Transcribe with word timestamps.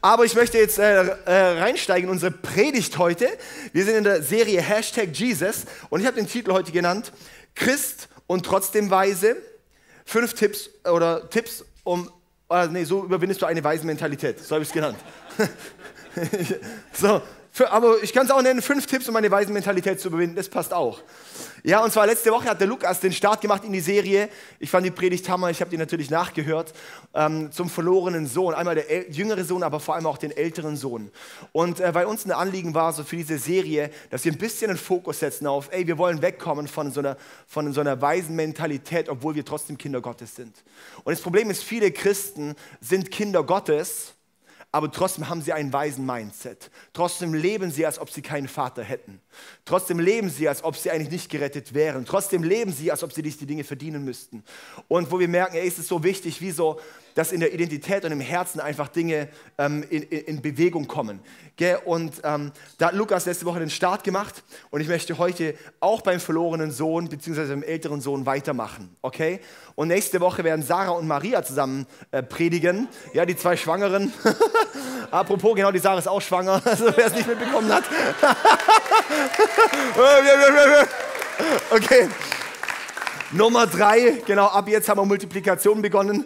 Aber 0.00 0.24
ich 0.24 0.34
möchte 0.34 0.58
jetzt 0.58 0.78
äh, 0.78 1.02
äh, 1.02 1.60
reinsteigen 1.60 2.08
in 2.08 2.10
unsere 2.10 2.32
Predigt 2.32 2.98
heute. 2.98 3.28
Wir 3.72 3.84
sind 3.84 3.96
in 3.96 4.04
der 4.04 4.22
Serie 4.22 4.60
Hashtag 4.60 5.10
Jesus 5.12 5.64
und 5.90 6.00
ich 6.00 6.06
habe 6.06 6.16
den 6.16 6.26
Titel 6.26 6.52
heute 6.52 6.72
genannt 6.72 7.12
Christ 7.54 8.08
und 8.26 8.46
trotzdem 8.46 8.90
weise. 8.90 9.36
Fünf 10.04 10.34
Tipps 10.34 10.70
oder 10.84 11.28
Tipps, 11.30 11.64
um, 11.84 12.10
äh, 12.50 12.66
nee, 12.68 12.84
so 12.84 13.04
überwindest 13.04 13.42
du 13.42 13.46
eine 13.46 13.62
weise 13.62 13.86
Mentalität. 13.86 14.40
So 14.40 14.54
habe 14.54 14.62
ich 14.62 14.68
es 14.68 14.74
genannt. 14.74 14.98
so, 16.92 17.22
aber 17.68 18.02
ich 18.02 18.14
kann 18.14 18.24
es 18.24 18.32
auch 18.32 18.40
nennen, 18.40 18.62
fünf 18.62 18.86
Tipps, 18.86 19.08
um 19.08 19.16
eine 19.16 19.30
weise 19.30 19.52
Mentalität 19.52 20.00
zu 20.00 20.08
überwinden. 20.08 20.36
Das 20.36 20.48
passt 20.48 20.72
auch. 20.72 21.00
Ja, 21.62 21.84
und 21.84 21.92
zwar 21.92 22.06
letzte 22.06 22.30
Woche 22.32 22.48
hat 22.48 22.60
der 22.60 22.66
Lukas 22.66 23.00
den 23.00 23.12
Start 23.12 23.42
gemacht 23.42 23.62
in 23.64 23.72
die 23.72 23.80
Serie. 23.80 24.30
Ich 24.58 24.70
fand 24.70 24.86
die 24.86 24.90
Predigt 24.90 25.28
Hammer, 25.28 25.50
ich 25.50 25.60
habe 25.60 25.70
die 25.70 25.76
natürlich 25.76 26.08
nachgehört. 26.08 26.72
Ähm, 27.14 27.52
zum 27.52 27.68
verlorenen 27.68 28.26
Sohn. 28.26 28.54
Einmal 28.54 28.76
der 28.76 29.10
jüngere 29.10 29.44
Sohn, 29.44 29.62
aber 29.62 29.80
vor 29.80 29.94
allem 29.94 30.06
auch 30.06 30.16
den 30.16 30.30
älteren 30.30 30.76
Sohn. 30.76 31.10
Und 31.52 31.78
äh, 31.78 31.94
weil 31.94 32.06
uns 32.06 32.24
ein 32.24 32.32
Anliegen 32.32 32.74
war, 32.74 32.94
so 32.94 33.04
für 33.04 33.16
diese 33.16 33.36
Serie, 33.36 33.90
dass 34.08 34.24
wir 34.24 34.32
ein 34.32 34.38
bisschen 34.38 34.70
einen 34.70 34.78
Fokus 34.78 35.20
setzen 35.20 35.46
auf, 35.46 35.68
ey, 35.72 35.86
wir 35.86 35.98
wollen 35.98 36.22
wegkommen 36.22 36.68
von 36.68 36.90
so 36.90 37.00
einer, 37.00 37.18
von 37.46 37.72
so 37.74 37.82
einer 37.82 38.00
weisen 38.00 38.34
Mentalität, 38.34 39.10
obwohl 39.10 39.34
wir 39.34 39.44
trotzdem 39.44 39.76
Kinder 39.76 40.00
Gottes 40.00 40.34
sind. 40.34 40.64
Und 41.04 41.12
das 41.12 41.20
Problem 41.20 41.50
ist, 41.50 41.62
viele 41.62 41.92
Christen 41.92 42.54
sind 42.80 43.10
Kinder 43.10 43.44
Gottes 43.44 44.14
aber 44.74 44.90
trotzdem 44.90 45.28
haben 45.28 45.42
sie 45.42 45.52
einen 45.52 45.70
weisen 45.70 46.06
Mindset. 46.06 46.70
Trotzdem 46.94 47.34
leben 47.34 47.70
sie, 47.70 47.84
als 47.84 47.98
ob 47.98 48.08
sie 48.08 48.22
keinen 48.22 48.48
Vater 48.48 48.82
hätten. 48.82 49.20
Trotzdem 49.66 50.00
leben 50.00 50.30
sie, 50.30 50.48
als 50.48 50.64
ob 50.64 50.76
sie 50.76 50.90
eigentlich 50.90 51.10
nicht 51.10 51.30
gerettet 51.30 51.74
wären. 51.74 52.06
Trotzdem 52.06 52.42
leben 52.42 52.72
sie, 52.72 52.90
als 52.90 53.02
ob 53.02 53.12
sie 53.12 53.20
nicht 53.20 53.38
die 53.40 53.46
Dinge 53.46 53.64
verdienen 53.64 54.02
müssten. 54.02 54.42
Und 54.88 55.10
wo 55.12 55.20
wir 55.20 55.28
merken, 55.28 55.56
ist 55.56 55.78
es 55.78 55.88
so 55.88 56.02
wichtig, 56.02 56.40
wie 56.40 56.52
so 56.52 56.80
dass 57.14 57.32
in 57.32 57.40
der 57.40 57.52
Identität 57.52 58.04
und 58.04 58.12
im 58.12 58.20
Herzen 58.20 58.60
einfach 58.60 58.88
Dinge 58.88 59.28
ähm, 59.58 59.84
in, 59.90 60.02
in, 60.02 60.42
Bewegung 60.42 60.86
kommen. 60.86 61.20
Gell? 61.56 61.78
Und 61.84 62.20
ähm, 62.24 62.52
da 62.78 62.88
hat 62.88 62.94
Lukas 62.94 63.26
letzte 63.26 63.44
Woche 63.44 63.60
den 63.60 63.70
Start 63.70 64.04
gemacht 64.04 64.42
und 64.70 64.80
ich 64.80 64.88
möchte 64.88 65.18
heute 65.18 65.54
auch 65.80 66.02
beim 66.02 66.20
verlorenen 66.20 66.70
Sohn 66.70 67.08
bzw. 67.08 67.46
beim 67.46 67.62
älteren 67.62 68.00
Sohn 68.00 68.26
weitermachen. 68.26 68.96
Okay? 69.02 69.40
Und 69.74 69.88
nächste 69.88 70.20
Woche 70.20 70.44
werden 70.44 70.62
Sarah 70.62 70.92
und 70.92 71.06
Maria 71.06 71.42
zusammen 71.42 71.86
äh, 72.10 72.22
predigen. 72.22 72.88
Ja, 73.12 73.26
die 73.26 73.36
zwei 73.36 73.56
Schwangeren. 73.56 74.12
Apropos, 75.10 75.54
genau, 75.54 75.70
die 75.70 75.78
Sarah 75.78 75.98
ist 75.98 76.08
auch 76.08 76.22
schwanger, 76.22 76.62
also 76.64 76.86
wer 76.96 77.06
es 77.06 77.14
nicht 77.14 77.26
mitbekommen 77.26 77.72
hat. 77.72 77.84
okay. 81.70 82.08
Nummer 83.32 83.66
drei, 83.66 84.22
genau, 84.26 84.46
ab 84.46 84.68
jetzt 84.68 84.88
haben 84.88 85.00
wir 85.00 85.06
Multiplikation 85.06 85.80
begonnen. 85.80 86.24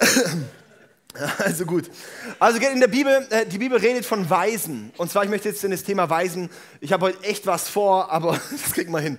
Also 1.38 1.66
gut. 1.66 1.90
Also 2.38 2.58
in 2.58 2.80
der 2.80 2.88
Bibel, 2.88 3.26
äh, 3.30 3.44
die 3.44 3.58
Bibel 3.58 3.78
redet 3.78 4.06
von 4.06 4.30
Weisen. 4.30 4.92
Und 4.96 5.10
zwar, 5.10 5.24
ich 5.24 5.30
möchte 5.30 5.48
jetzt 5.48 5.62
in 5.64 5.72
das 5.72 5.82
Thema 5.82 6.08
Weisen, 6.08 6.48
ich 6.80 6.92
habe 6.92 7.06
heute 7.06 7.24
echt 7.24 7.46
was 7.46 7.68
vor, 7.68 8.10
aber 8.10 8.38
das 8.50 8.72
kriegen 8.72 8.92
wir 8.92 9.00
hin. 9.00 9.18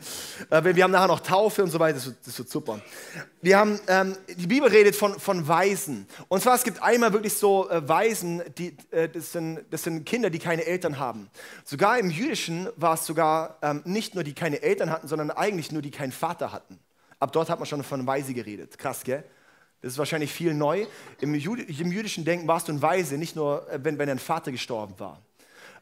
Äh, 0.49 0.63
wir 0.63 0.83
haben 0.83 0.91
nachher 0.91 1.07
noch 1.07 1.19
Taufe 1.19 1.63
und 1.63 1.69
so 1.69 1.79
weiter, 1.79 1.99
das 1.99 2.37
wird, 2.37 2.49
super. 2.49 2.79
Wir 3.41 3.57
haben, 3.57 3.79
ähm, 3.87 4.15
die 4.27 4.47
Bibel 4.47 4.69
redet 4.69 4.95
von, 4.95 5.19
von 5.19 5.47
Weisen. 5.47 6.07
Und 6.29 6.41
zwar, 6.41 6.55
es 6.55 6.63
gibt 6.63 6.81
einmal 6.81 7.11
wirklich 7.11 7.33
so 7.33 7.69
äh, 7.69 7.87
Weisen, 7.87 8.41
die, 8.57 8.75
das, 9.13 9.33
sind, 9.33 9.65
das 9.69 9.83
sind 9.83 10.05
Kinder, 10.05 10.29
die 10.29 10.39
keine 10.39 10.65
Eltern 10.65 10.97
haben. 10.97 11.29
Sogar 11.65 11.99
im 11.99 12.09
Jüdischen 12.09 12.69
war 12.77 12.93
es 12.93 13.05
sogar 13.05 13.57
ähm, 13.61 13.81
nicht 13.83 14.15
nur, 14.15 14.23
die 14.23 14.33
keine 14.33 14.61
Eltern 14.61 14.89
hatten, 14.89 15.07
sondern 15.07 15.29
eigentlich 15.29 15.71
nur, 15.71 15.81
die 15.81 15.91
keinen 15.91 16.13
Vater 16.13 16.53
hatten. 16.53 16.79
Ab 17.19 17.33
dort 17.33 17.49
hat 17.49 17.59
man 17.59 17.67
schon 17.67 17.83
von 17.83 18.07
Weise 18.07 18.33
geredet. 18.33 18.77
Krass, 18.77 19.03
gell? 19.03 19.23
Das 19.81 19.93
ist 19.93 19.97
wahrscheinlich 19.97 20.31
viel 20.31 20.53
neu. 20.53 20.85
Im, 21.19 21.33
Jüd 21.33 21.67
im 21.79 21.91
jüdischen 21.91 22.23
Denken 22.23 22.47
warst 22.47 22.67
du 22.67 22.73
ein 22.73 22.81
Weise, 22.81 23.17
nicht 23.17 23.35
nur, 23.35 23.67
äh, 23.69 23.79
wenn, 23.83 23.97
wenn 23.97 24.07
dein 24.07 24.19
Vater 24.19 24.51
gestorben 24.51 24.93
war. 24.97 25.19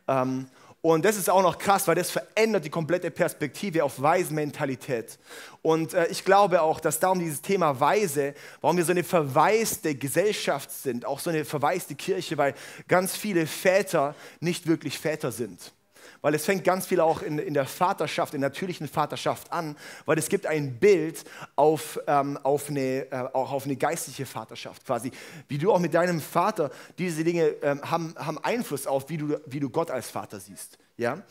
Ähm, 0.08 0.47
und 0.81 1.03
das 1.03 1.17
ist 1.17 1.30
auch 1.30 1.42
noch 1.42 1.58
krass, 1.58 1.89
weil 1.89 1.95
das 1.95 2.09
verändert 2.09 2.64
die 2.64 2.70
komplette 2.70 3.11
Perspektive 3.11 3.83
auf 3.83 4.02
Waisenmentalität. 4.02 5.20
Und 5.61 5.93
äh, 5.93 6.08
ich 6.08 6.23
glaube 6.23 6.61
auch, 6.61 6.80
dass 6.80 7.02
darum 7.02 7.20
dieses 7.20 7.42
Thema 7.42 7.77
Weise, 7.82 8.33
warum 8.61 8.77
wir 8.77 8.86
so 8.86 8.92
eine 8.92 9.04
verwaiste 9.04 9.93
Gesellschaft 9.95 10.71
sind, 10.71 11.05
auch 11.05 11.20
so 11.20 11.30
eine 11.30 11.43
verwaiste 11.43 11.95
Kirche, 11.95 12.38
weil 12.38 12.55
ganz 12.88 13.17
viele 13.17 13.45
Väter 13.45 14.15
nicht 14.39 14.67
wirklich 14.67 14.98
Väter 14.98 15.33
sind 15.33 15.73
weil 16.21 16.33
es 16.35 16.45
fängt 16.45 16.63
ganz 16.63 16.85
viel 16.85 16.99
auch 16.99 17.21
in, 17.21 17.39
in 17.39 17.53
der 17.53 17.65
Vaterschaft, 17.65 18.33
in 18.33 18.41
der 18.41 18.49
natürlichen 18.49 18.87
Vaterschaft 18.87 19.52
an, 19.52 19.75
weil 20.05 20.17
es 20.17 20.30
gibt 20.30 20.45
ein 20.45 20.80
Bild 20.80 21.23
auf, 21.55 21.99
ähm, 22.07 22.37
auf, 22.43 22.69
eine, 22.69 23.11
äh, 23.11 23.30
auch 23.33 23.52
auf 23.52 23.65
eine 23.65 23.75
geistliche 23.75 24.25
Vaterschaft 24.25 24.85
quasi. 24.85 25.11
Wie 25.47 25.58
du 25.58 25.71
auch 25.71 25.79
mit 25.79 25.93
deinem 25.93 26.21
Vater, 26.21 26.71
diese 26.97 27.23
Dinge 27.23 27.47
ähm, 27.61 27.81
haben, 27.89 28.15
haben 28.17 28.37
Einfluss 28.39 28.87
auf, 28.87 29.09
wie 29.09 29.17
du, 29.17 29.39
wie 29.45 29.59
du 29.59 29.69
Gott 29.69 29.91
als 29.91 30.09
Vater 30.09 30.39
siehst. 30.39 30.77
Ja? 30.97 31.23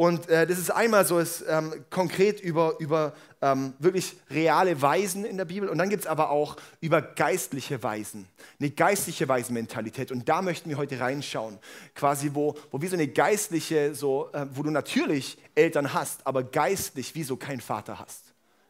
Und 0.00 0.28
äh, 0.28 0.46
das 0.46 0.58
ist 0.58 0.70
einmal 0.70 1.04
so 1.04 1.18
ist, 1.18 1.44
ähm, 1.48 1.84
konkret 1.90 2.38
über, 2.38 2.76
über 2.78 3.14
ähm, 3.42 3.74
wirklich 3.80 4.16
reale 4.30 4.80
Weisen 4.80 5.24
in 5.24 5.36
der 5.36 5.44
Bibel 5.44 5.68
und 5.68 5.76
dann 5.76 5.88
gibt 5.88 6.02
es 6.02 6.06
aber 6.06 6.30
auch 6.30 6.54
über 6.80 7.02
geistliche 7.02 7.82
Weisen, 7.82 8.28
eine 8.60 8.70
geistliche 8.70 9.28
Weisenmentalität. 9.28 10.12
Und 10.12 10.28
da 10.28 10.40
möchten 10.40 10.70
wir 10.70 10.76
heute 10.76 11.00
reinschauen, 11.00 11.58
quasi 11.96 12.30
wo, 12.32 12.54
wo 12.70 12.80
wie 12.80 12.86
so 12.86 12.94
eine 12.94 13.08
geistliche, 13.08 13.92
so, 13.92 14.30
äh, 14.34 14.46
wo 14.52 14.62
du 14.62 14.70
natürlich 14.70 15.36
Eltern 15.56 15.92
hast, 15.92 16.24
aber 16.28 16.44
geistlich 16.44 17.16
wie 17.16 17.24
so 17.24 17.34
kein 17.36 17.60
Vater 17.60 17.98
hast. 17.98 18.22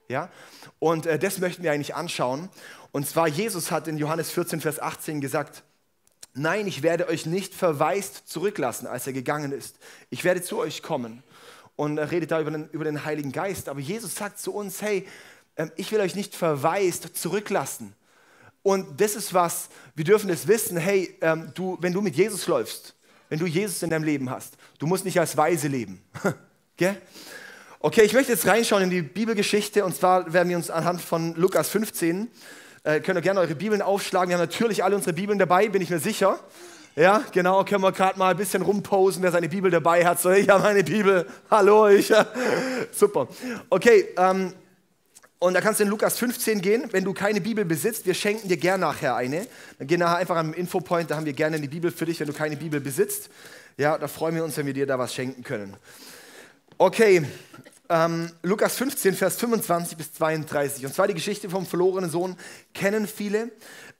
Ja? 0.08 0.30
Und 0.78 1.04
äh, 1.04 1.18
das 1.18 1.40
möchten 1.40 1.62
wir 1.62 1.72
eigentlich 1.72 1.94
anschauen. 1.94 2.48
Und 2.90 3.06
zwar 3.06 3.28
Jesus 3.28 3.70
hat 3.70 3.86
in 3.86 3.98
Johannes 3.98 4.30
14, 4.30 4.62
Vers 4.62 4.80
18 4.80 5.20
gesagt, 5.20 5.62
Nein, 6.38 6.68
ich 6.68 6.82
werde 6.82 7.08
euch 7.08 7.26
nicht 7.26 7.52
verwaist 7.52 8.28
zurücklassen, 8.28 8.86
als 8.86 9.06
er 9.06 9.12
gegangen 9.12 9.50
ist. 9.50 9.76
Ich 10.08 10.22
werde 10.22 10.40
zu 10.40 10.58
euch 10.58 10.82
kommen. 10.82 11.24
Und 11.74 11.98
er 11.98 12.10
redet 12.12 12.30
da 12.30 12.40
über 12.40 12.52
den, 12.52 12.68
über 12.70 12.84
den 12.84 13.04
Heiligen 13.04 13.32
Geist. 13.32 13.68
Aber 13.68 13.80
Jesus 13.80 14.14
sagt 14.14 14.38
zu 14.38 14.54
uns, 14.54 14.80
hey, 14.80 15.06
ähm, 15.56 15.72
ich 15.76 15.90
will 15.90 16.00
euch 16.00 16.14
nicht 16.14 16.36
verwaist 16.36 17.16
zurücklassen. 17.16 17.92
Und 18.62 19.00
das 19.00 19.16
ist 19.16 19.34
was, 19.34 19.68
wir 19.96 20.04
dürfen 20.04 20.30
es 20.30 20.46
wissen, 20.46 20.76
hey, 20.76 21.16
ähm, 21.20 21.50
du, 21.54 21.76
wenn 21.80 21.92
du 21.92 22.00
mit 22.00 22.14
Jesus 22.14 22.46
läufst, 22.46 22.94
wenn 23.28 23.40
du 23.40 23.46
Jesus 23.46 23.82
in 23.82 23.90
deinem 23.90 24.04
Leben 24.04 24.30
hast, 24.30 24.54
du 24.78 24.86
musst 24.86 25.04
nicht 25.04 25.18
als 25.18 25.36
Weise 25.36 25.66
leben. 25.66 26.00
okay, 27.80 28.02
ich 28.02 28.12
möchte 28.12 28.32
jetzt 28.32 28.46
reinschauen 28.46 28.84
in 28.84 28.90
die 28.90 29.02
Bibelgeschichte 29.02 29.84
und 29.84 29.96
zwar 29.96 30.32
werden 30.32 30.48
wir 30.48 30.56
uns 30.56 30.70
anhand 30.70 31.00
von 31.00 31.34
Lukas 31.34 31.68
15 31.68 32.30
äh, 32.88 33.00
könnt 33.00 33.18
ihr 33.18 33.22
gerne 33.22 33.40
eure 33.40 33.54
Bibeln 33.54 33.82
aufschlagen. 33.82 34.30
Wir 34.30 34.38
haben 34.38 34.42
natürlich 34.42 34.82
alle 34.82 34.96
unsere 34.96 35.12
Bibeln 35.12 35.38
dabei, 35.38 35.68
bin 35.68 35.82
ich 35.82 35.90
mir 35.90 35.98
sicher. 35.98 36.40
Ja, 36.96 37.22
genau, 37.32 37.62
können 37.64 37.82
wir 37.82 37.92
gerade 37.92 38.18
mal 38.18 38.30
ein 38.30 38.36
bisschen 38.38 38.62
rumposen, 38.62 39.22
wer 39.22 39.30
seine 39.30 39.50
Bibel 39.50 39.70
dabei 39.70 40.06
hat. 40.06 40.20
So, 40.20 40.30
ich 40.32 40.48
habe 40.48 40.62
meine 40.62 40.82
Bibel. 40.82 41.26
Hallo, 41.50 41.88
ich. 41.88 42.10
Super. 42.92 43.28
Okay, 43.68 44.06
ähm, 44.16 44.54
und 45.38 45.52
da 45.52 45.60
kannst 45.60 45.80
du 45.80 45.84
in 45.84 45.90
Lukas 45.90 46.18
15 46.18 46.62
gehen, 46.62 46.88
wenn 46.90 47.04
du 47.04 47.12
keine 47.12 47.42
Bibel 47.42 47.66
besitzt. 47.66 48.06
Wir 48.06 48.14
schenken 48.14 48.48
dir 48.48 48.56
gerne 48.56 48.86
nachher 48.86 49.14
eine. 49.14 49.46
Dann 49.78 49.86
geh 49.86 49.98
nachher 49.98 50.16
einfach 50.16 50.36
am 50.36 50.54
Infopoint, 50.54 51.10
da 51.10 51.16
haben 51.16 51.26
wir 51.26 51.34
gerne 51.34 51.56
eine 51.56 51.68
Bibel 51.68 51.92
für 51.92 52.06
dich, 52.06 52.18
wenn 52.20 52.26
du 52.26 52.32
keine 52.32 52.56
Bibel 52.56 52.80
besitzt. 52.80 53.28
Ja, 53.76 53.98
da 53.98 54.08
freuen 54.08 54.34
wir 54.34 54.44
uns, 54.44 54.56
wenn 54.56 54.64
wir 54.64 54.72
dir 54.72 54.86
da 54.86 54.98
was 54.98 55.14
schenken 55.14 55.44
können. 55.44 55.76
Okay, 56.78 57.22
ähm, 57.88 58.30
Lukas 58.42 58.76
15, 58.76 59.14
Vers 59.14 59.36
25 59.36 59.96
bis 59.96 60.12
32. 60.12 60.84
Und 60.84 60.94
zwar 60.94 61.08
die 61.08 61.14
Geschichte 61.14 61.48
vom 61.48 61.66
verlorenen 61.66 62.10
Sohn 62.10 62.36
kennen 62.74 63.06
viele. 63.06 63.50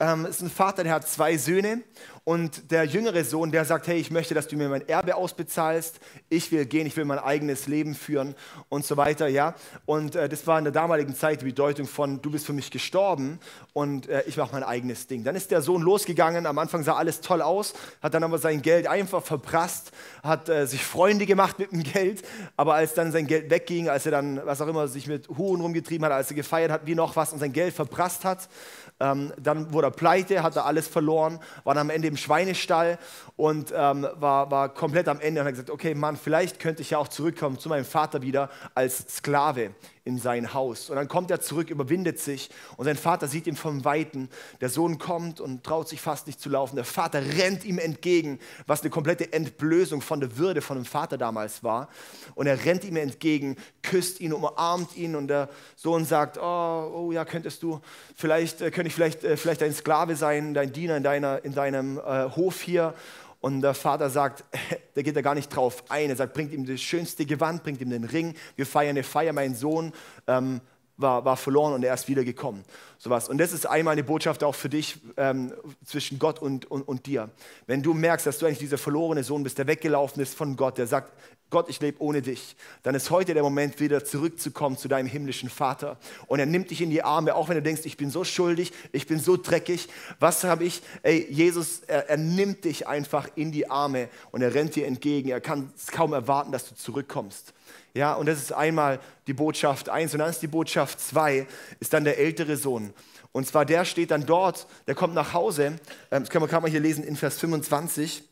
Ähm, 0.01 0.27
es 0.27 0.37
ist 0.37 0.43
ein 0.43 0.51
Vater, 0.51 0.85
der 0.85 0.93
hat 0.93 1.09
zwei 1.09 1.37
Söhne 1.39 1.83
und 2.29 2.73
der 2.73 2.85
jüngere 2.85 3.25
Sohn, 3.25 3.53
der 3.53 3.65
sagt, 3.65 3.87
hey, 3.87 3.99
ich 3.99 4.11
möchte, 4.11 4.35
dass 4.35 4.49
du 4.49 4.57
mir 4.57 4.69
mein 4.69 4.87
Erbe 4.87 5.15
ausbezahlst, 5.15 5.99
ich 6.29 6.53
will 6.53 6.67
gehen, 6.67 6.87
ich 6.87 6.95
will 6.95 7.07
mein 7.07 7.19
eigenes 7.19 7.69
Leben 7.69 7.95
führen 7.95 8.35
und 8.69 8.85
so 8.85 8.99
weiter, 8.99 9.29
ja. 9.29 9.55
Und 9.87 10.15
äh, 10.15 10.29
das 10.29 10.47
war 10.47 10.59
in 10.59 10.65
der 10.65 10.73
damaligen 10.75 11.15
Zeit 11.15 11.41
die 11.41 11.47
Bedeutung 11.47 11.87
von, 11.87 12.21
du 12.21 12.31
bist 12.31 12.45
für 12.45 12.53
mich 12.53 12.71
gestorben 12.71 13.41
und 13.73 14.11
äh, 14.11 14.25
ich 14.27 14.37
mache 14.37 14.53
mein 14.53 14.63
eigenes 14.63 15.07
Ding. 15.07 15.25
Dann 15.25 15.37
ist 15.37 15.51
der 15.51 15.63
Sohn 15.63 15.81
losgegangen, 15.81 16.45
am 16.45 16.59
Anfang 16.59 16.83
sah 16.83 16.97
alles 16.97 17.23
toll 17.23 17.41
aus, 17.41 17.73
hat 18.03 18.13
dann 18.13 18.23
aber 18.23 18.37
sein 18.37 18.61
Geld 18.61 18.89
einfach 18.89 19.25
verprasst, 19.25 19.93
hat 20.23 20.51
äh, 20.51 20.67
sich 20.67 20.85
Freunde 20.85 21.25
gemacht 21.25 21.59
mit 21.59 21.73
dem 21.73 21.83
Geld, 21.83 22.21
aber 22.59 22.75
als 22.75 22.93
dann 22.93 23.11
sein 23.11 23.27
Geld 23.27 23.49
wegging, 23.49 23.89
als 23.89 24.05
er 24.05 24.13
dann, 24.13 24.45
was 24.45 24.61
auch 24.61 24.69
immer, 24.69 24.87
sich 24.87 25.07
mit 25.07 25.31
Huren 25.31 25.63
rumgetrieben 25.63 26.05
hat, 26.05 26.13
als 26.13 26.29
er 26.29 26.37
gefeiert 26.37 26.73
hat, 26.73 26.83
wie 26.85 26.95
noch 26.95 27.17
was 27.17 27.33
und 27.33 27.39
sein 27.39 27.55
Geld 27.55 27.73
verprasst 27.73 28.27
hat, 28.27 28.51
ähm, 29.01 29.33
dann 29.39 29.73
wurde 29.73 29.89
er 29.89 29.93
pleite, 29.93 30.43
hat 30.43 30.57
er 30.57 30.67
alles 30.67 30.89
verloren, 30.89 31.39
war 31.65 31.75
dann 31.75 31.89
am 31.89 31.91
Ende 31.91 32.09
im 32.09 32.17
Schweinestall 32.17 32.99
und 33.37 33.73
ähm, 33.75 34.07
war, 34.15 34.51
war 34.51 34.69
komplett 34.69 35.09
am 35.09 35.21
Ende 35.21 35.41
und 35.41 35.47
hat 35.47 35.55
gesagt, 35.55 35.71
okay 35.71 35.95
Mann, 35.95 36.17
vielleicht 36.17 36.61
könnte 36.61 36.83
ich 36.83 36.91
ja 36.91 36.99
auch 36.99 37.09
zurückkommen 37.09 37.59
zu 37.59 37.69
meinem 37.69 37.85
Vater 37.85 38.23
wieder 38.23 38.51
als 38.75 39.17
Sklave 39.17 39.71
in 40.09 40.19
sein 40.19 40.55
Haus. 40.55 40.89
Und 40.89 40.97
dann 40.97 41.07
kommt 41.07 41.31
er 41.31 41.41
zurück, 41.41 41.69
überwindet 41.69 42.19
sich 42.19 42.49
und 42.79 42.87
sein 42.87 42.97
Vater 42.97 43.29
sieht 43.29 43.47
ihn 43.47 43.57
vom 43.57 43.85
Weiten. 43.85 44.31
Der 44.63 44.71
Sohn 44.71 44.99
kommt 44.99 45.39
und 45.39 45.63
traut 45.65 45.87
sich 45.87 46.01
fast 46.01 46.27
nicht 46.27 46.41
zu 46.41 46.49
laufen. 46.49 46.77
Der 46.77 46.87
Vater 46.87 47.21
rennt 47.21 47.65
ihm 47.67 47.79
entgegen, 47.79 48.41
was 48.67 48.81
eine 48.81 48.89
komplette 48.89 49.35
Entblößung 49.35 50.01
von 50.01 50.21
der 50.21 50.39
Würde 50.39 50.63
von 50.63 50.79
dem 50.79 50.87
Vater 50.87 51.19
damals 51.19 51.63
war. 51.63 51.91
Und 52.35 52.47
er 52.47 52.65
rennt 52.65 52.85
ihm 52.85 52.97
entgegen, 52.97 53.57
küsst 53.83 54.21
ihn, 54.21 54.33
umarmt 54.33 54.97
ihn 54.97 55.15
und 55.15 55.29
der 55.29 55.51
Sohn 55.77 56.07
sagt, 56.07 56.39
oh, 56.39 56.43
oh 56.43 57.13
ja, 57.13 57.27
könntest 57.27 57.63
du, 57.63 57.81
vielleicht 58.17 58.63
äh, 58.63 58.71
könnte 58.71 58.89
ich 58.89 58.95
vielleicht, 58.95 59.25
äh, 59.25 59.37
vielleicht 59.37 59.61
dein 59.61 59.75
Sklave 59.75 60.17
sein, 60.17 60.55
dein 60.55 60.73
Diener 60.73 60.97
in, 60.97 61.03
deiner, 61.03 61.45
in 61.45 61.53
deinem 61.53 61.99
äh, 61.99 62.31
Hof 62.31 62.63
hier. 62.63 62.95
Und 63.41 63.61
der 63.63 63.75
Vater 63.75 64.11
sagt, 64.11 64.45
der 64.97 65.03
geht 65.03 65.17
da 65.17 65.23
gar 65.23 65.35
nicht 65.35 65.49
drauf 65.49 65.85
ein. 65.89 66.11
Er 66.11 66.17
sagt, 66.17 66.35
bringt 66.35 66.53
ihm 66.53 66.67
das 66.67 66.81
schönste 66.81 67.25
Gewand, 67.27 67.63
bringt 67.63 67.81
ihm 67.81 67.91
den 67.91 68.05
Ring. 68.05 68.35
Wir 68.57 68.67
feiern 68.67 68.91
eine 68.91 69.05
Feier. 69.05 69.33
Mein 69.33 69.55
Sohn 69.55 69.93
ähm, 70.27 70.61
war, 70.99 71.25
war 71.25 71.37
verloren 71.37 71.73
und 71.73 71.85
er 71.85 71.95
ist 71.95 72.09
wiedergekommen. 72.09 72.65
Sowas. 72.99 73.29
Und 73.29 73.39
das 73.39 73.53
ist 73.53 73.67
einmal 73.67 73.93
eine 73.93 74.05
Botschaft 74.05 74.43
auch 74.43 74.55
für 74.55 74.69
dich 74.69 74.99
ähm, 75.17 75.55
zwischen 75.85 76.19
Gott 76.19 76.41
und, 76.41 76.69
und, 76.71 76.83
und 76.83 77.07
dir. 77.07 77.31
Wenn 77.67 77.83
du 77.83 77.95
merkst, 77.95 78.27
dass 78.27 78.39
du 78.39 78.47
eigentlich 78.47 78.59
dieser 78.59 78.79
verlorene 78.79 79.23
Sohn 79.23 79.45
bist, 79.45 79.59
der 79.59 79.69
weggelaufen 79.69 80.21
ist 80.21 80.35
von 80.35 80.57
Gott, 80.57 80.77
der 80.77 80.89
sagt, 80.89 81.13
Gott, 81.51 81.71
ich 81.71 81.81
lebe 81.81 82.03
ohne 82.03 82.21
dich, 82.21 82.57
dann 82.83 82.95
ist 82.95 83.11
heute 83.11 83.33
der 83.33 83.43
Moment, 83.43 83.81
wieder 83.81 84.05
zurückzukommen 84.05 84.77
zu 84.77 84.87
deinem 84.87 85.07
himmlischen 85.07 85.49
Vater. 85.49 85.97
Und 86.27 86.41
er 86.41 86.47
nimmt 86.47 86.71
dich 86.71 86.83
in 86.83 86.91
die 86.91 87.03
Arme, 87.03 87.35
auch 87.35 87.49
wenn 87.49 87.57
du 87.57 87.63
denkst, 87.63 87.83
ich 87.85 87.97
bin 87.97 88.11
so 88.11 88.23
schuldig, 88.23 88.73
ich 88.93 89.07
bin 89.07 89.19
so 89.19 89.39
dreckig. 89.39 89.89
Was 90.21 90.45
habe 90.45 90.65
ich? 90.65 90.83
Ey, 91.03 91.27
Jesus, 91.31 91.81
er, 91.87 92.11
er 92.11 92.19
nimmt 92.19 92.65
dich 92.65 92.87
einfach 92.87 93.29
in 93.35 93.51
die 93.51 93.71
Arme 93.71 94.11
und 94.31 94.43
er 94.43 94.53
rennt 94.53 94.77
dir 94.77 94.87
entgegen. 94.87 95.31
Er 95.31 95.41
kann 95.41 95.73
es 95.75 95.87
kaum 95.87 96.13
erwarten, 96.13 96.53
dass 96.53 96.69
du 96.69 96.75
zurückkommst. 96.75 97.55
Ja, 97.95 98.15
und 98.15 98.27
das 98.27 98.39
ist 98.39 98.53
einmal 98.53 99.01
die 99.27 99.33
Botschaft 99.33 99.89
1. 99.89 100.13
Und 100.13 100.21
dann 100.21 100.31
ist 100.31 100.43
die 100.43 100.49
Botschaft 100.49 101.01
2, 101.01 101.47
ist 101.81 101.95
dann 101.95 102.05
der 102.05 102.19
ältere 102.19 102.59
Sohn. 102.59 102.93
Und 103.33 103.47
zwar 103.47 103.65
der 103.65 103.87
steht 103.87 104.11
dann 104.11 104.27
dort, 104.27 104.67
der 104.87 104.95
kommt 104.95 105.15
nach 105.15 105.33
Hause. 105.33 105.79
Ähm, 106.11 106.23
das 106.25 106.29
können 106.29 106.45
wir 106.45 106.49
gerade 106.49 106.63
mal 106.63 106.71
hier 106.71 106.81
lesen 106.81 107.05
in 107.05 107.17
Vers 107.17 107.39
25. 107.39 108.28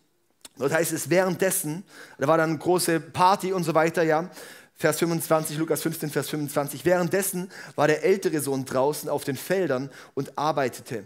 Dort 0.59 0.73
heißt 0.73 0.93
es, 0.93 1.11
währenddessen, 1.11 1.85
da 2.19 2.27
war 2.27 2.39
dann 2.39 2.51
eine 2.51 2.59
große 2.59 3.01
Party 3.01 3.53
und 3.53 3.65
so 3.65 3.75
weiter, 3.75 4.03
ja. 4.03 4.31
Vers 4.79 4.99
25, 4.99 5.57
Lukas 5.57 5.81
15, 5.83 6.11
Vers 6.11 6.29
25. 6.29 6.85
Währenddessen 6.85 7.51
war 7.77 7.87
der 7.87 8.05
ältere 8.05 8.41
Sohn 8.41 8.67
draußen 8.67 9.09
auf 9.09 9.25
den 9.25 9.37
Feldern 9.37 9.91
und 10.15 10.37
arbeitete. 10.37 11.05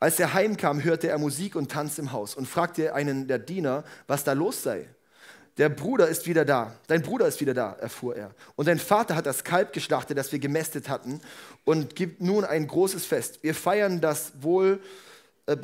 Als 0.00 0.18
er 0.18 0.34
heimkam, 0.34 0.82
hörte 0.82 1.08
er 1.08 1.18
Musik 1.18 1.54
und 1.54 1.70
Tanz 1.70 1.98
im 1.98 2.10
Haus 2.10 2.34
und 2.34 2.48
fragte 2.48 2.94
einen 2.94 3.28
der 3.28 3.38
Diener, 3.38 3.84
was 4.08 4.24
da 4.24 4.32
los 4.32 4.62
sei. 4.62 4.88
Der 5.58 5.68
Bruder 5.68 6.08
ist 6.08 6.26
wieder 6.26 6.44
da. 6.44 6.74
Dein 6.88 7.02
Bruder 7.02 7.26
ist 7.26 7.40
wieder 7.40 7.54
da, 7.54 7.74
erfuhr 7.74 8.16
er. 8.16 8.34
Und 8.56 8.66
dein 8.66 8.78
Vater 8.78 9.14
hat 9.14 9.26
das 9.26 9.44
Kalb 9.44 9.72
geschlachtet, 9.72 10.18
das 10.18 10.32
wir 10.32 10.38
gemästet 10.38 10.88
hatten, 10.88 11.20
und 11.64 11.94
gibt 11.94 12.20
nun 12.20 12.44
ein 12.44 12.66
großes 12.66 13.04
Fest. 13.04 13.40
Wir 13.42 13.54
feiern, 13.54 14.00
das 14.00 14.32
wohl, 14.40 14.80
äh, 15.46 15.56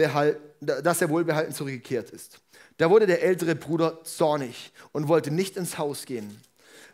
dass 0.61 1.01
er 1.01 1.09
wohlbehalten 1.09 1.55
zurückgekehrt 1.55 2.11
ist. 2.11 2.39
Da 2.79 2.91
wurde 2.91 3.07
der 3.07 3.23
ältere 3.23 3.55
Bruder 3.55 4.03
zornig 4.05 4.73
und 4.93 5.09
wollte 5.09 5.31
nicht 5.31 5.57
ins 5.57 5.79
Haus 5.79 6.07
gehen. 6.07 6.41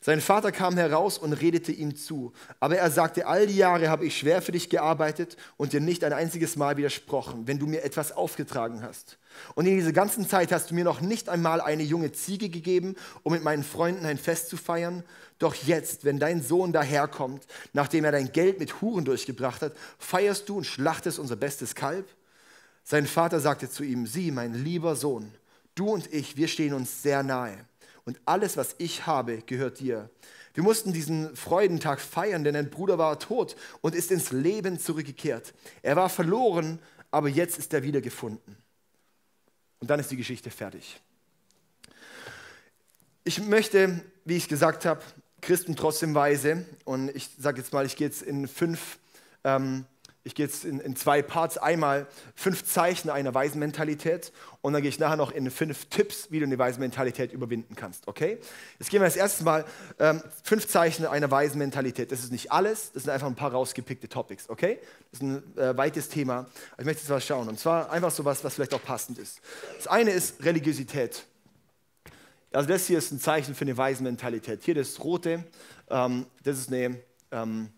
Sein 0.00 0.20
Vater 0.20 0.52
kam 0.52 0.76
heraus 0.76 1.16
und 1.16 1.32
redete 1.32 1.72
ihm 1.72 1.96
zu. 1.96 2.34
Aber 2.60 2.76
er 2.76 2.90
sagte, 2.90 3.26
all 3.26 3.46
die 3.46 3.56
Jahre 3.56 3.88
habe 3.88 4.04
ich 4.04 4.18
schwer 4.18 4.42
für 4.42 4.52
dich 4.52 4.68
gearbeitet 4.68 5.38
und 5.56 5.72
dir 5.72 5.80
nicht 5.80 6.04
ein 6.04 6.12
einziges 6.12 6.56
Mal 6.56 6.76
widersprochen, 6.76 7.46
wenn 7.46 7.58
du 7.58 7.66
mir 7.66 7.84
etwas 7.84 8.12
aufgetragen 8.12 8.82
hast. 8.82 9.16
Und 9.54 9.66
in 9.66 9.76
dieser 9.76 9.92
ganzen 9.92 10.28
Zeit 10.28 10.52
hast 10.52 10.70
du 10.70 10.74
mir 10.74 10.84
noch 10.84 11.00
nicht 11.00 11.30
einmal 11.30 11.62
eine 11.62 11.82
junge 11.82 12.12
Ziege 12.12 12.50
gegeben, 12.50 12.96
um 13.22 13.32
mit 13.32 13.42
meinen 13.42 13.64
Freunden 13.64 14.04
ein 14.04 14.18
Fest 14.18 14.50
zu 14.50 14.58
feiern. 14.58 15.04
Doch 15.38 15.54
jetzt, 15.54 16.04
wenn 16.04 16.18
dein 16.18 16.42
Sohn 16.42 16.74
daherkommt, 16.74 17.46
nachdem 17.72 18.04
er 18.04 18.12
dein 18.12 18.30
Geld 18.30 18.58
mit 18.58 18.82
Huren 18.82 19.06
durchgebracht 19.06 19.62
hat, 19.62 19.72
feierst 19.98 20.50
du 20.50 20.58
und 20.58 20.66
schlachtest 20.66 21.18
unser 21.18 21.36
bestes 21.36 21.74
Kalb? 21.74 22.06
Sein 22.82 23.06
Vater 23.06 23.40
sagte 23.40 23.70
zu 23.70 23.82
ihm, 23.82 24.06
sieh, 24.06 24.30
mein 24.30 24.52
lieber 24.52 24.96
Sohn, 24.96 25.32
Du 25.74 25.88
und 25.88 26.12
ich, 26.12 26.36
wir 26.36 26.48
stehen 26.48 26.74
uns 26.74 27.02
sehr 27.02 27.22
nahe. 27.22 27.66
Und 28.04 28.20
alles, 28.24 28.56
was 28.56 28.74
ich 28.78 29.06
habe, 29.06 29.38
gehört 29.38 29.80
dir. 29.80 30.10
Wir 30.52 30.62
mussten 30.62 30.92
diesen 30.92 31.34
Freudentag 31.34 32.00
feiern, 32.00 32.44
denn 32.44 32.54
dein 32.54 32.70
Bruder 32.70 32.96
war 32.96 33.18
tot 33.18 33.56
und 33.80 33.94
ist 33.94 34.12
ins 34.12 34.30
Leben 34.30 34.78
zurückgekehrt. 34.78 35.52
Er 35.82 35.96
war 35.96 36.08
verloren, 36.08 36.78
aber 37.10 37.28
jetzt 37.28 37.58
ist 37.58 37.74
er 37.74 37.82
wiedergefunden. 37.82 38.56
Und 39.80 39.90
dann 39.90 39.98
ist 39.98 40.10
die 40.10 40.16
Geschichte 40.16 40.50
fertig. 40.50 41.00
Ich 43.24 43.40
möchte, 43.42 44.00
wie 44.24 44.36
ich 44.36 44.48
gesagt 44.48 44.84
habe, 44.84 45.02
Christen 45.40 45.76
trotzdem 45.76 46.14
weise. 46.14 46.64
Und 46.84 47.08
ich 47.14 47.30
sage 47.38 47.60
jetzt 47.60 47.72
mal, 47.72 47.84
ich 47.84 47.96
gehe 47.96 48.06
jetzt 48.06 48.22
in 48.22 48.46
fünf 48.46 48.98
ähm, 49.44 49.86
ich 50.26 50.34
gehe 50.34 50.46
jetzt 50.46 50.64
in, 50.64 50.80
in, 50.80 50.96
zwei 50.96 51.20
Parts. 51.20 51.58
Einmal 51.58 52.06
fünf 52.34 52.64
Zeichen 52.64 53.10
einer 53.10 53.34
weisen 53.34 53.58
Mentalität 53.58 54.32
und 54.62 54.72
dann 54.72 54.80
gehe 54.80 54.88
ich 54.88 54.98
nachher 54.98 55.16
noch 55.16 55.30
in 55.30 55.50
fünf 55.50 55.84
Tipps, 55.90 56.30
wie 56.30 56.38
du 56.38 56.46
eine 56.46 56.58
weise 56.58 56.80
Mentalität 56.80 57.30
überwinden 57.30 57.76
kannst. 57.76 58.08
Okay? 58.08 58.38
Jetzt 58.78 58.88
gehen 58.88 59.02
wir 59.02 59.06
das 59.06 59.16
erste 59.16 59.44
Mal 59.44 59.66
ähm, 59.98 60.22
fünf 60.42 60.66
Zeichen 60.66 61.04
einer 61.04 61.30
weisen 61.30 61.58
Mentalität. 61.58 62.10
Das 62.10 62.20
ist 62.20 62.32
nicht 62.32 62.50
alles, 62.50 62.90
das 62.92 63.02
sind 63.02 63.12
einfach 63.12 63.26
ein 63.26 63.34
paar 63.34 63.52
rausgepickte 63.52 64.08
Topics. 64.08 64.48
Okay? 64.48 64.78
Das 65.10 65.20
ist 65.20 65.22
ein 65.22 65.56
äh, 65.58 65.76
weites 65.76 66.08
Thema. 66.08 66.46
Ich 66.78 66.86
möchte 66.86 67.02
jetzt 67.02 67.10
mal 67.10 67.20
schauen. 67.20 67.48
Und 67.48 67.60
zwar 67.60 67.92
einfach 67.92 68.10
so 68.10 68.24
was, 68.24 68.42
was 68.42 68.54
vielleicht 68.54 68.72
auch 68.72 68.82
passend 68.82 69.18
ist. 69.18 69.42
Das 69.76 69.86
eine 69.88 70.10
ist 70.10 70.42
Religiosität. 70.42 71.26
Also 72.50 72.66
das 72.66 72.86
hier 72.86 72.96
ist 72.96 73.12
ein 73.12 73.20
Zeichen 73.20 73.54
für 73.54 73.66
eine 73.66 73.76
weise 73.76 74.02
Mentalität. 74.02 74.62
Hier 74.64 74.74
das 74.74 75.04
rote, 75.04 75.44
ähm, 75.90 76.24
das 76.42 76.56
ist 76.56 76.72
eine 76.72 76.98
ähm, 77.30 77.73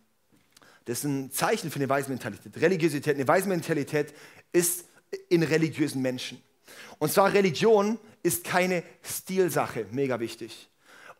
das 0.86 0.98
ist 0.98 1.04
ein 1.04 1.30
Zeichen 1.32 1.70
für 1.70 1.76
eine 1.76 1.88
weise 1.88 2.08
Mentalität. 2.08 2.60
Religiosität. 2.60 3.16
Eine 3.16 3.28
weise 3.28 3.48
Mentalität 3.48 4.14
ist 4.52 4.86
in 5.28 5.42
religiösen 5.42 6.00
Menschen. 6.00 6.40
Und 6.98 7.12
zwar 7.12 7.32
Religion 7.32 7.98
ist 8.22 8.44
keine 8.44 8.82
Stilsache, 9.02 9.86
mega 9.90 10.18
wichtig. 10.18 10.68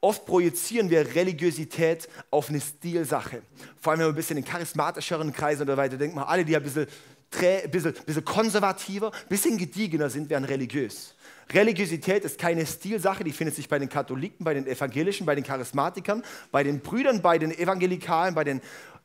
Oft 0.01 0.25
projizieren 0.25 0.89
wir 0.89 1.15
Religiosität 1.15 2.09
auf 2.31 2.49
eine 2.49 2.61
Stilsache. 2.61 3.43
Vor 3.81 3.93
allem, 3.93 4.01
wenn 4.01 4.07
wir 4.07 4.13
ein 4.13 4.17
bisschen 4.17 4.37
in 4.37 4.45
charismatischeren 4.45 5.33
Kreisen 5.33 5.63
oder 5.63 5.77
weiter 5.77 5.97
denken, 5.97 6.19
alle, 6.19 6.45
die 6.45 6.57
ein 6.57 6.63
bisschen, 6.63 6.87
ein 7.33 7.71
bisschen, 7.71 7.97
ein 7.97 8.05
bisschen 8.05 8.25
konservativer, 8.25 9.11
ein 9.13 9.29
bisschen 9.29 9.59
gediegener 9.59 10.11
sind, 10.11 10.31
werden 10.31 10.45
religiös. 10.45 11.15
Religiosität 11.53 12.25
ist 12.25 12.39
keine 12.39 12.67
Stilsache, 12.67 13.25
die 13.25 13.33
findet 13.33 13.57
sich 13.57 13.69
bei 13.69 13.79
den 13.79 13.89
Katholiken, 13.89 14.45
bei 14.45 14.55
den 14.55 14.67
Evangelischen, 14.67 15.27
bei 15.27 15.35
den 15.35 15.45
Charismatikern, 15.45 16.23
bei 16.51 16.63
den 16.63 16.81
Brüdern, 16.81 17.23
bei 17.23 17.39
den 17.39 17.57
Evangelikalen, 17.57 18.35
bei 18.35 18.45
den 18.45 18.61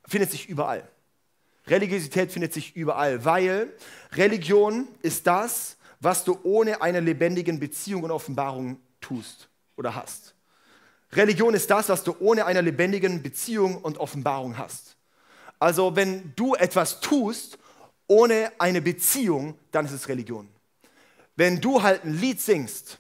findet 0.08 0.32
sich 0.32 0.50
überall. 0.50 0.88
Religiosität 1.68 2.32
findet 2.32 2.54
sich 2.54 2.76
überall, 2.76 3.24
weil 3.24 3.72
Religion 4.14 4.88
ist 5.02 5.28
das, 5.28 5.78
was 6.00 6.24
du 6.24 6.40
ohne 6.44 6.82
eine 6.82 7.00
lebendigen 7.00 7.60
Beziehung 7.60 8.04
und 8.04 8.12
Offenbarung 8.12 8.80
tust 9.00 9.48
oder 9.76 9.96
hast. 9.96 10.34
Religion 11.14 11.54
ist 11.54 11.70
das, 11.70 11.90
was 11.90 12.04
du 12.04 12.16
ohne 12.20 12.46
eine 12.46 12.62
lebendigen 12.62 13.22
Beziehung 13.22 13.78
und 13.78 13.98
Offenbarung 13.98 14.58
hast. 14.58 14.96
Also 15.60 15.96
wenn 15.96 16.34
du 16.36 16.56
etwas 16.56 17.02
tust 17.02 17.58
ohne 18.08 18.52
eine 18.58 18.82
Beziehung, 18.82 19.58
dann 19.72 19.86
ist 19.86 19.92
es 19.92 20.08
Religion. 20.08 20.50
Wenn 21.36 21.62
du 21.62 21.84
halt 21.84 22.04
ein 22.04 22.14
Lied 22.14 22.42
singst, 22.42 23.00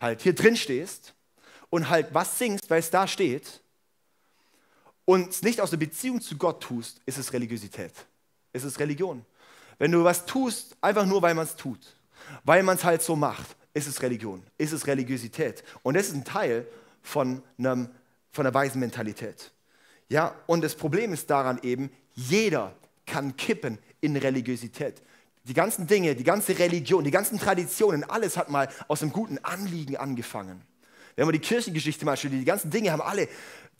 halt 0.00 0.22
hier 0.22 0.34
drin 0.34 0.56
stehst 0.56 1.14
und 1.70 1.90
halt 1.90 2.12
was 2.12 2.38
singst, 2.38 2.70
weil 2.70 2.80
es 2.80 2.90
da 2.90 3.06
steht, 3.06 3.60
und 5.04 5.30
es 5.30 5.42
nicht 5.42 5.60
aus 5.60 5.70
der 5.70 5.76
Beziehung 5.76 6.20
zu 6.20 6.36
Gott 6.36 6.62
tust, 6.62 7.00
ist 7.06 7.18
es 7.18 7.32
Religiosität. 7.32 7.92
Es 8.52 8.64
ist 8.64 8.78
Religion. 8.78 9.24
Wenn 9.78 9.92
du 9.92 10.04
was 10.04 10.24
tust, 10.26 10.76
einfach 10.80 11.06
nur 11.06 11.20
weil 11.22 11.34
man 11.34 11.44
es 11.44 11.56
tut, 11.56 11.96
weil 12.44 12.62
man 12.62 12.76
es 12.76 12.84
halt 12.84 13.02
so 13.02 13.16
macht, 13.16 13.56
ist 13.74 13.88
es 13.88 14.00
Religion, 14.02 14.42
ist 14.56 14.72
es 14.72 14.86
Religiosität. 14.86 15.64
Und 15.82 15.94
das 15.94 16.08
ist 16.08 16.14
ein 16.14 16.24
Teil 16.24 16.66
von, 17.02 17.42
einem, 17.58 17.90
von 18.30 18.46
einer 18.46 18.54
weisen 18.54 18.80
Mentalität. 18.80 19.52
Ja, 20.08 20.34
und 20.46 20.62
das 20.62 20.74
Problem 20.74 21.12
ist 21.12 21.28
daran 21.28 21.58
eben, 21.62 21.90
jeder 22.14 22.74
kann 23.04 23.36
kippen 23.36 23.78
in 24.00 24.16
Religiosität. 24.16 25.02
Die 25.44 25.54
ganzen 25.54 25.86
Dinge, 25.86 26.14
die 26.14 26.24
ganze 26.24 26.58
Religion, 26.58 27.04
die 27.04 27.10
ganzen 27.10 27.38
Traditionen, 27.38 28.04
alles 28.04 28.36
hat 28.36 28.48
mal 28.48 28.68
aus 28.88 29.02
einem 29.02 29.12
guten 29.12 29.38
Anliegen 29.38 29.96
angefangen. 29.96 30.62
Wenn 31.16 31.26
man 31.26 31.32
die 31.32 31.40
Kirchengeschichte 31.40 32.04
mal 32.04 32.16
studiert, 32.16 32.40
die 32.40 32.46
ganzen 32.46 32.70
Dinge 32.70 32.90
haben 32.90 33.02
alle 33.02 33.28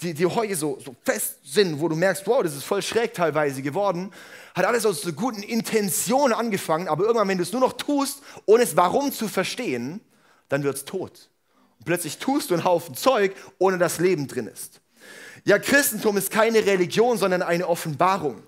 die, 0.01 0.15
die 0.15 0.27
heute 0.27 0.57
so, 0.57 0.79
so 0.85 0.95
fest 1.03 1.37
sind, 1.45 1.81
wo 1.81 1.89
du 1.89 1.97
merkst, 1.97 2.27
wow, 2.27 2.43
das 2.43 2.55
ist 2.55 2.65
voll 2.65 2.83
schräg 2.83 3.15
teilweise 3.15 3.63
geworden, 3.63 4.11
hat 4.55 4.65
alles 4.65 4.87
aus 4.87 5.03
so 5.03 5.13
guten 5.13 5.43
Intentionen 5.43 6.33
angefangen, 6.33 6.89
aber 6.89 7.05
irgendwann, 7.05 7.29
wenn 7.29 7.39
du 7.39 7.43
es 7.43 7.53
nur 7.53 7.61
noch 7.61 7.75
tust, 7.75 8.23
ohne 8.47 8.63
es 8.63 8.77
warum 8.77 9.13
zu 9.13 9.29
verstehen, 9.29 10.01
dann 10.49 10.63
wird 10.63 10.77
es 10.77 10.85
tot. 10.85 11.31
Und 11.79 11.87
plötzlich 11.87 12.19
tust 12.19 12.51
du 12.51 12.55
einen 12.55 12.65
Haufen 12.65 12.95
Zeug, 12.95 13.35
ohne 13.59 13.79
dass 13.79 13.99
Leben 13.99 14.27
drin 14.27 14.47
ist. 14.47 14.81
Ja, 15.45 15.59
Christentum 15.59 16.17
ist 16.17 16.31
keine 16.31 16.65
Religion, 16.65 17.19
sondern 17.19 17.43
eine 17.43 17.69
Offenbarung. 17.69 18.43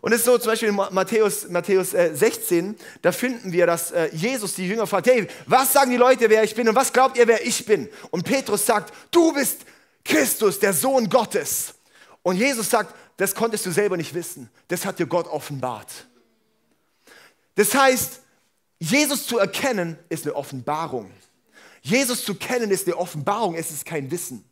Und 0.00 0.12
es 0.12 0.20
ist 0.20 0.24
so 0.24 0.38
zum 0.38 0.52
Beispiel 0.52 0.70
in 0.70 0.76
Matthäus, 0.76 1.48
Matthäus 1.48 1.92
äh, 1.92 2.14
16, 2.14 2.76
da 3.02 3.12
finden 3.12 3.52
wir, 3.52 3.66
dass 3.66 3.90
äh, 3.90 4.08
Jesus 4.12 4.54
die 4.54 4.66
Jünger 4.66 4.86
fragt, 4.86 5.08
hey, 5.08 5.26
was 5.46 5.72
sagen 5.72 5.90
die 5.90 5.98
Leute, 5.98 6.30
wer 6.30 6.42
ich 6.42 6.54
bin 6.54 6.68
und 6.68 6.74
was 6.74 6.92
glaubt 6.92 7.18
ihr, 7.18 7.26
wer 7.26 7.44
ich 7.44 7.66
bin? 7.66 7.88
Und 8.10 8.24
Petrus 8.24 8.64
sagt, 8.64 8.94
du 9.10 9.32
bist 9.34 9.58
Christus, 10.04 10.58
der 10.58 10.72
Sohn 10.72 11.08
Gottes. 11.08 11.74
Und 12.22 12.36
Jesus 12.36 12.70
sagt, 12.70 12.94
das 13.16 13.34
konntest 13.34 13.66
du 13.66 13.70
selber 13.70 13.96
nicht 13.96 14.14
wissen. 14.14 14.50
Das 14.68 14.84
hat 14.84 14.98
dir 14.98 15.06
Gott 15.06 15.26
offenbart. 15.26 16.06
Das 17.54 17.74
heißt, 17.74 18.20
Jesus 18.78 19.26
zu 19.26 19.38
erkennen 19.38 19.98
ist 20.08 20.24
eine 20.24 20.34
Offenbarung. 20.34 21.10
Jesus 21.82 22.24
zu 22.24 22.34
kennen 22.34 22.70
ist 22.70 22.86
eine 22.86 22.96
Offenbarung, 22.96 23.54
es 23.54 23.70
ist 23.70 23.84
kein 23.84 24.10
Wissen. 24.10 24.44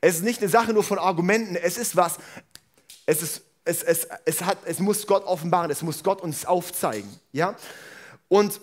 Es 0.00 0.16
ist 0.16 0.24
nicht 0.24 0.40
eine 0.40 0.48
Sache 0.50 0.72
nur 0.72 0.82
von 0.82 0.98
Argumenten, 0.98 1.56
es 1.56 1.78
ist 1.78 1.96
was, 1.96 2.18
es, 3.06 3.22
ist, 3.22 3.42
es, 3.64 3.82
es, 3.82 4.08
es, 4.24 4.42
hat, 4.42 4.58
es 4.64 4.78
muss 4.78 5.06
Gott 5.06 5.24
offenbaren, 5.24 5.70
es 5.70 5.82
muss 5.82 6.02
Gott 6.02 6.20
uns 6.20 6.44
aufzeigen. 6.44 7.08
Ja? 7.32 7.56
Und 8.28 8.60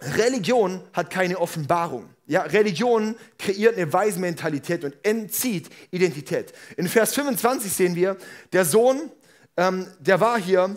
Religion 0.00 0.82
hat 0.92 1.10
keine 1.10 1.38
Offenbarung. 1.38 2.08
Ja, 2.30 2.42
Religion 2.42 3.16
kreiert 3.40 3.74
eine 3.76 3.92
Weismentalität 3.92 4.84
und 4.84 4.94
entzieht 5.02 5.68
Identität. 5.90 6.52
In 6.76 6.88
Vers 6.88 7.12
25 7.14 7.72
sehen 7.72 7.96
wir, 7.96 8.16
der 8.52 8.64
Sohn, 8.64 9.10
ähm, 9.56 9.88
der 9.98 10.20
war 10.20 10.38
hier 10.38 10.76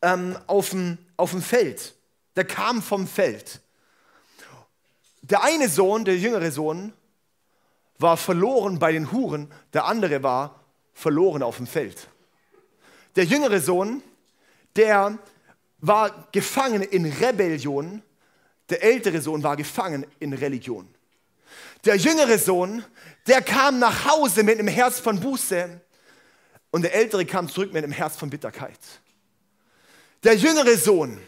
ähm, 0.00 0.34
auf, 0.46 0.70
dem, 0.70 0.96
auf 1.18 1.32
dem 1.32 1.42
Feld. 1.42 1.94
Der 2.36 2.46
kam 2.46 2.80
vom 2.80 3.06
Feld. 3.06 3.60
Der 5.20 5.44
eine 5.44 5.68
Sohn, 5.68 6.06
der 6.06 6.16
jüngere 6.16 6.50
Sohn, 6.50 6.94
war 7.98 8.16
verloren 8.16 8.78
bei 8.78 8.92
den 8.92 9.12
Huren, 9.12 9.52
der 9.74 9.84
andere 9.84 10.22
war 10.22 10.64
verloren 10.94 11.42
auf 11.42 11.58
dem 11.58 11.66
Feld. 11.66 12.08
Der 13.16 13.24
jüngere 13.24 13.60
Sohn, 13.60 14.02
der 14.74 15.18
war 15.80 16.28
gefangen 16.32 16.80
in 16.80 17.04
Rebellion 17.04 18.02
der 18.72 18.82
ältere 18.82 19.20
Sohn 19.20 19.42
war 19.42 19.56
gefangen 19.56 20.06
in 20.18 20.32
Religion. 20.32 20.88
Der 21.84 21.96
jüngere 21.96 22.38
Sohn, 22.38 22.84
der 23.26 23.42
kam 23.42 23.78
nach 23.78 24.06
Hause 24.06 24.42
mit 24.42 24.58
einem 24.58 24.68
Herz 24.68 24.98
von 24.98 25.20
Buße 25.20 25.80
und 26.70 26.82
der 26.82 26.94
ältere 26.94 27.26
kam 27.26 27.48
zurück 27.48 27.72
mit 27.72 27.84
einem 27.84 27.92
Herz 27.92 28.16
von 28.16 28.30
Bitterkeit. 28.30 28.78
Der 30.24 30.34
jüngere 30.34 30.76
Sohn 30.76 31.20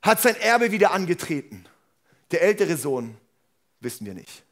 hat 0.00 0.20
sein 0.20 0.36
Erbe 0.36 0.72
wieder 0.72 0.92
angetreten. 0.92 1.66
Der 2.30 2.42
ältere 2.42 2.76
Sohn 2.76 3.16
wissen 3.80 4.06
wir 4.06 4.14
nicht. 4.14 4.42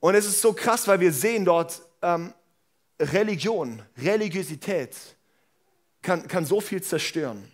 Und 0.00 0.14
es 0.14 0.26
ist 0.26 0.40
so 0.40 0.52
krass, 0.52 0.86
weil 0.88 1.00
wir 1.00 1.12
sehen 1.12 1.44
dort, 1.44 1.80
ähm, 2.02 2.32
Religion, 2.98 3.82
Religiosität 3.96 4.96
kann, 6.02 6.26
kann 6.28 6.44
so 6.44 6.60
viel 6.60 6.82
zerstören. 6.82 7.50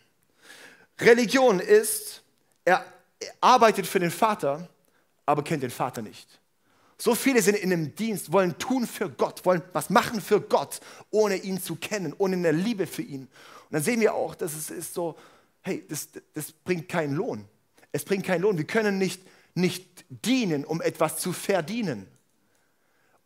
Religion 0.98 1.60
ist, 1.60 2.22
er 2.64 2.84
arbeitet 3.40 3.86
für 3.86 4.00
den 4.00 4.10
Vater, 4.10 4.68
aber 5.24 5.42
kennt 5.42 5.62
den 5.62 5.70
Vater 5.70 6.02
nicht. 6.02 6.40
So 6.98 7.14
viele 7.14 7.42
sind 7.42 7.56
in 7.56 7.72
einem 7.72 7.94
Dienst, 7.94 8.32
wollen 8.32 8.56
tun 8.58 8.86
für 8.86 9.10
Gott, 9.10 9.44
wollen 9.44 9.62
was 9.72 9.90
machen 9.90 10.20
für 10.20 10.40
Gott, 10.40 10.80
ohne 11.10 11.36
ihn 11.36 11.60
zu 11.60 11.76
kennen, 11.76 12.14
ohne 12.16 12.36
eine 12.36 12.52
Liebe 12.52 12.86
für 12.86 13.02
ihn. 13.02 13.22
Und 13.22 13.72
dann 13.72 13.82
sehen 13.82 14.00
wir 14.00 14.14
auch, 14.14 14.34
dass 14.34 14.54
es 14.54 14.70
ist 14.70 14.94
so, 14.94 15.16
hey, 15.60 15.84
das, 15.88 16.08
das 16.32 16.52
bringt 16.52 16.88
keinen 16.88 17.14
Lohn. 17.14 17.46
Es 17.92 18.04
bringt 18.04 18.24
keinen 18.24 18.42
Lohn. 18.42 18.56
Wir 18.56 18.66
können 18.66 18.96
nicht, 18.96 19.20
nicht 19.54 20.04
dienen, 20.08 20.64
um 20.64 20.80
etwas 20.80 21.18
zu 21.18 21.32
verdienen. 21.32 22.06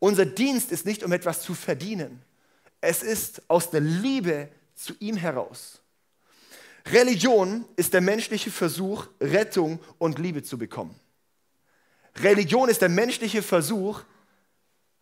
Unser 0.00 0.26
Dienst 0.26 0.72
ist 0.72 0.86
nicht, 0.86 1.04
um 1.04 1.12
etwas 1.12 1.42
zu 1.42 1.54
verdienen. 1.54 2.22
Es 2.80 3.02
ist 3.02 3.42
aus 3.48 3.70
der 3.70 3.82
Liebe 3.82 4.48
zu 4.74 4.94
ihm 4.98 5.16
heraus. 5.16 5.80
Religion 6.92 7.64
ist 7.76 7.92
der 7.94 8.00
menschliche 8.00 8.50
Versuch, 8.50 9.06
Rettung 9.20 9.80
und 9.98 10.18
Liebe 10.18 10.42
zu 10.42 10.58
bekommen. 10.58 10.94
Religion 12.16 12.68
ist 12.68 12.82
der 12.82 12.88
menschliche 12.88 13.42
Versuch, 13.42 14.02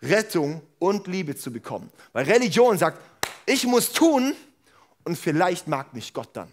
Rettung 0.02 0.62
und 0.78 1.06
Liebe 1.06 1.36
zu 1.36 1.52
bekommen. 1.52 1.90
Weil 2.12 2.24
Religion 2.26 2.78
sagt, 2.78 3.00
ich 3.46 3.66
muss 3.66 3.92
tun 3.92 4.34
und 5.04 5.16
vielleicht 5.18 5.66
mag 5.68 5.94
mich 5.94 6.12
Gott 6.12 6.30
dann. 6.34 6.48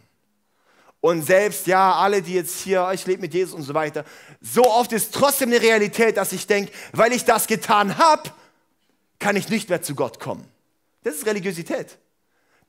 Und 1.02 1.22
selbst, 1.22 1.68
ja, 1.68 1.94
alle, 1.94 2.22
die 2.22 2.34
jetzt 2.34 2.62
hier, 2.62 2.90
ich 2.94 3.06
lebe 3.06 3.22
mit 3.22 3.34
Jesus 3.34 3.54
und 3.54 3.62
so 3.62 3.76
weiter, 3.76 4.06
so 4.42 4.64
oft 4.66 4.92
ist 4.92 5.14
trotzdem 5.14 5.50
eine 5.50 5.62
Realität, 5.62 6.18
dass 6.18 6.32
ich 6.32 6.48
denke, 6.48 6.72
weil 6.94 7.14
ich 7.14 7.24
das 7.26 7.46
getan 7.46 7.98
habe, 7.98 8.32
kann 9.20 9.36
ich 9.36 9.50
nicht 9.50 9.70
mehr 9.70 9.84
zu 9.84 9.94
Gott 9.94 10.20
kommen. 10.20 10.48
Das 11.04 11.16
ist 11.16 11.26
Religiosität. 11.28 12.00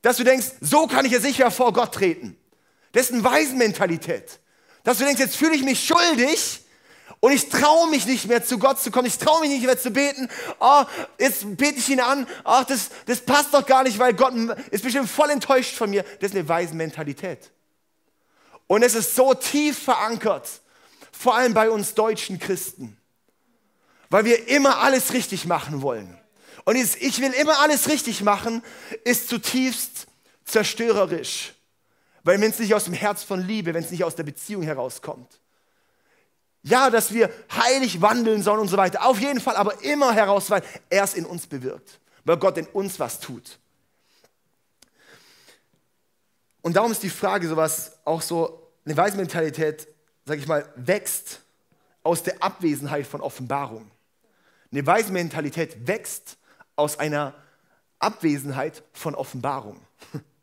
Dass 0.02 0.18
du 0.18 0.24
denkst, 0.24 0.48
so 0.60 0.86
kann 0.86 1.06
ich 1.06 1.12
ja 1.12 1.20
sicher 1.20 1.50
vor 1.50 1.72
Gott 1.72 1.94
treten. 1.94 2.36
Das 2.96 3.10
ist 3.10 3.12
eine 3.12 3.24
Waisenmentalität. 3.24 4.40
Dass 4.82 4.96
du 4.96 5.04
denkst, 5.04 5.20
jetzt 5.20 5.36
fühle 5.36 5.54
ich 5.54 5.62
mich 5.62 5.86
schuldig 5.86 6.62
und 7.20 7.30
ich 7.30 7.50
traue 7.50 7.90
mich 7.90 8.06
nicht 8.06 8.24
mehr 8.24 8.42
zu 8.42 8.58
Gott 8.58 8.80
zu 8.80 8.90
kommen. 8.90 9.04
Ich 9.04 9.18
traue 9.18 9.42
mich 9.42 9.50
nicht 9.50 9.66
mehr 9.66 9.78
zu 9.78 9.90
beten. 9.90 10.30
Oh, 10.60 10.82
jetzt 11.18 11.58
bete 11.58 11.78
ich 11.78 11.90
ihn 11.90 12.00
an. 12.00 12.26
Ach, 12.42 12.64
das, 12.64 12.88
das 13.04 13.20
passt 13.20 13.52
doch 13.52 13.66
gar 13.66 13.82
nicht, 13.82 13.98
weil 13.98 14.14
Gott 14.14 14.32
ist 14.70 14.82
bestimmt 14.82 15.10
voll 15.10 15.28
enttäuscht 15.28 15.76
von 15.76 15.90
mir. 15.90 16.04
Das 16.20 16.30
ist 16.30 16.36
eine 16.36 16.48
Waisenmentalität. 16.48 17.50
Und 18.66 18.82
es 18.82 18.94
ist 18.94 19.14
so 19.14 19.34
tief 19.34 19.78
verankert, 19.78 20.48
vor 21.12 21.34
allem 21.34 21.52
bei 21.52 21.68
uns 21.68 21.92
deutschen 21.92 22.38
Christen, 22.38 22.96
weil 24.08 24.24
wir 24.24 24.48
immer 24.48 24.78
alles 24.78 25.12
richtig 25.12 25.44
machen 25.44 25.82
wollen. 25.82 26.18
Und 26.64 26.76
dieses 26.76 26.96
Ich 26.96 27.20
will 27.20 27.32
immer 27.32 27.58
alles 27.58 27.90
richtig 27.90 28.22
machen 28.22 28.62
ist 29.04 29.28
zutiefst 29.28 30.06
zerstörerisch. 30.46 31.55
Weil 32.26 32.40
wenn 32.40 32.50
es 32.50 32.58
nicht 32.58 32.74
aus 32.74 32.86
dem 32.86 32.92
Herz 32.92 33.22
von 33.22 33.40
Liebe, 33.40 33.72
wenn 33.72 33.84
es 33.84 33.92
nicht 33.92 34.02
aus 34.02 34.16
der 34.16 34.24
Beziehung 34.24 34.64
herauskommt. 34.64 35.38
Ja, 36.64 36.90
dass 36.90 37.14
wir 37.14 37.30
heilig 37.52 38.02
wandeln 38.02 38.42
sollen 38.42 38.58
und 38.58 38.66
so 38.66 38.76
weiter. 38.76 39.06
Auf 39.06 39.20
jeden 39.20 39.40
Fall, 39.40 39.54
aber 39.54 39.84
immer 39.84 40.12
heraus, 40.12 40.50
weil 40.50 40.64
er 40.90 41.04
es 41.04 41.14
in 41.14 41.24
uns 41.24 41.46
bewirkt. 41.46 42.00
Weil 42.24 42.36
Gott 42.38 42.58
in 42.58 42.66
uns 42.66 42.98
was 42.98 43.20
tut. 43.20 43.60
Und 46.62 46.74
darum 46.74 46.90
ist 46.90 47.04
die 47.04 47.10
Frage, 47.10 47.46
sowas, 47.46 47.92
auch 48.04 48.22
so 48.22 48.72
eine 48.84 48.96
Weismentalität, 48.96 49.86
sag 50.24 50.38
ich 50.38 50.48
mal, 50.48 50.68
wächst 50.74 51.42
aus 52.02 52.24
der 52.24 52.42
Abwesenheit 52.42 53.06
von 53.06 53.20
Offenbarung. 53.20 53.88
Eine 54.72 54.84
Weismentalität 54.84 55.86
wächst 55.86 56.38
aus 56.74 56.98
einer 56.98 57.34
Abwesenheit 58.00 58.82
von 58.92 59.14
Offenbarung. 59.14 59.80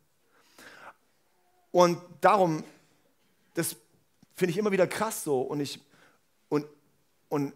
Und 1.74 1.98
darum, 2.22 2.64
das 3.56 3.76
finde 4.36 4.52
ich 4.52 4.60
immer 4.60 4.72
wieder 4.72 4.86
krass 4.86 5.24
so. 5.24 5.42
Und 5.42 5.60
ich, 5.60 5.82
und, 6.48 6.68
und 7.30 7.52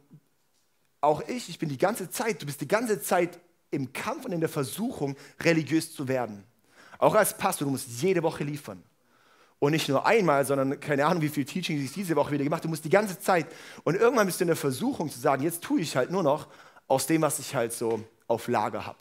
auch 1.01 1.21
ich, 1.27 1.49
ich 1.49 1.59
bin 1.59 1.69
die 1.69 1.77
ganze 1.77 2.09
Zeit, 2.09 2.41
du 2.41 2.47
bist 2.47 2.59
die 2.59 2.67
ganze 2.67 2.99
Zeit 2.99 3.39
im 3.69 3.93
Kampf 3.93 4.25
und 4.25 4.31
in 4.31 4.39
der 4.39 4.49
Versuchung, 4.49 5.15
religiös 5.39 5.93
zu 5.93 6.07
werden. 6.07 6.43
Auch 6.97 7.13
als 7.13 7.37
Pastor, 7.37 7.65
du 7.65 7.71
musst 7.71 7.87
jede 8.01 8.23
Woche 8.23 8.43
liefern. 8.43 8.81
Und 9.59 9.73
nicht 9.73 9.87
nur 9.87 10.03
einmal, 10.03 10.45
sondern 10.45 10.79
keine 10.79 11.05
Ahnung, 11.05 11.21
wie 11.21 11.29
viel 11.29 11.45
Teaching 11.45 11.79
ich 11.79 11.93
diese 11.93 12.15
Woche 12.15 12.31
wieder 12.31 12.43
gemacht. 12.43 12.63
Du 12.63 12.69
musst 12.69 12.85
die 12.85 12.89
ganze 12.89 13.19
Zeit. 13.19 13.45
Und 13.83 13.95
irgendwann 13.95 14.25
bist 14.25 14.39
du 14.39 14.45
in 14.45 14.47
der 14.47 14.55
Versuchung 14.55 15.11
zu 15.11 15.19
sagen, 15.19 15.43
jetzt 15.43 15.63
tue 15.63 15.79
ich 15.79 15.95
halt 15.95 16.09
nur 16.09 16.23
noch 16.23 16.47
aus 16.87 17.05
dem, 17.05 17.21
was 17.21 17.37
ich 17.37 17.53
halt 17.53 17.71
so 17.71 18.03
auf 18.27 18.47
Lager 18.47 18.87
habe. 18.87 18.97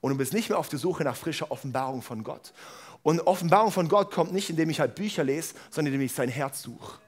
Und 0.00 0.10
du 0.10 0.18
bist 0.18 0.32
nicht 0.32 0.48
mehr 0.48 0.58
auf 0.58 0.68
der 0.68 0.80
Suche 0.80 1.04
nach 1.04 1.14
frischer 1.14 1.52
Offenbarung 1.52 2.02
von 2.02 2.24
Gott. 2.24 2.52
Und 3.02 3.20
Offenbarung 3.26 3.72
von 3.72 3.88
Gott 3.88 4.10
kommt 4.10 4.32
nicht, 4.32 4.50
indem 4.50 4.70
ich 4.70 4.80
halt 4.80 4.94
Bücher 4.94 5.24
lese, 5.24 5.54
sondern 5.70 5.94
indem 5.94 6.06
ich 6.06 6.12
sein 6.12 6.28
Herz 6.28 6.62
suche. 6.62 6.98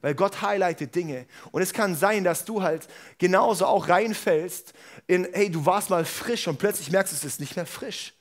Weil 0.00 0.14
Gott 0.14 0.42
highlightet 0.42 0.94
Dinge. 0.94 1.26
Und 1.50 1.62
es 1.62 1.72
kann 1.72 1.94
sein, 1.94 2.24
dass 2.24 2.44
du 2.44 2.62
halt 2.62 2.88
genauso 3.18 3.66
auch 3.66 3.88
reinfällst 3.88 4.74
in, 5.06 5.26
hey, 5.32 5.50
du 5.50 5.64
warst 5.64 5.90
mal 5.90 6.04
frisch 6.04 6.46
und 6.46 6.58
plötzlich 6.58 6.90
merkst 6.90 7.12
du, 7.12 7.16
es 7.16 7.24
ist 7.24 7.40
nicht 7.40 7.56
mehr 7.56 7.66
frisch. 7.66 8.14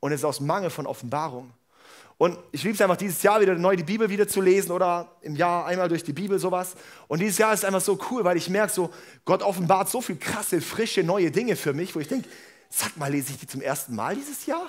Und 0.00 0.12
es 0.12 0.20
ist 0.20 0.24
aus 0.24 0.40
Mangel 0.40 0.70
von 0.70 0.86
Offenbarung. 0.86 1.52
Und 2.18 2.38
ich 2.52 2.62
liebe 2.62 2.74
es 2.74 2.80
einfach, 2.80 2.96
dieses 2.96 3.22
Jahr 3.22 3.40
wieder 3.40 3.54
neu 3.54 3.76
die 3.76 3.82
Bibel 3.82 4.08
wieder 4.08 4.26
zu 4.26 4.40
lesen 4.40 4.72
oder 4.72 5.16
im 5.20 5.36
Jahr 5.36 5.66
einmal 5.66 5.88
durch 5.88 6.02
die 6.02 6.14
Bibel 6.14 6.38
sowas. 6.38 6.74
Und 7.08 7.20
dieses 7.20 7.36
Jahr 7.36 7.52
ist 7.52 7.64
einfach 7.64 7.82
so 7.82 7.98
cool, 8.10 8.24
weil 8.24 8.38
ich 8.38 8.48
merke 8.48 8.72
so, 8.72 8.90
Gott 9.26 9.42
offenbart 9.42 9.90
so 9.90 10.00
viel 10.00 10.16
krasse, 10.16 10.62
frische, 10.62 11.02
neue 11.02 11.30
Dinge 11.30 11.56
für 11.56 11.74
mich, 11.74 11.94
wo 11.94 12.00
ich 12.00 12.08
denke, 12.08 12.28
sag 12.70 12.96
mal, 12.96 13.10
lese 13.10 13.32
ich 13.32 13.38
die 13.38 13.46
zum 13.46 13.60
ersten 13.60 13.94
Mal 13.94 14.16
dieses 14.16 14.46
Jahr? 14.46 14.66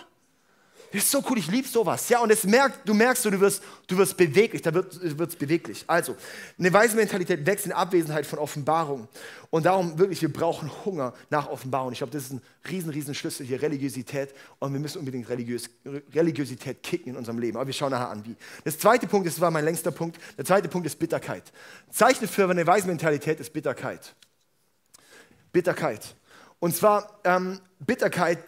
Das 0.91 1.03
ist 1.03 1.11
so 1.11 1.21
cool, 1.29 1.37
ich 1.37 1.47
liebe 1.47 1.67
sowas. 1.67 2.07
Ja, 2.07 2.19
und 2.19 2.31
es 2.31 2.45
merkt, 2.45 2.87
du 2.87 2.93
merkst, 2.93 3.25
du 3.25 3.39
wirst, 3.39 3.61
du 3.87 3.97
wirst 3.97 4.15
beweglich, 4.15 4.61
da 4.61 4.73
wird 4.73 4.93
es 4.93 5.35
beweglich. 5.35 5.83
Also, 5.85 6.15
eine 6.57 6.71
weise 6.71 6.95
Mentalität 6.95 7.45
wächst 7.45 7.65
in 7.65 7.73
Abwesenheit 7.73 8.25
von 8.25 8.39
Offenbarung. 8.39 9.07
Und 9.49 9.65
darum 9.65 9.99
wirklich, 9.99 10.21
wir 10.21 10.31
brauchen 10.31 10.71
Hunger 10.85 11.13
nach 11.29 11.49
Offenbarung. 11.49 11.91
Ich 11.91 11.97
glaube, 11.97 12.13
das 12.13 12.23
ist 12.23 12.33
ein 12.33 12.41
riesen, 12.69 12.89
riesen 12.89 13.13
Schlüssel 13.13 13.45
hier, 13.45 13.61
Religiosität. 13.61 14.33
Und 14.59 14.71
wir 14.71 14.79
müssen 14.79 14.99
unbedingt 14.99 15.27
Religiös, 15.27 15.69
Religiosität 16.13 16.81
kicken 16.83 17.11
in 17.11 17.17
unserem 17.17 17.39
Leben. 17.39 17.57
Aber 17.57 17.67
wir 17.67 17.73
schauen 17.73 17.91
nachher 17.91 18.09
an, 18.09 18.25
wie. 18.25 18.35
Das 18.63 18.79
zweite 18.79 19.07
Punkt, 19.07 19.27
das 19.27 19.41
war 19.41 19.51
mein 19.51 19.65
längster 19.65 19.91
Punkt, 19.91 20.17
der 20.37 20.45
zweite 20.45 20.69
Punkt 20.69 20.87
ist 20.87 20.97
Bitterkeit. 20.97 21.43
Zeichen 21.91 22.27
für 22.27 22.49
eine 22.49 22.65
weise 22.65 22.87
Mentalität 22.87 23.39
ist 23.41 23.51
Bitterkeit. 23.51 24.15
Bitterkeit. 25.51 26.15
Und 26.59 26.75
zwar 26.75 27.19
ähm, 27.23 27.59
Bitterkeit 27.79 28.39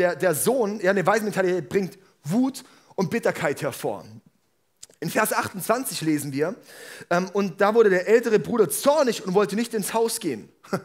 der, 0.00 0.16
der 0.16 0.34
Sohn, 0.34 0.80
ja, 0.80 0.90
eine 0.90 1.06
Weismentalität 1.06 1.68
bringt 1.68 1.98
Wut 2.24 2.64
und 2.96 3.10
Bitterkeit 3.10 3.62
hervor. 3.62 4.04
In 4.98 5.10
Vers 5.10 5.32
28 5.32 6.00
lesen 6.00 6.32
wir, 6.32 6.56
ähm, 7.10 7.30
und 7.32 7.60
da 7.60 7.74
wurde 7.74 7.90
der 7.90 8.08
ältere 8.08 8.38
Bruder 8.38 8.68
zornig 8.68 9.24
und 9.24 9.34
wollte 9.34 9.56
nicht 9.56 9.74
ins 9.74 9.94
Haus 9.94 10.18
gehen. 10.18 10.50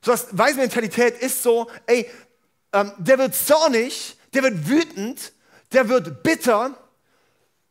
So 0.00 0.12
was 0.12 0.28
Weismentalität 0.30 1.18
ist 1.18 1.42
so, 1.42 1.68
ey, 1.86 2.08
ähm, 2.72 2.92
der 2.98 3.18
wird 3.18 3.34
zornig, 3.34 4.16
der 4.32 4.44
wird 4.44 4.68
wütend, 4.68 5.32
der 5.72 5.88
wird 5.88 6.22
bitter, 6.22 6.78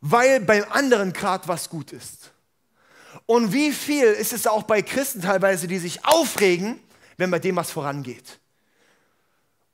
weil 0.01 0.41
beim 0.41 0.65
anderen 0.69 1.13
gerade 1.13 1.47
was 1.47 1.69
gut 1.69 1.93
ist. 1.93 2.33
Und 3.25 3.53
wie 3.53 3.71
viel 3.71 4.07
ist 4.07 4.33
es 4.33 4.45
auch 4.45 4.63
bei 4.63 4.81
Christen 4.81 5.21
teilweise, 5.21 5.67
die 5.67 5.79
sich 5.79 6.05
aufregen, 6.05 6.81
wenn 7.15 7.31
bei 7.31 7.39
dem 7.39 7.55
was 7.55 7.71
vorangeht. 7.71 8.39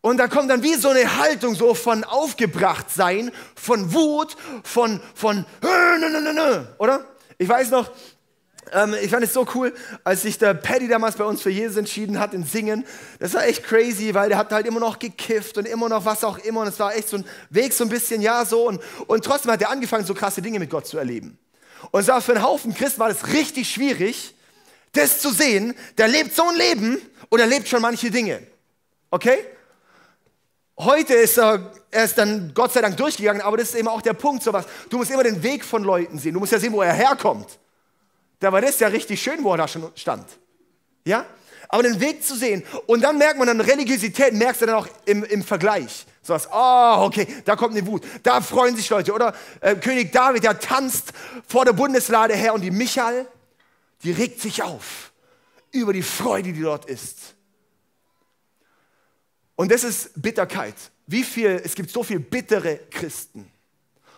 Und 0.05 0.17
da 0.17 0.27
kommt 0.27 0.50
dann 0.50 0.62
wie 0.63 0.74
so 0.75 0.89
eine 0.89 1.17
Haltung 1.17 1.55
so 1.55 1.74
von 1.74 2.03
aufgebracht 2.03 2.88
sein, 2.91 3.31
von 3.55 3.93
Wut, 3.93 4.36
von, 4.62 5.00
von, 5.15 5.45
oder? 6.77 7.05
Ich 7.38 7.48
weiß 7.48 7.69
noch, 7.69 7.89
ähm, 8.74 8.98
ich 9.01 9.10
fand 9.10 9.24
es 9.24 9.31
so 9.31 9.48
cool, 9.55 9.74
als 10.03 10.24
sich 10.24 10.38
der 10.38 10.55
Paddy 10.55 10.89
damals 10.89 11.15
bei 11.15 11.24
uns 11.24 11.41
für 11.41 11.51
Jesus 11.51 11.77
entschieden 11.77 12.19
hat 12.19 12.33
in 12.33 12.43
Singen. 12.43 12.83
Das 13.19 13.33
war 13.33 13.45
echt 13.45 13.63
crazy, 13.63 14.13
weil 14.13 14.27
der 14.27 14.38
hat 14.38 14.51
halt 14.51 14.67
immer 14.67 14.81
noch 14.81 15.00
gekifft 15.00 15.57
und 15.57 15.65
immer 15.65 15.88
noch 15.88 16.03
was 16.03 16.25
auch 16.25 16.38
immer. 16.39 16.62
Und 16.63 16.67
es 16.67 16.79
war 16.81 16.93
echt 16.93 17.07
so 17.07 17.15
ein 17.15 17.25
Weg, 17.50 17.72
so 17.72 17.86
ein 17.86 17.89
bisschen, 17.89 18.22
ja, 18.22 18.43
so. 18.43 18.67
Und, 18.67 18.81
und 19.07 19.24
trotzdem 19.24 19.53
hat 19.53 19.62
er 19.62 19.69
angefangen, 19.69 20.05
so 20.05 20.13
krasse 20.13 20.41
Dinge 20.41 20.60
mit 20.60 20.69
Gott 20.69 20.86
zu 20.86 20.98
erleben. 20.98 21.39
Und 21.91 22.01
es 22.01 22.10
war 22.10 22.22
für 22.22 22.33
einen 22.33 22.43
Haufen 22.43 22.75
Christen 22.75 23.00
war 23.00 23.07
das 23.07 23.25
richtig 23.29 23.69
schwierig, 23.69 24.36
das 24.91 25.22
zu 25.22 25.31
sehen. 25.31 25.74
Der 25.98 26.10
lebt 26.10 26.36
so 26.36 26.43
ein 26.45 26.57
Leben 26.57 27.01
und 27.29 27.39
er 27.39 27.48
lebt 27.48 27.69
schon 27.69 27.81
manche 27.81 28.12
Dinge. 28.12 28.45
Okay? 29.10 29.38
Heute 30.77 31.13
ist 31.13 31.37
er, 31.37 31.71
er 31.91 32.03
ist 32.05 32.17
dann 32.17 32.51
Gott 32.53 32.73
sei 32.73 32.81
Dank 32.81 32.97
durchgegangen, 32.97 33.41
aber 33.41 33.57
das 33.57 33.69
ist 33.69 33.75
eben 33.75 33.87
auch 33.87 34.01
der 34.01 34.13
Punkt, 34.13 34.43
sowas. 34.43 34.65
Du 34.89 34.97
musst 34.97 35.11
immer 35.11 35.23
den 35.23 35.43
Weg 35.43 35.63
von 35.63 35.83
Leuten 35.83 36.17
sehen. 36.17 36.33
Du 36.33 36.39
musst 36.39 36.51
ja 36.51 36.59
sehen, 36.59 36.73
wo 36.73 36.81
er 36.81 36.93
herkommt. 36.93 37.59
Da 38.39 38.51
war 38.51 38.59
das 38.59 38.79
ja 38.79 38.87
richtig 38.87 39.21
schön, 39.21 39.43
wo 39.43 39.51
er 39.51 39.57
da 39.57 39.67
schon 39.67 39.89
stand. 39.95 40.25
Ja? 41.05 41.25
Aber 41.69 41.83
den 41.83 41.99
Weg 41.99 42.23
zu 42.23 42.35
sehen. 42.35 42.63
Und 42.87 43.01
dann 43.01 43.17
merkt 43.17 43.37
man 43.37 43.47
dann 43.47 43.61
Religiosität, 43.61 44.33
merkst 44.33 44.61
du 44.61 44.65
dann 44.65 44.75
auch 44.75 44.87
im, 45.05 45.23
im 45.23 45.43
Vergleich. 45.43 46.05
So 46.21 46.33
was, 46.33 46.47
oh, 46.51 47.05
okay, 47.05 47.27
da 47.45 47.55
kommt 47.55 47.75
eine 47.75 47.85
Wut. 47.85 48.03
Da 48.23 48.41
freuen 48.41 48.75
sich 48.75 48.89
Leute. 48.89 49.13
Oder 49.13 49.35
äh, 49.59 49.75
König 49.75 50.11
David, 50.11 50.43
der 50.43 50.59
tanzt 50.59 51.13
vor 51.47 51.65
der 51.65 51.73
Bundeslade 51.73 52.35
her 52.35 52.53
und 52.53 52.61
die 52.61 52.71
Michael, 52.71 53.27
die 54.03 54.11
regt 54.11 54.41
sich 54.41 54.63
auf 54.63 55.11
über 55.71 55.93
die 55.93 56.03
Freude, 56.03 56.53
die 56.53 56.61
dort 56.61 56.85
ist. 56.85 57.35
Und 59.55 59.72
das 59.72 59.83
ist 59.83 60.22
Bitterkeit. 60.22 60.75
Wie 61.05 61.24
viel, 61.24 61.62
es 61.63 61.75
gibt 61.75 61.89
so 61.89 62.03
viele 62.03 62.19
bittere 62.19 62.77
Christen. 62.89 63.51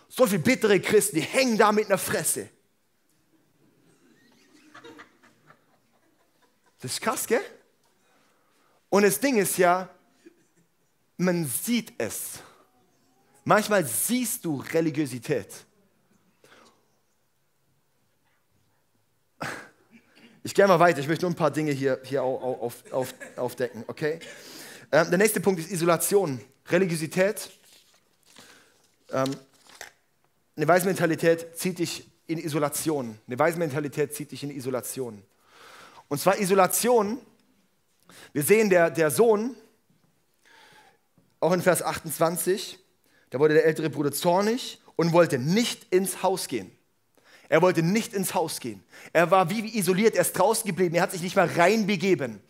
So 0.08 0.26
viele 0.26 0.42
bittere 0.42 0.80
Christen, 0.80 1.16
die 1.16 1.22
hängen 1.22 1.58
da 1.58 1.72
mit 1.72 1.86
einer 1.86 1.98
Fresse. 1.98 2.48
Das 6.80 6.92
ist 6.92 7.00
krass, 7.00 7.26
gell? 7.26 7.40
Und 8.88 9.02
das 9.02 9.18
Ding 9.18 9.36
ist 9.36 9.58
ja, 9.58 9.88
man 11.16 11.44
sieht 11.46 11.92
es. 11.98 12.40
Manchmal 13.44 13.84
siehst 13.84 14.44
du 14.44 14.60
Religiosität. 14.72 15.52
Ich 20.42 20.54
gehe 20.54 20.66
mal 20.68 20.78
weiter, 20.78 21.00
ich 21.00 21.08
möchte 21.08 21.24
nur 21.24 21.32
ein 21.32 21.36
paar 21.36 21.50
Dinge 21.50 21.72
hier, 21.72 22.00
hier 22.04 22.22
auf, 22.22 22.92
auf, 22.92 23.14
aufdecken, 23.36 23.82
okay? 23.88 24.20
Ähm, 24.92 25.10
der 25.10 25.18
nächste 25.18 25.40
Punkt 25.40 25.60
ist 25.60 25.70
Isolation. 25.70 26.40
Religiosität. 26.68 27.50
Ähm, 29.10 29.36
eine 30.56 30.68
Weismentalität 30.68 31.58
zieht 31.58 31.78
dich 31.78 32.08
in 32.26 32.38
Isolation. 32.38 33.18
Eine 33.26 33.38
Weismentalität 33.38 34.14
zieht 34.14 34.30
dich 34.30 34.42
in 34.42 34.50
Isolation. 34.50 35.22
Und 36.08 36.20
zwar 36.20 36.38
Isolation. 36.38 37.18
Wir 38.32 38.42
sehen, 38.42 38.70
der, 38.70 38.90
der 38.90 39.10
Sohn, 39.10 39.56
auch 41.40 41.52
in 41.52 41.62
Vers 41.62 41.82
28, 41.82 42.78
da 43.30 43.38
wurde 43.38 43.54
der 43.54 43.66
ältere 43.66 43.90
Bruder 43.90 44.12
zornig 44.12 44.80
und 44.94 45.12
wollte 45.12 45.38
nicht 45.38 45.92
ins 45.92 46.22
Haus 46.22 46.48
gehen. 46.48 46.75
Er 47.48 47.62
wollte 47.62 47.82
nicht 47.82 48.12
ins 48.12 48.34
Haus 48.34 48.58
gehen. 48.60 48.82
Er 49.12 49.30
war 49.30 49.50
wie 49.50 49.78
isoliert, 49.78 50.14
er 50.14 50.22
ist 50.22 50.32
draußen 50.32 50.66
geblieben. 50.66 50.96
Er 50.96 51.02
hat 51.02 51.12
sich 51.12 51.22
nicht 51.22 51.36
mal 51.36 51.46
reinbegeben 51.46 52.40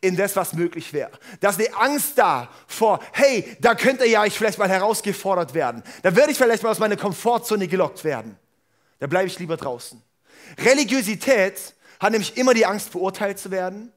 in 0.00 0.16
das, 0.16 0.36
was 0.36 0.52
möglich 0.52 0.92
wäre. 0.92 1.10
Da 1.40 1.50
ist 1.50 1.58
eine 1.58 1.74
Angst 1.76 2.18
da 2.18 2.48
vor, 2.66 3.00
hey, 3.12 3.56
da 3.60 3.74
könnte 3.74 4.06
ja 4.06 4.24
ich 4.24 4.36
vielleicht 4.36 4.58
mal 4.58 4.68
herausgefordert 4.68 5.54
werden. 5.54 5.82
Da 6.02 6.14
werde 6.14 6.30
ich 6.30 6.38
vielleicht 6.38 6.62
mal 6.62 6.70
aus 6.70 6.78
meiner 6.78 6.96
Komfortzone 6.96 7.66
gelockt 7.66 8.04
werden. 8.04 8.36
Da 9.00 9.06
bleibe 9.08 9.26
ich 9.26 9.38
lieber 9.38 9.56
draußen. 9.56 10.00
Religiosität 10.58 11.74
hat 11.98 12.12
nämlich 12.12 12.36
immer 12.36 12.54
die 12.54 12.66
Angst, 12.66 12.92
beurteilt 12.92 13.38
zu 13.38 13.50
werden. 13.50 13.92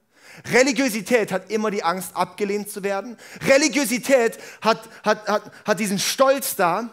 Religiosität 0.51 1.31
hat 1.31 1.51
immer 1.51 1.71
die 1.71 1.83
Angst, 1.83 2.15
abgelehnt 2.15 2.69
zu 2.69 2.83
werden. 2.83 3.17
Religiosität 3.47 4.37
hat, 4.61 4.79
hat, 5.03 5.27
hat, 5.27 5.51
hat 5.65 5.79
diesen 5.79 5.99
Stolz 5.99 6.55
da, 6.55 6.89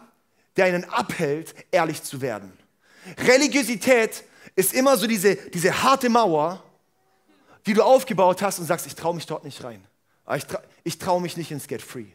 der 0.56 0.66
einen 0.66 0.84
abhält, 0.84 1.54
ehrlich 1.70 2.02
zu 2.02 2.20
werden. 2.20 2.52
Religiosität 3.18 4.24
ist 4.56 4.72
immer 4.72 4.96
so 4.96 5.06
diese, 5.06 5.36
diese 5.36 5.82
harte 5.82 6.08
Mauer, 6.08 6.62
die 7.66 7.74
du 7.74 7.82
aufgebaut 7.82 8.42
hast 8.42 8.58
und 8.58 8.66
sagst, 8.66 8.86
ich 8.86 8.94
traue 8.94 9.14
mich 9.14 9.26
dort 9.26 9.44
nicht 9.44 9.62
rein. 9.64 9.84
Ich 10.32 10.46
traue 10.46 10.62
trau 10.98 11.20
mich 11.20 11.36
nicht 11.36 11.50
ins 11.50 11.66
Get 11.66 11.82
Free. 11.82 12.06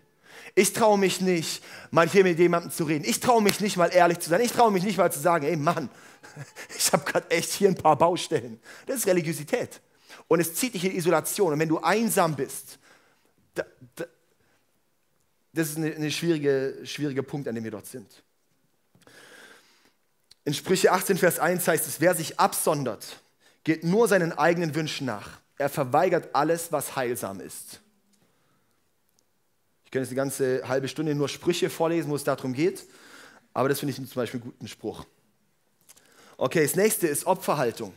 Ich 0.56 0.74
traue 0.74 0.98
mich 0.98 1.22
nicht, 1.22 1.64
mal 1.92 2.08
hier 2.08 2.24
mit 2.24 2.40
jemandem 2.40 2.72
zu 2.72 2.84
reden. 2.86 3.06
Ich 3.06 3.20
traue 3.20 3.42
mich 3.42 3.60
nicht 3.60 3.78
mal 3.78 3.90
ehrlich 3.94 4.20
zu 4.20 4.30
sein. 4.30 4.42
Ich 4.42 4.52
traue 4.52 4.72
mich 4.72 4.84
nicht 4.84 4.98
mal 4.98 5.12
zu 5.12 5.20
sagen, 5.20 5.46
ey 5.46 5.56
Mann, 5.56 5.90
ich 6.78 6.92
habe 6.92 7.04
gerade 7.06 7.30
echt 7.30 7.52
hier 7.52 7.68
ein 7.68 7.76
paar 7.76 7.98
Baustellen. 7.98 8.60
Das 8.86 8.98
ist 8.98 9.08
Religiosität. 9.08 9.82
Und 10.28 10.40
es 10.40 10.56
zieht 10.56 10.74
dich 10.74 10.86
in 10.86 10.96
Isolation. 10.96 11.54
Und 11.54 11.60
wenn 11.60 11.70
du 11.70 11.80
einsam 11.80 12.36
bist, 12.36 12.80
da, 13.54 13.64
da, 13.96 14.06
das 15.54 15.70
ist 15.70 15.78
ein 15.78 15.96
eine 15.96 16.12
schwierige, 16.12 16.80
schwieriger 16.84 17.24
Punkt, 17.24 17.48
an 17.48 17.56
dem 17.56 17.64
wir 17.64 17.72
dort 17.72 17.88
sind. 17.88 18.24
In 20.46 20.54
Sprüche 20.54 20.92
18, 20.92 21.18
Vers 21.18 21.40
1 21.40 21.68
heißt 21.68 21.88
es, 21.88 22.02
wer 22.02 22.16
sich 22.16 22.40
absondert, 22.40 23.22
geht 23.64 23.84
nur 23.84 24.08
seinen 24.08 24.32
eigenen 24.32 24.74
Wünschen 24.74 25.06
nach. 25.06 25.40
Er 25.58 25.70
verweigert 25.70 26.34
alles, 26.34 26.72
was 26.72 26.96
heilsam 26.96 27.42
ist. 27.42 27.82
Ich 29.86 29.92
könnte 29.92 30.04
jetzt 30.04 30.12
eine 30.12 30.16
ganze 30.16 30.68
halbe 30.68 30.88
Stunde 30.88 31.16
nur 31.16 31.28
Sprüche 31.28 31.70
vorlesen, 31.70 32.10
wo 32.10 32.16
es 32.16 32.24
darum 32.24 32.54
geht, 32.54 32.86
aber 33.54 33.70
das 33.70 33.80
finde 33.80 33.92
ich 33.92 33.98
zum 33.98 34.22
Beispiel 34.22 34.40
einen 34.40 34.52
guten 34.52 34.68
Spruch. 34.68 35.06
Okay, 36.38 36.64
das 36.64 36.76
nächste 36.76 37.08
ist 37.08 37.26
Opferhaltung. 37.26 37.94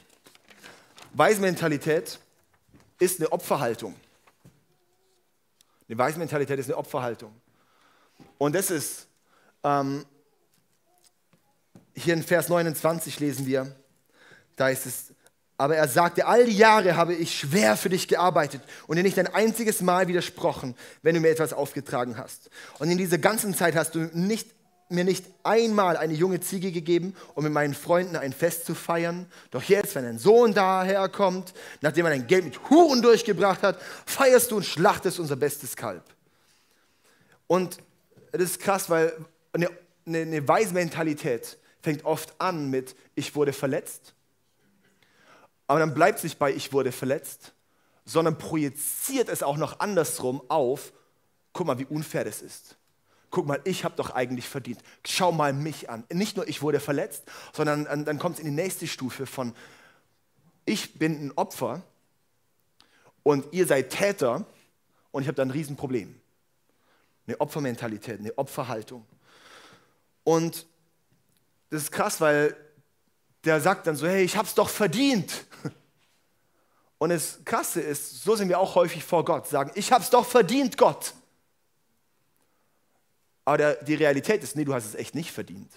Weismentalität 1.13 2.19
ist 2.99 3.21
eine 3.21 3.31
Opferhaltung. 3.31 3.95
Eine 5.89 5.99
Weismentalität 5.99 6.59
ist 6.59 6.67
eine 6.67 6.79
Opferhaltung. 6.79 7.33
Und 8.39 8.55
das 8.55 8.71
ist 8.71 9.07
ähm, 9.63 10.05
hier 11.95 12.15
in 12.15 12.23
Vers 12.23 12.49
29 12.49 13.21
lesen 13.21 13.47
wir, 13.47 13.75
da 14.57 14.69
ist 14.69 14.87
es, 14.87 15.13
aber 15.59 15.77
er 15.77 15.89
sagte, 15.89 16.27
all 16.27 16.45
die 16.45 16.57
Jahre 16.57 16.97
habe 16.97 17.15
ich 17.15 17.39
schwer 17.39 17.77
für 17.77 17.89
dich 17.89 18.09
gearbeitet 18.09 18.63
und 18.87 18.97
dir 18.97 19.03
nicht 19.03 19.19
ein 19.19 19.33
einziges 19.33 19.81
Mal 19.81 20.09
widersprochen, 20.09 20.75
wenn 21.03 21.15
du 21.15 21.21
mir 21.21 21.31
etwas 21.31 21.53
aufgetragen 21.53 22.17
hast. 22.17 22.51
Und 22.79 22.91
in 22.91 22.99
dieser 22.99 23.19
ganzen 23.19 23.55
Zeit 23.55 23.77
hast 23.77 23.95
du 23.95 24.11
nicht, 24.13 24.49
mir 24.89 25.05
nicht 25.05 25.25
einmal 25.45 25.97
eine 25.97 26.15
junge 26.15 26.41
Ziege 26.41 26.73
gegeben, 26.73 27.15
um 27.35 27.45
mit 27.45 27.53
meinen 27.53 27.75
Freunden 27.75 28.17
ein 28.17 28.33
Fest 28.33 28.67
zu 28.67 28.75
feiern. 28.75 29.27
Doch 29.51 29.63
jetzt, 29.63 29.95
wenn 29.95 30.05
ein 30.05 30.19
Sohn 30.19 30.53
daherkommt, 30.53 31.55
nachdem 31.81 32.07
er 32.07 32.11
dein 32.11 32.27
Geld 32.27 32.45
mit 32.45 32.71
Huren 32.71 33.01
durchgebracht 33.01 33.63
hat, 33.63 33.81
feierst 34.05 34.51
du 34.51 34.57
und 34.57 34.67
schlachtest 34.67 35.21
unser 35.21 35.37
bestes 35.37 35.77
Kalb. 35.77 36.03
Und 37.47 37.79
das 38.33 38.43
ist 38.43 38.61
krass, 38.61 38.91
weil 38.91 39.15
eine, 39.53 39.69
eine, 40.07 40.23
eine 40.23 40.49
Weismentalität 40.49 41.59
fängt 41.83 42.05
oft 42.05 42.41
an 42.41 42.71
mit, 42.71 42.97
ich 43.15 43.35
wurde 43.35 43.53
verletzt. 43.53 44.15
Aber 45.67 45.81
dann 45.81 45.95
bleibt 45.95 46.19
es 46.19 46.25
nicht 46.25 46.39
bei, 46.39 46.53
ich 46.53 46.73
wurde 46.73 46.93
verletzt, 46.93 47.53
sondern 48.05 48.39
projiziert 48.39 49.29
es 49.29 49.43
auch 49.43 49.57
noch 49.57 49.81
andersrum 49.81 50.43
auf, 50.49 50.93
guck 51.53 51.67
mal, 51.67 51.79
wie 51.79 51.87
unfair 51.87 52.25
das 52.25 52.43
ist. 52.43 52.77
Guck 53.31 53.47
mal, 53.47 53.61
ich 53.65 53.85
habe 53.85 53.97
doch 53.97 54.11
eigentlich 54.11 54.49
verdient. 54.49 54.81
Schau 55.07 55.33
mal 55.33 55.53
mich 55.53 55.89
an. 55.89 56.05
Nicht 56.13 56.37
nur 56.37 56.47
ich 56.47 56.61
wurde 56.61 56.81
verletzt, 56.81 57.25
sondern 57.53 58.05
dann 58.05 58.19
kommt 58.19 58.37
es 58.37 58.41
in 58.41 58.47
die 58.47 58.63
nächste 58.63 58.87
Stufe 58.87 59.27
von, 59.27 59.55
ich 60.67 60.99
bin 60.99 61.27
ein 61.27 61.33
Opfer 61.37 61.83
und 63.23 63.53
ihr 63.53 63.67
seid 63.67 63.91
Täter 63.91 64.45
und 65.11 65.23
ich 65.23 65.29
habe 65.29 65.37
da 65.37 65.43
ein 65.43 65.51
Riesenproblem. 65.51 66.15
Eine 67.27 67.41
Opfermentalität, 67.41 68.21
eine 68.21 68.37
Opferhaltung. 68.37 69.07
Und 70.25 70.67
das 71.73 71.85
ist 71.85 71.91
krass, 71.91 72.21
weil 72.21 72.55
der 73.45 73.59
sagt 73.63 73.87
dann 73.87 73.97
so, 73.97 74.07
hey, 74.07 74.23
ich 74.23 74.37
hab's 74.37 74.55
doch 74.55 74.69
verdient. 74.69 75.47
Und 76.99 77.09
das 77.09 77.41
Krasse 77.47 77.81
ist, 77.81 78.23
so 78.23 78.37
sind 78.37 78.51
wir 78.51 78.59
auch 78.59 78.75
häufig 78.75 79.03
vor 79.03 79.25
Gott, 79.25 79.49
sagen, 79.49 79.73
ich 79.75 79.91
hab's 79.91 80.11
doch 80.11 80.27
verdient, 80.27 80.77
Gott. 80.77 81.15
Aber 83.47 83.57
der, 83.57 83.83
die 83.83 83.95
Realität 83.95 84.43
ist, 84.43 84.55
nee, 84.55 84.65
du 84.65 84.75
hast 84.75 84.85
es 84.85 84.95
echt 84.95 85.15
nicht 85.15 85.33
verdient. 85.33 85.73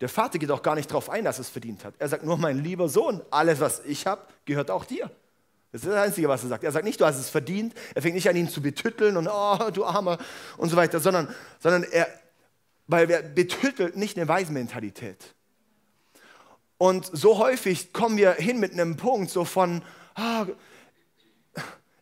Der 0.00 0.08
Vater 0.08 0.38
geht 0.38 0.50
auch 0.50 0.62
gar 0.62 0.74
nicht 0.74 0.90
darauf 0.90 1.10
ein, 1.10 1.26
dass 1.26 1.38
es 1.38 1.50
verdient 1.50 1.84
hat. 1.84 1.94
Er 1.98 2.08
sagt 2.08 2.24
nur, 2.24 2.38
mein 2.38 2.64
lieber 2.64 2.88
Sohn, 2.88 3.20
alles, 3.30 3.60
was 3.60 3.84
ich 3.84 4.06
habe, 4.06 4.22
gehört 4.46 4.70
auch 4.70 4.86
dir. 4.86 5.10
Das 5.72 5.82
ist 5.82 5.90
das 5.90 6.02
Einzige, 6.02 6.26
was 6.26 6.42
er 6.42 6.48
sagt. 6.48 6.64
Er 6.64 6.72
sagt 6.72 6.86
nicht, 6.86 7.00
du 7.00 7.04
hast 7.04 7.18
es 7.18 7.28
verdient. 7.28 7.74
Er 7.94 8.00
fängt 8.00 8.14
nicht 8.14 8.28
an, 8.30 8.36
ihn 8.36 8.48
zu 8.48 8.62
betütteln 8.62 9.18
und, 9.18 9.28
oh, 9.28 9.70
du 9.70 9.84
Armer 9.84 10.16
und 10.56 10.70
so 10.70 10.76
weiter, 10.76 11.00
sondern, 11.00 11.32
sondern 11.60 11.84
er, 11.84 12.08
weil 12.86 13.10
er 13.10 13.22
betüttelt 13.22 13.96
nicht 13.96 14.16
eine 14.16 14.28
Weismentalität. 14.28 15.34
Und 16.78 17.08
so 17.12 17.38
häufig 17.38 17.92
kommen 17.92 18.16
wir 18.16 18.32
hin 18.32 18.58
mit 18.58 18.72
einem 18.72 18.96
Punkt 18.96 19.30
so 19.30 19.44
von, 19.44 19.82
oh, 20.16 20.46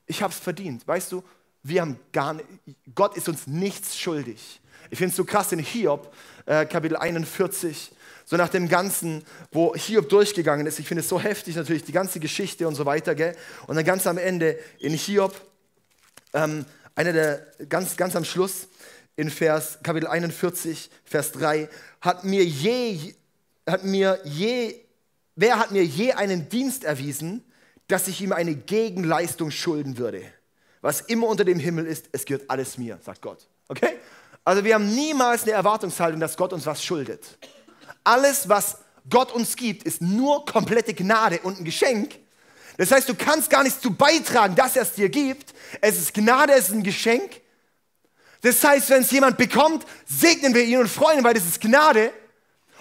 ich 0.06 0.22
habe 0.22 0.32
es 0.32 0.38
verdient. 0.38 0.88
Weißt 0.88 1.12
du, 1.12 1.22
wir 1.62 1.82
haben 1.82 1.98
gar 2.12 2.34
nicht, 2.34 2.46
Gott 2.94 3.16
ist 3.16 3.28
uns 3.28 3.46
nichts 3.46 3.98
schuldig. 3.98 4.60
Ich 4.90 4.98
finde 4.98 5.10
es 5.10 5.16
so 5.16 5.24
krass 5.24 5.52
in 5.52 5.58
Hiob, 5.58 6.12
äh, 6.46 6.64
Kapitel 6.64 6.96
41, 6.96 7.92
so 8.24 8.36
nach 8.36 8.48
dem 8.48 8.68
Ganzen, 8.68 9.24
wo 9.52 9.74
Hiob 9.74 10.08
durchgegangen 10.08 10.66
ist. 10.66 10.78
Ich 10.78 10.88
finde 10.88 11.02
es 11.02 11.08
so 11.08 11.20
heftig 11.20 11.56
natürlich, 11.56 11.84
die 11.84 11.92
ganze 11.92 12.18
Geschichte 12.18 12.66
und 12.66 12.74
so 12.74 12.86
weiter. 12.86 13.14
Gell? 13.14 13.36
Und 13.66 13.76
dann 13.76 13.84
ganz 13.84 14.06
am 14.06 14.18
Ende 14.18 14.58
in 14.78 14.94
Hiob, 14.94 15.38
ähm, 16.32 16.64
einer 16.94 17.12
der, 17.12 17.46
ganz, 17.68 17.96
ganz 17.96 18.16
am 18.16 18.24
Schluss, 18.24 18.68
in 19.20 19.28
Vers, 19.28 19.78
Kapitel 19.82 20.06
41, 20.06 20.90
Vers 21.04 21.32
3, 21.32 21.68
hat 22.00 22.24
mir 22.24 22.42
je, 22.42 23.14
hat 23.68 23.84
mir 23.84 24.18
je, 24.24 24.74
wer 25.36 25.58
hat 25.58 25.72
mir 25.72 25.84
je 25.84 26.14
einen 26.14 26.48
Dienst 26.48 26.84
erwiesen, 26.84 27.44
dass 27.86 28.08
ich 28.08 28.22
ihm 28.22 28.32
eine 28.32 28.54
Gegenleistung 28.54 29.50
schulden 29.50 29.98
würde? 29.98 30.22
Was 30.80 31.02
immer 31.02 31.26
unter 31.26 31.44
dem 31.44 31.58
Himmel 31.58 31.86
ist, 31.86 32.06
es 32.12 32.24
gehört 32.24 32.48
alles 32.48 32.78
mir, 32.78 32.98
sagt 33.04 33.20
Gott. 33.20 33.46
Okay? 33.68 33.98
Also 34.42 34.64
wir 34.64 34.74
haben 34.74 34.88
niemals 34.94 35.42
eine 35.42 35.52
Erwartungshaltung, 35.52 36.18
dass 36.18 36.38
Gott 36.38 36.54
uns 36.54 36.64
was 36.64 36.82
schuldet. 36.82 37.38
Alles, 38.02 38.48
was 38.48 38.78
Gott 39.10 39.32
uns 39.32 39.54
gibt, 39.54 39.82
ist 39.82 40.00
nur 40.00 40.46
komplette 40.46 40.94
Gnade 40.94 41.40
und 41.42 41.60
ein 41.60 41.64
Geschenk. 41.66 42.18
Das 42.78 42.90
heißt, 42.90 43.06
du 43.06 43.14
kannst 43.14 43.50
gar 43.50 43.62
nichts 43.64 43.82
zu 43.82 43.92
beitragen, 43.92 44.54
dass 44.54 44.76
er 44.76 44.82
es 44.82 44.94
dir 44.94 45.10
gibt. 45.10 45.52
Es 45.82 45.98
ist 45.98 46.14
Gnade, 46.14 46.54
es 46.54 46.68
ist 46.68 46.74
ein 46.74 46.82
Geschenk. 46.82 47.39
Das 48.42 48.62
heißt, 48.64 48.90
wenn 48.90 49.02
es 49.02 49.10
jemand 49.10 49.36
bekommt, 49.36 49.84
segnen 50.06 50.54
wir 50.54 50.64
ihn 50.64 50.78
und 50.78 50.88
freuen, 50.88 51.18
ihn, 51.18 51.24
weil 51.24 51.34
das 51.34 51.44
ist 51.44 51.60
Gnade. 51.60 52.12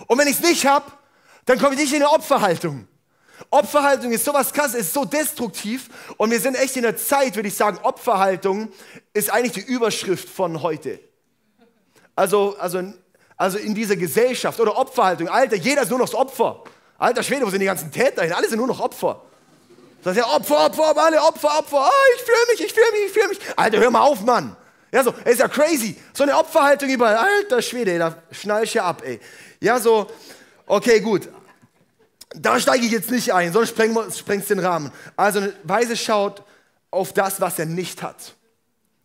Und 0.07 0.17
wenn 0.17 0.27
ich 0.27 0.35
es 0.35 0.41
nicht 0.41 0.65
habe, 0.65 0.85
dann 1.45 1.59
komme 1.59 1.75
ich 1.75 1.81
nicht 1.81 1.93
in 1.93 2.01
eine 2.01 2.11
Opferhaltung. 2.11 2.87
Opferhaltung 3.49 4.11
ist 4.11 4.25
sowas 4.25 4.53
krass, 4.53 4.73
ist 4.73 4.93
so 4.93 5.05
destruktiv 5.05 5.89
und 6.17 6.29
wir 6.29 6.39
sind 6.39 6.55
echt 6.55 6.75
in 6.75 6.83
der 6.83 6.97
Zeit, 6.97 7.35
würde 7.35 7.47
ich 7.47 7.55
sagen, 7.55 7.79
Opferhaltung 7.83 8.69
ist 9.13 9.31
eigentlich 9.31 9.65
die 9.65 9.71
Überschrift 9.71 10.29
von 10.29 10.61
heute. 10.61 10.99
Also, 12.15 12.57
also, 12.59 12.93
also 13.37 13.57
in 13.57 13.73
dieser 13.73 13.95
Gesellschaft 13.95 14.59
oder 14.59 14.77
Opferhaltung, 14.77 15.29
Alter, 15.29 15.55
jeder 15.55 15.83
ist 15.83 15.89
nur 15.89 15.99
noch 15.99 16.09
das 16.09 16.15
Opfer. 16.15 16.63
Alter 16.97 17.23
Schwede, 17.23 17.45
wo 17.45 17.49
sind 17.49 17.61
die 17.61 17.65
ganzen 17.65 17.91
Täter 17.91 18.23
hin? 18.23 18.33
Alle 18.33 18.49
sind 18.49 18.57
nur 18.57 18.67
noch 18.67 18.81
Opfer. 18.81 19.21
Das 20.03 20.15
ist 20.15 20.23
ja 20.23 20.27
Opfer, 20.27 20.65
Opfer, 20.65 20.97
alle 20.97 21.21
Opfer, 21.21 21.59
Opfer. 21.59 21.89
Oh, 21.89 22.15
ich 22.15 22.21
fühle 22.21 22.37
mich, 22.51 22.61
ich 22.61 22.73
fühle 22.73 22.91
mich, 22.91 23.05
ich 23.05 23.11
fühle 23.11 23.27
mich. 23.29 23.39
Alter, 23.55 23.79
hör 23.79 23.91
mal 23.91 24.01
auf, 24.01 24.21
Mann. 24.21 24.55
Ja, 24.91 25.03
so, 25.03 25.13
ist 25.25 25.39
ja 25.39 25.47
crazy. 25.47 25.95
So 26.13 26.23
eine 26.23 26.35
Opferhaltung 26.35 26.89
überall. 26.89 27.15
Alter 27.15 27.61
Schwede, 27.61 27.97
da 27.99 28.15
schnall 28.31 28.63
ich 28.63 28.73
ja 28.73 28.85
ab, 28.85 29.03
ey. 29.05 29.19
Ja, 29.59 29.79
so, 29.79 30.09
okay, 30.65 30.99
gut. 30.99 31.29
Da 32.35 32.59
steige 32.59 32.85
ich 32.85 32.91
jetzt 32.91 33.11
nicht 33.11 33.33
ein, 33.33 33.51
sonst 33.51 33.69
sprengst 33.69 34.49
du 34.49 34.55
den 34.55 34.65
Rahmen. 34.65 34.91
Also 35.15 35.39
eine 35.39 35.53
Weise 35.63 35.97
schaut 35.97 36.43
auf 36.91 37.13
das, 37.13 37.41
was 37.41 37.59
er 37.59 37.65
nicht 37.65 38.01
hat. 38.01 38.35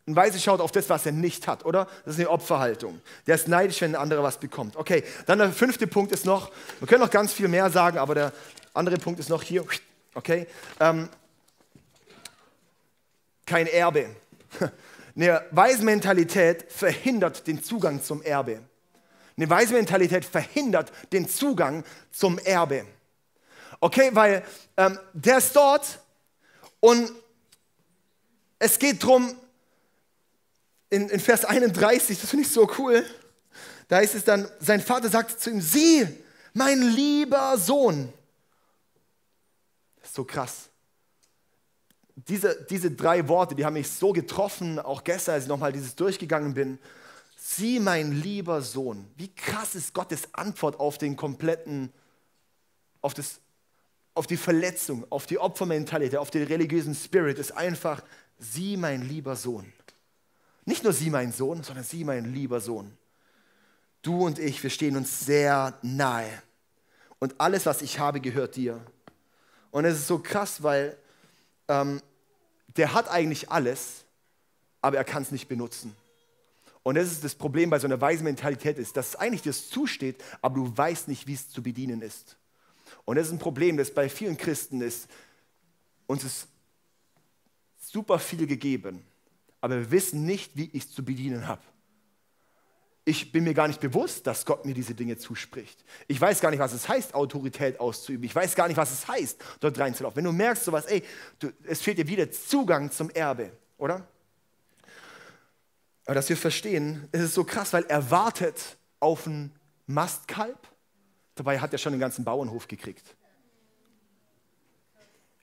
Ein 0.07 0.17
Weise 0.17 0.39
schaut 0.39 0.61
auf 0.61 0.73
das, 0.73 0.91
was 0.91 1.07
er 1.07 1.13
nicht 1.13 1.47
hat, 1.49 1.65
oder? 1.65 1.87
Das 2.05 2.15
ist 2.15 2.21
eine 2.21 2.29
Opferhaltung. 2.29 3.01
Der 3.27 3.37
ist 3.37 3.49
neidisch, 3.49 3.81
wenn 3.81 3.95
ein 3.95 4.01
anderer 4.01 4.23
was 4.23 4.39
bekommt. 4.39 4.77
Okay, 4.77 5.03
dann 5.25 5.39
der 5.39 5.53
fünfte 5.53 5.87
Punkt 5.87 6.13
ist 6.13 6.27
noch, 6.27 6.51
wir 6.79 6.87
können 6.87 7.01
noch 7.01 7.11
ganz 7.11 7.33
viel 7.33 7.49
mehr 7.49 7.71
sagen, 7.71 7.97
aber 7.97 8.15
der 8.15 8.33
andere 8.75 8.99
Punkt 8.99 9.19
ist 9.21 9.31
noch 9.31 9.43
hier, 9.43 9.65
okay? 10.15 10.47
Ähm, 10.81 11.09
kein 13.47 13.67
Erbe. 13.67 14.11
Eine 15.17 15.45
weise 15.51 15.85
Mentalität 15.85 16.71
verhindert 16.71 17.47
den 17.47 17.63
Zugang 17.63 18.03
zum 18.03 18.23
Erbe. 18.23 18.63
Eine 19.37 19.51
weise 19.51 19.75
Mentalität 19.75 20.25
verhindert 20.25 20.93
den 21.13 21.29
Zugang 21.29 21.85
zum 22.11 22.39
Erbe. 22.39 22.87
Okay, 23.81 24.11
weil 24.13 24.45
ähm, 24.77 24.99
der 25.13 25.39
ist 25.39 25.55
dort 25.55 26.01
und 26.81 27.13
es 28.59 28.79
geht 28.79 29.03
darum, 29.03 29.37
in, 30.91 31.09
in 31.09 31.21
Vers 31.21 31.45
31, 31.45 32.21
das 32.21 32.31
finde 32.31 32.45
ich 32.45 32.53
so 32.53 32.71
cool, 32.79 33.05
da 33.89 33.99
ist 33.99 34.15
es 34.15 34.25
dann, 34.25 34.49
sein 34.61 34.81
Vater 34.81 35.09
sagt 35.09 35.41
zu 35.41 35.51
ihm, 35.51 35.61
sieh, 35.61 36.07
mein 36.53 36.81
lieber 36.81 37.59
Sohn. 37.59 38.13
Das 40.01 40.09
ist 40.11 40.15
so 40.15 40.25
krass. 40.25 40.71
Diese, 42.17 42.65
diese 42.71 42.91
drei 42.91 43.29
Worte, 43.29 43.55
die 43.55 43.65
haben 43.65 43.75
mich 43.75 43.91
so 43.91 44.13
getroffen, 44.13 44.79
auch 44.79 45.03
gestern, 45.05 45.35
als 45.35 45.45
ich 45.45 45.49
nochmal 45.49 45.73
dieses 45.73 45.97
durchgegangen 45.97 46.55
bin. 46.55 46.79
Sieh, 47.37 47.81
mein 47.81 48.13
lieber 48.13 48.63
Sohn. 48.63 49.07
Wie 49.17 49.35
krass 49.35 49.75
ist 49.75 49.93
Gottes 49.95 50.33
Antwort 50.33 50.79
auf 50.79 50.97
den 50.97 51.17
kompletten, 51.17 51.93
auf 53.01 53.15
das 53.15 53.41
auf 54.15 54.27
die 54.27 54.37
Verletzung, 54.37 55.05
auf 55.11 55.27
die 55.27 55.39
Opfermentalität, 55.39 56.19
auf 56.19 56.31
den 56.31 56.45
religiösen 56.45 56.95
Spirit 56.95 57.39
ist 57.39 57.53
einfach, 57.53 58.03
sieh 58.39 58.77
mein 58.77 59.03
lieber 59.03 59.35
Sohn. 59.37 59.73
Nicht 60.65 60.85
nur 60.85 60.93
sie 60.93 61.11
mein 61.11 61.33
Sohn, 61.33 61.63
sondern 61.63 61.85
sie 61.85 62.05
mein 62.05 62.33
lieber 62.33 62.61
Sohn. 62.61 62.97
Du 64.03 64.25
und 64.25 64.39
ich, 64.39 64.63
wir 64.63 64.71
stehen 64.71 64.97
uns 64.97 65.27
sehr 65.27 65.79
nahe. 65.83 66.31
Und 67.19 67.41
alles, 67.41 67.67
was 67.67 67.83
ich 67.83 67.99
habe, 67.99 68.21
gehört 68.21 68.57
dir. 68.57 68.81
Und 69.71 69.85
es 69.85 69.99
ist 69.99 70.07
so 70.07 70.19
krass, 70.19 70.63
weil 70.63 70.97
ähm, 71.69 72.01
der 72.77 72.95
hat 72.95 73.09
eigentlich 73.09 73.51
alles, 73.51 74.05
aber 74.81 74.97
er 74.97 75.05
kann 75.05 75.23
es 75.23 75.31
nicht 75.31 75.49
benutzen. 75.49 75.95
Und 76.83 76.97
das 76.97 77.11
ist 77.11 77.25
das 77.25 77.35
Problem 77.35 77.71
bei 77.71 77.79
so 77.79 77.87
einer 77.87 78.01
weisen 78.01 78.25
Mentalität 78.25 78.79
ist, 78.79 78.97
dass 78.97 79.09
es 79.09 79.17
eigentlich 79.17 79.43
dir 79.43 79.55
zusteht, 79.55 80.23
aber 80.43 80.57
du 80.57 80.77
weißt 80.77 81.09
nicht, 81.09 81.27
wie 81.27 81.35
es 81.35 81.49
zu 81.49 81.63
bedienen 81.63 82.03
ist. 82.03 82.37
Und 83.07 83.17
das 83.17 83.29
ist 83.29 83.33
ein 83.33 83.39
Problem, 83.39 83.77
das 83.77 83.91
bei 83.93 84.09
vielen 84.09 84.37
Christen 84.37 84.83
ist. 84.83 85.09
Uns 86.07 86.25
ist 86.25 86.49
super 87.79 88.19
viel 88.19 88.47
gegeben, 88.47 89.03
aber 89.61 89.77
wir 89.77 89.91
wissen 89.91 90.27
nicht, 90.27 90.57
wie 90.57 90.69
ich 90.73 90.85
es 90.85 90.93
zu 90.93 91.05
bedienen 91.05 91.49
habe. 91.49 91.63
Ich 93.07 93.33
bin 93.33 93.45
mir 93.45 93.53
gar 93.53 93.69
nicht 93.69 93.81
bewusst, 93.81 94.27
dass 94.27 94.47
Gott 94.47 94.65
mir 94.65 94.73
diese 94.73 94.95
Dinge 94.95 95.19
zuspricht. 95.19 95.85
Ich 96.09 96.19
weiß 96.19 96.41
gar 96.41 96.51
nicht, 96.51 96.61
was 96.61 96.73
es 96.73 96.89
heißt, 96.89 97.15
Autorität 97.15 97.79
auszuüben. 97.79 98.25
Ich 98.25 98.35
weiß 98.35 98.55
gar 98.55 98.67
nicht, 98.67 98.79
was 98.79 98.93
es 98.93 99.07
heißt, 99.07 99.43
dort 99.61 99.79
reinzulaufen. 99.79 100.17
Wenn 100.17 100.25
du 100.25 100.33
merkst, 100.33 100.65
sowas, 100.65 100.87
ey, 100.87 101.03
du, 101.39 101.51
es 101.65 101.83
fehlt 101.83 101.99
dir 101.99 102.09
wieder 102.09 102.31
Zugang 102.31 102.91
zum 102.91 103.11
Erbe, 103.11 103.53
oder? 103.77 104.07
Aber 106.07 106.15
dass 106.15 106.29
wir 106.29 106.37
verstehen, 106.37 107.09
es 107.13 107.21
ist 107.21 107.35
so 107.35 107.45
krass, 107.45 107.73
weil 107.75 107.85
er 107.85 108.11
wartet 108.11 108.79
auf 109.01 109.27
ein 109.27 109.53
Mastkalb 109.87 110.59
Dabei 111.35 111.59
hat 111.59 111.73
er 111.73 111.79
schon 111.79 111.93
den 111.93 112.01
ganzen 112.01 112.25
Bauernhof 112.25 112.69
gekriegt. 112.69 113.17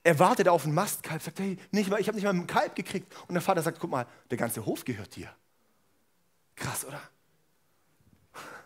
Er 0.04 0.18
wartet 0.18 0.48
auf 0.48 0.64
einen 0.64 0.74
Mastkalb, 0.74 1.22
sagt, 1.22 1.40
hey, 1.40 1.58
nicht 1.72 1.90
mal, 1.90 2.00
ich 2.00 2.08
habe 2.08 2.16
nicht 2.16 2.24
mal 2.24 2.32
einen 2.32 2.48
Kalb 2.48 2.76
gekriegt. 2.76 3.14
Und 3.28 3.34
der 3.34 3.42
Vater 3.42 3.62
sagt, 3.62 3.80
guck 3.80 3.92
mal, 3.92 4.08
der 4.30 4.38
ganze 4.38 4.66
Hof 4.66 4.84
gehört 4.84 5.16
dir. 5.16 5.30
Krass, 6.56 6.86
oder? 6.86 7.02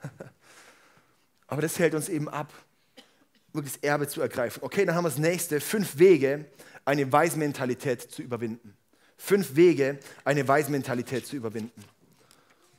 Aber 1.47 1.61
das 1.61 1.77
hält 1.79 1.93
uns 1.93 2.09
eben 2.09 2.27
ab, 2.29 2.51
wirklich 3.53 3.73
das 3.73 3.83
Erbe 3.83 4.07
zu 4.07 4.21
ergreifen. 4.21 4.63
Okay, 4.63 4.85
dann 4.85 4.95
haben 4.95 5.05
wir 5.05 5.09
das 5.09 5.19
nächste, 5.19 5.61
fünf 5.61 5.97
Wege, 5.97 6.45
eine 6.83 7.11
Weismentalität 7.11 8.01
zu 8.11 8.21
überwinden. 8.21 8.75
Fünf 9.17 9.55
Wege, 9.55 9.99
eine 10.23 10.47
Weismentalität 10.47 11.25
zu 11.25 11.35
überwinden. 11.35 11.83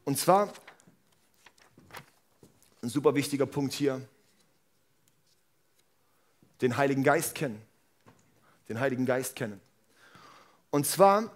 Und 0.04 0.18
zwar, 0.18 0.52
ein 2.82 2.88
super 2.88 3.14
wichtiger 3.14 3.46
Punkt 3.46 3.72
hier, 3.72 4.00
den 6.60 6.76
Heiligen 6.76 7.02
Geist 7.02 7.34
kennen. 7.34 7.60
Den 8.68 8.80
Heiligen 8.80 9.06
Geist 9.06 9.36
kennen. 9.36 9.60
Und 10.70 10.86
zwar 10.86 11.32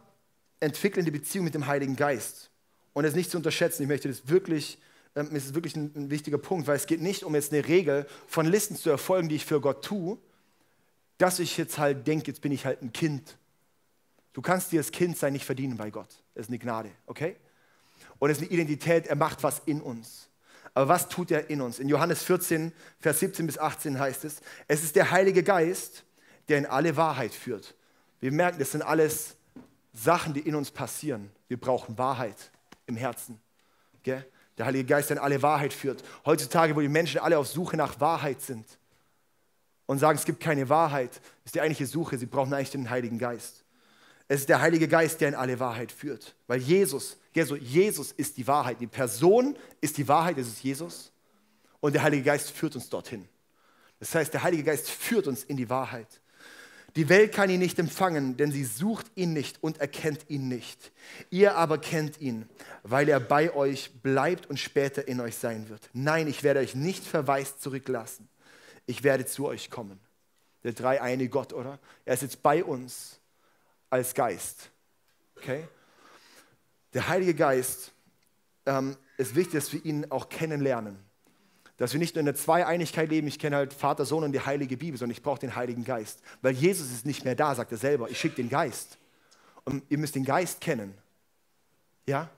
entwickeln 0.60 1.04
die 1.04 1.10
Beziehung 1.10 1.44
mit 1.44 1.54
dem 1.54 1.66
Heiligen 1.66 1.96
Geist. 1.96 2.50
Und 2.92 3.04
es 3.04 3.14
nicht 3.14 3.30
zu 3.30 3.36
unterschätzen, 3.36 3.82
ich 3.82 3.88
möchte 3.88 4.08
das 4.08 4.28
wirklich, 4.28 4.78
ähm, 5.16 5.28
es 5.32 5.46
ist 5.46 5.54
wirklich 5.54 5.76
ein, 5.76 5.92
ein 5.94 6.10
wichtiger 6.10 6.38
Punkt, 6.38 6.66
weil 6.66 6.76
es 6.76 6.86
geht 6.86 7.00
nicht 7.00 7.24
um 7.24 7.34
jetzt 7.34 7.52
eine 7.52 7.66
Regel 7.66 8.06
von 8.26 8.46
Listen 8.46 8.76
zu 8.76 8.90
erfolgen, 8.90 9.28
die 9.28 9.36
ich 9.36 9.44
für 9.44 9.60
Gott 9.60 9.84
tue, 9.84 10.18
dass 11.18 11.38
ich 11.38 11.56
jetzt 11.56 11.78
halt 11.78 12.06
denke, 12.06 12.28
jetzt 12.28 12.40
bin 12.40 12.52
ich 12.52 12.64
halt 12.64 12.82
ein 12.82 12.92
Kind. 12.92 13.36
Du 14.32 14.42
kannst 14.42 14.72
dir 14.72 14.80
als 14.80 14.92
Kind 14.92 15.18
sein 15.18 15.32
nicht 15.32 15.44
verdienen 15.44 15.76
bei 15.76 15.90
Gott. 15.90 16.22
Das 16.34 16.46
ist 16.46 16.48
eine 16.48 16.58
Gnade, 16.58 16.90
okay? 17.06 17.36
Und 18.18 18.30
es 18.30 18.38
ist 18.38 18.44
eine 18.44 18.52
Identität, 18.52 19.06
er 19.06 19.16
macht 19.16 19.42
was 19.42 19.60
in 19.66 19.80
uns. 19.80 20.28
Aber 20.72 20.88
was 20.88 21.08
tut 21.08 21.30
er 21.30 21.50
in 21.50 21.60
uns? 21.60 21.78
In 21.78 21.88
Johannes 21.88 22.22
14, 22.22 22.72
Vers 23.00 23.20
17 23.20 23.46
bis 23.46 23.58
18 23.58 23.98
heißt 23.98 24.24
es, 24.24 24.40
es 24.68 24.84
ist 24.84 24.94
der 24.94 25.10
Heilige 25.10 25.42
Geist, 25.42 26.04
der 26.48 26.58
in 26.58 26.66
alle 26.66 26.96
Wahrheit 26.96 27.34
führt. 27.34 27.74
Wir 28.20 28.32
merken, 28.32 28.58
das 28.58 28.72
sind 28.72 28.82
alles 28.82 29.36
Sachen, 29.92 30.34
die 30.34 30.40
in 30.40 30.54
uns 30.54 30.70
passieren. 30.70 31.30
Wir 31.48 31.58
brauchen 31.58 31.98
Wahrheit 31.98 32.50
im 32.86 32.96
Herzen. 32.96 33.40
Gell? 34.02 34.24
Der 34.58 34.66
Heilige 34.66 34.84
Geist, 34.84 35.10
in 35.10 35.18
alle 35.18 35.42
Wahrheit 35.42 35.72
führt. 35.72 36.02
Heutzutage, 36.24 36.76
wo 36.76 36.80
die 36.80 36.88
Menschen 36.88 37.20
alle 37.20 37.38
auf 37.38 37.46
Suche 37.46 37.76
nach 37.76 38.00
Wahrheit 38.00 38.40
sind. 38.40 38.66
und 39.86 39.98
sagen, 39.98 40.16
es 40.16 40.24
gibt 40.24 40.38
keine 40.38 40.68
Wahrheit, 40.68 41.20
ist 41.44 41.56
die 41.56 41.60
eigentliche 41.60 41.86
Suche. 41.86 42.16
Sie 42.16 42.26
brauchen 42.26 42.54
eigentlich 42.54 42.70
den 42.70 42.88
Heiligen 42.90 43.18
Geist. 43.18 43.64
Es 44.28 44.42
ist 44.42 44.48
der 44.48 44.60
Heilige 44.60 44.86
Geist, 44.86 45.20
der 45.20 45.30
in 45.30 45.34
alle 45.34 45.58
Wahrheit 45.58 45.90
führt. 45.90 46.36
Weil 46.46 46.60
Jesus, 46.60 47.16
Jesus 47.34 48.12
ist 48.12 48.36
die 48.36 48.46
Wahrheit. 48.46 48.80
Die 48.80 48.86
Person 48.86 49.56
ist 49.80 49.98
die 49.98 50.06
Wahrheit, 50.06 50.38
das 50.38 50.46
ist 50.46 50.62
Jesus. 50.62 51.10
Und 51.80 51.94
der 51.94 52.04
Heilige 52.04 52.22
Geist 52.22 52.52
führt 52.52 52.76
uns 52.76 52.88
dorthin. 52.88 53.28
Das 53.98 54.14
heißt, 54.14 54.32
der 54.32 54.44
Heilige 54.44 54.62
Geist 54.62 54.88
führt 54.88 55.26
uns 55.26 55.42
in 55.42 55.56
die 55.56 55.68
Wahrheit. 55.68 56.06
Die 56.96 57.08
Welt 57.08 57.32
kann 57.32 57.50
ihn 57.50 57.60
nicht 57.60 57.78
empfangen, 57.78 58.36
denn 58.36 58.50
sie 58.50 58.64
sucht 58.64 59.06
ihn 59.14 59.32
nicht 59.32 59.62
und 59.62 59.78
erkennt 59.78 60.28
ihn 60.28 60.48
nicht. 60.48 60.92
Ihr 61.30 61.56
aber 61.56 61.78
kennt 61.78 62.20
ihn, 62.20 62.48
weil 62.82 63.08
er 63.08 63.20
bei 63.20 63.54
euch 63.54 63.92
bleibt 64.02 64.46
und 64.46 64.58
später 64.58 65.06
in 65.06 65.20
euch 65.20 65.36
sein 65.36 65.68
wird. 65.68 65.88
Nein, 65.92 66.26
ich 66.26 66.42
werde 66.42 66.60
euch 66.60 66.74
nicht 66.74 67.04
verwaist 67.04 67.62
zurücklassen. 67.62 68.28
Ich 68.86 69.04
werde 69.04 69.26
zu 69.26 69.46
euch 69.46 69.70
kommen. 69.70 70.00
Der 70.64 70.72
dreieine 70.72 71.28
Gott, 71.28 71.52
oder? 71.52 71.78
Er 72.04 72.14
ist 72.14 72.22
jetzt 72.22 72.42
bei 72.42 72.64
uns 72.64 73.20
als 73.88 74.14
Geist. 74.14 74.70
Okay? 75.36 75.66
Der 76.92 77.08
Heilige 77.08 77.34
Geist 77.34 77.92
ähm, 78.66 78.96
ist 79.16 79.34
wichtig, 79.36 79.54
dass 79.54 79.72
wir 79.72 79.84
ihn 79.84 80.10
auch 80.10 80.28
kennenlernen 80.28 81.09
dass 81.80 81.94
wir 81.94 81.98
nicht 81.98 82.14
nur 82.14 82.20
in 82.20 82.26
der 82.26 82.34
Zweieinigkeit 82.34 83.08
leben, 83.08 83.26
ich 83.26 83.38
kenne 83.38 83.56
halt 83.56 83.72
Vater, 83.72 84.04
Sohn 84.04 84.22
und 84.22 84.32
die 84.32 84.40
heilige 84.40 84.76
Bibel, 84.76 84.98
sondern 84.98 85.16
ich 85.16 85.22
brauche 85.22 85.40
den 85.40 85.56
Heiligen 85.56 85.82
Geist. 85.82 86.20
Weil 86.42 86.52
Jesus 86.52 86.92
ist 86.92 87.06
nicht 87.06 87.24
mehr 87.24 87.34
da, 87.34 87.54
sagt 87.54 87.72
er 87.72 87.78
selber. 87.78 88.10
Ich 88.10 88.20
schicke 88.20 88.36
den 88.36 88.50
Geist. 88.50 88.98
Und 89.64 89.82
ihr 89.88 89.96
müsst 89.96 90.14
den 90.14 90.26
Geist 90.26 90.60
kennen. 90.60 90.92
Ja? 92.06 92.28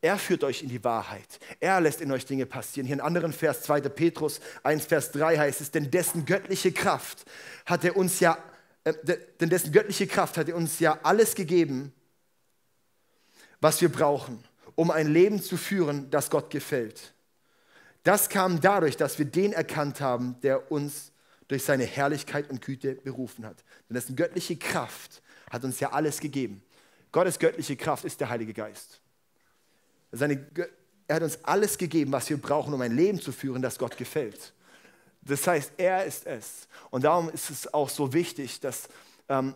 Er 0.00 0.18
führt 0.18 0.44
euch 0.44 0.62
in 0.62 0.68
die 0.68 0.84
Wahrheit. 0.84 1.40
Er 1.58 1.80
lässt 1.80 2.00
in 2.00 2.12
euch 2.12 2.26
Dinge 2.26 2.46
passieren. 2.46 2.86
Hier 2.86 2.94
in 2.94 3.00
anderen 3.00 3.32
Vers 3.32 3.62
2. 3.62 3.80
Petrus 3.80 4.40
1, 4.62 4.86
Vers 4.86 5.10
3 5.10 5.36
heißt 5.36 5.60
es, 5.60 5.72
denn 5.72 5.90
dessen 5.90 6.24
göttliche 6.24 6.70
Kraft 6.70 7.24
hat 7.66 7.82
er 7.82 7.96
uns 7.96 8.20
ja, 8.20 8.38
äh, 8.84 8.94
denn 9.40 9.50
dessen 9.50 9.72
göttliche 9.72 10.06
Kraft 10.06 10.36
hat 10.36 10.48
er 10.48 10.54
uns 10.54 10.78
ja 10.78 10.96
alles 11.02 11.34
gegeben, 11.34 11.92
was 13.60 13.80
wir 13.80 13.88
brauchen, 13.88 14.44
um 14.76 14.92
ein 14.92 15.08
Leben 15.08 15.42
zu 15.42 15.56
führen, 15.56 16.08
das 16.12 16.30
Gott 16.30 16.50
gefällt. 16.50 17.13
Das 18.04 18.28
kam 18.28 18.60
dadurch, 18.60 18.96
dass 18.96 19.18
wir 19.18 19.26
den 19.26 19.52
erkannt 19.52 20.00
haben, 20.00 20.36
der 20.42 20.70
uns 20.70 21.10
durch 21.48 21.64
seine 21.64 21.84
Herrlichkeit 21.84 22.48
und 22.50 22.62
Güte 22.62 22.94
berufen 22.94 23.44
hat. 23.44 23.64
Denn 23.88 23.94
dessen 23.94 24.14
göttliche 24.14 24.56
Kraft 24.56 25.22
hat 25.50 25.64
uns 25.64 25.80
ja 25.80 25.92
alles 25.92 26.20
gegeben. 26.20 26.62
Gottes 27.12 27.38
göttliche 27.38 27.76
Kraft 27.76 28.04
ist 28.04 28.20
der 28.20 28.28
Heilige 28.28 28.52
Geist. 28.52 29.00
Seine, 30.12 30.46
er 31.08 31.16
hat 31.16 31.22
uns 31.22 31.42
alles 31.44 31.78
gegeben, 31.78 32.12
was 32.12 32.28
wir 32.28 32.36
brauchen, 32.36 32.72
um 32.74 32.80
ein 32.80 32.94
Leben 32.94 33.20
zu 33.20 33.32
führen, 33.32 33.62
das 33.62 33.78
Gott 33.78 33.96
gefällt. 33.96 34.52
Das 35.22 35.46
heißt, 35.46 35.72
er 35.78 36.04
ist 36.04 36.26
es. 36.26 36.68
Und 36.90 37.04
darum 37.04 37.30
ist 37.30 37.50
es 37.50 37.72
auch 37.72 37.88
so 37.88 38.12
wichtig, 38.12 38.60
dass 38.60 38.88
ähm, 39.28 39.54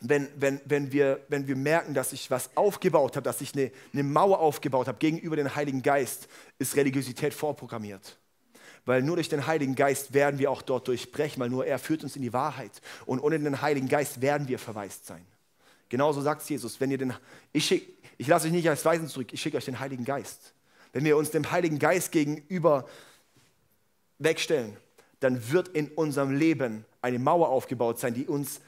wenn, 0.00 0.28
wenn, 0.36 0.60
wenn, 0.64 0.92
wir, 0.92 1.20
wenn 1.28 1.46
wir 1.46 1.56
merken, 1.56 1.94
dass 1.94 2.12
ich 2.12 2.30
was 2.30 2.50
aufgebaut 2.56 3.16
habe, 3.16 3.24
dass 3.24 3.40
ich 3.40 3.54
eine, 3.54 3.70
eine 3.92 4.02
Mauer 4.02 4.40
aufgebaut 4.40 4.88
habe 4.88 4.98
gegenüber 4.98 5.36
dem 5.36 5.54
Heiligen 5.54 5.82
Geist, 5.82 6.28
ist 6.58 6.76
Religiosität 6.76 7.32
vorprogrammiert. 7.32 8.18
Weil 8.84 9.02
nur 9.02 9.16
durch 9.16 9.28
den 9.28 9.46
Heiligen 9.46 9.74
Geist 9.74 10.14
werden 10.14 10.38
wir 10.38 10.50
auch 10.50 10.62
dort 10.62 10.86
durchbrechen, 10.86 11.40
weil 11.40 11.50
nur 11.50 11.66
er 11.66 11.78
führt 11.78 12.04
uns 12.04 12.14
in 12.14 12.22
die 12.22 12.32
Wahrheit. 12.32 12.80
Und 13.04 13.20
ohne 13.20 13.38
den 13.38 13.60
Heiligen 13.60 13.88
Geist 13.88 14.20
werden 14.20 14.46
wir 14.48 14.58
verwaist 14.58 15.06
sein. 15.06 15.24
Genauso 15.88 16.20
sagt 16.20 16.48
Jesus, 16.48 16.80
wenn 16.80 16.90
ihr 16.90 16.98
den, 16.98 17.12
ich, 17.52 17.66
schick, 17.66 17.98
ich 18.18 18.26
lasse 18.26 18.46
euch 18.46 18.52
nicht 18.52 18.68
als 18.68 18.84
Weisen 18.84 19.08
zurück, 19.08 19.32
ich 19.32 19.40
schicke 19.40 19.56
euch 19.56 19.64
den 19.64 19.80
Heiligen 19.80 20.04
Geist. 20.04 20.52
Wenn 20.92 21.04
wir 21.04 21.16
uns 21.16 21.30
dem 21.30 21.50
Heiligen 21.50 21.78
Geist 21.78 22.12
gegenüber 22.12 22.86
wegstellen, 24.18 24.76
dann 25.20 25.50
wird 25.50 25.68
in 25.68 25.88
unserem 25.88 26.30
Leben 26.30 26.84
eine 27.02 27.18
Mauer 27.18 27.48
aufgebaut 27.48 27.98
sein, 27.98 28.14
die 28.14 28.26
uns 28.26 28.60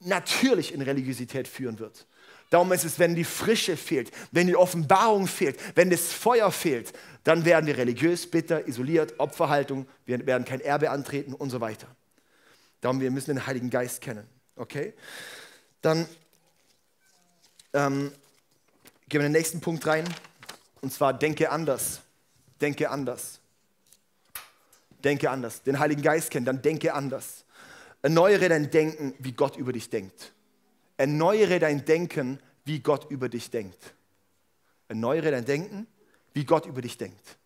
natürlich 0.00 0.72
in 0.72 0.82
Religiosität 0.82 1.48
führen 1.48 1.78
wird. 1.78 2.06
Darum 2.50 2.70
ist 2.72 2.84
es, 2.84 2.98
wenn 2.98 3.14
die 3.14 3.24
Frische 3.24 3.76
fehlt, 3.76 4.12
wenn 4.30 4.46
die 4.46 4.56
Offenbarung 4.56 5.26
fehlt, 5.26 5.58
wenn 5.74 5.90
das 5.90 6.12
Feuer 6.12 6.52
fehlt, 6.52 6.92
dann 7.24 7.44
werden 7.44 7.66
wir 7.66 7.76
religiös, 7.76 8.30
bitter, 8.30 8.68
isoliert, 8.68 9.18
Opferhaltung, 9.18 9.86
wir 10.04 10.24
werden 10.26 10.44
kein 10.44 10.60
Erbe 10.60 10.90
antreten 10.90 11.34
und 11.34 11.50
so 11.50 11.60
weiter. 11.60 11.88
Darum, 12.80 13.00
wir 13.00 13.10
müssen 13.10 13.34
den 13.34 13.46
Heiligen 13.46 13.68
Geist 13.68 14.00
kennen. 14.00 14.28
Okay? 14.54 14.94
Dann 15.82 16.06
ähm, 17.72 18.12
gehen 19.08 19.20
wir 19.20 19.26
in 19.26 19.32
den 19.32 19.40
nächsten 19.40 19.60
Punkt 19.60 19.84
rein. 19.86 20.04
Und 20.82 20.92
zwar, 20.92 21.14
denke 21.14 21.50
anders. 21.50 22.00
Denke 22.60 22.90
anders. 22.90 23.40
Denke 25.02 25.30
anders. 25.30 25.62
Den 25.62 25.78
Heiligen 25.78 26.02
Geist 26.02 26.30
kennen, 26.30 26.46
dann 26.46 26.62
denke 26.62 26.94
anders. 26.94 27.44
Erneuere 28.02 28.48
dein 28.48 28.70
Denken, 28.70 29.14
wie 29.18 29.32
Gott 29.32 29.56
über 29.56 29.72
dich 29.72 29.90
denkt. 29.90 30.32
Erneuere 30.96 31.58
dein 31.58 31.84
Denken, 31.84 32.38
wie 32.64 32.80
Gott 32.80 33.10
über 33.10 33.28
dich 33.28 33.50
denkt. 33.50 33.94
Erneuere 34.88 35.30
dein 35.30 35.44
Denken, 35.44 35.86
wie 36.32 36.44
Gott 36.44 36.66
über 36.66 36.80
dich 36.80 36.96
denkt. 36.96 37.38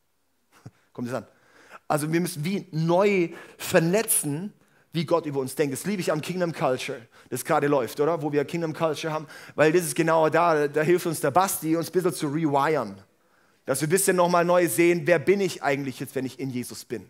Kommt 0.93 1.09
es 1.09 1.15
an? 1.15 1.27
Also 1.89 2.13
wir 2.13 2.21
müssen 2.21 2.45
wie 2.45 2.67
neu 2.71 3.31
vernetzen, 3.59 4.53
wie 4.93 5.05
Gott 5.05 5.27
über 5.27 5.41
uns 5.41 5.55
denkt. 5.55 5.73
Das 5.73 5.87
liebe 5.87 6.01
ich 6.01 6.13
am 6.13 6.21
Kingdom 6.21 6.53
Culture, 6.53 7.01
das 7.29 7.45
gerade 7.45 7.67
läuft, 7.67 8.01
oder? 8.01 8.21
Wo 8.23 8.33
wir 8.33 8.45
Kingdom 8.45 8.75
Culture 8.75 9.13
haben, 9.13 9.27
weil 9.55 9.73
das 9.73 9.83
ist 9.83 9.95
genau 9.95 10.29
da, 10.29 10.69
da 10.69 10.83
hilft 10.83 11.07
uns 11.07 11.21
der 11.21 11.31
Basti, 11.31 11.77
uns 11.77 11.89
ein 11.89 11.93
bisschen 11.93 12.13
zu 12.13 12.29
rewiren. 12.29 12.97
Dass 13.67 13.81
wir 13.81 13.89
ein 13.89 13.91
bisschen 13.91 14.17
nochmal 14.17 14.45
neu 14.45 14.69
sehen, 14.69 15.03
wer 15.05 15.19
bin 15.19 15.41
ich 15.41 15.63
eigentlich 15.63 16.01
jetzt, 16.01 16.15
wenn 16.15 16.27
ich 16.27 16.39
in 16.39 16.51
Jesus 16.51 16.85
bin 16.85 17.09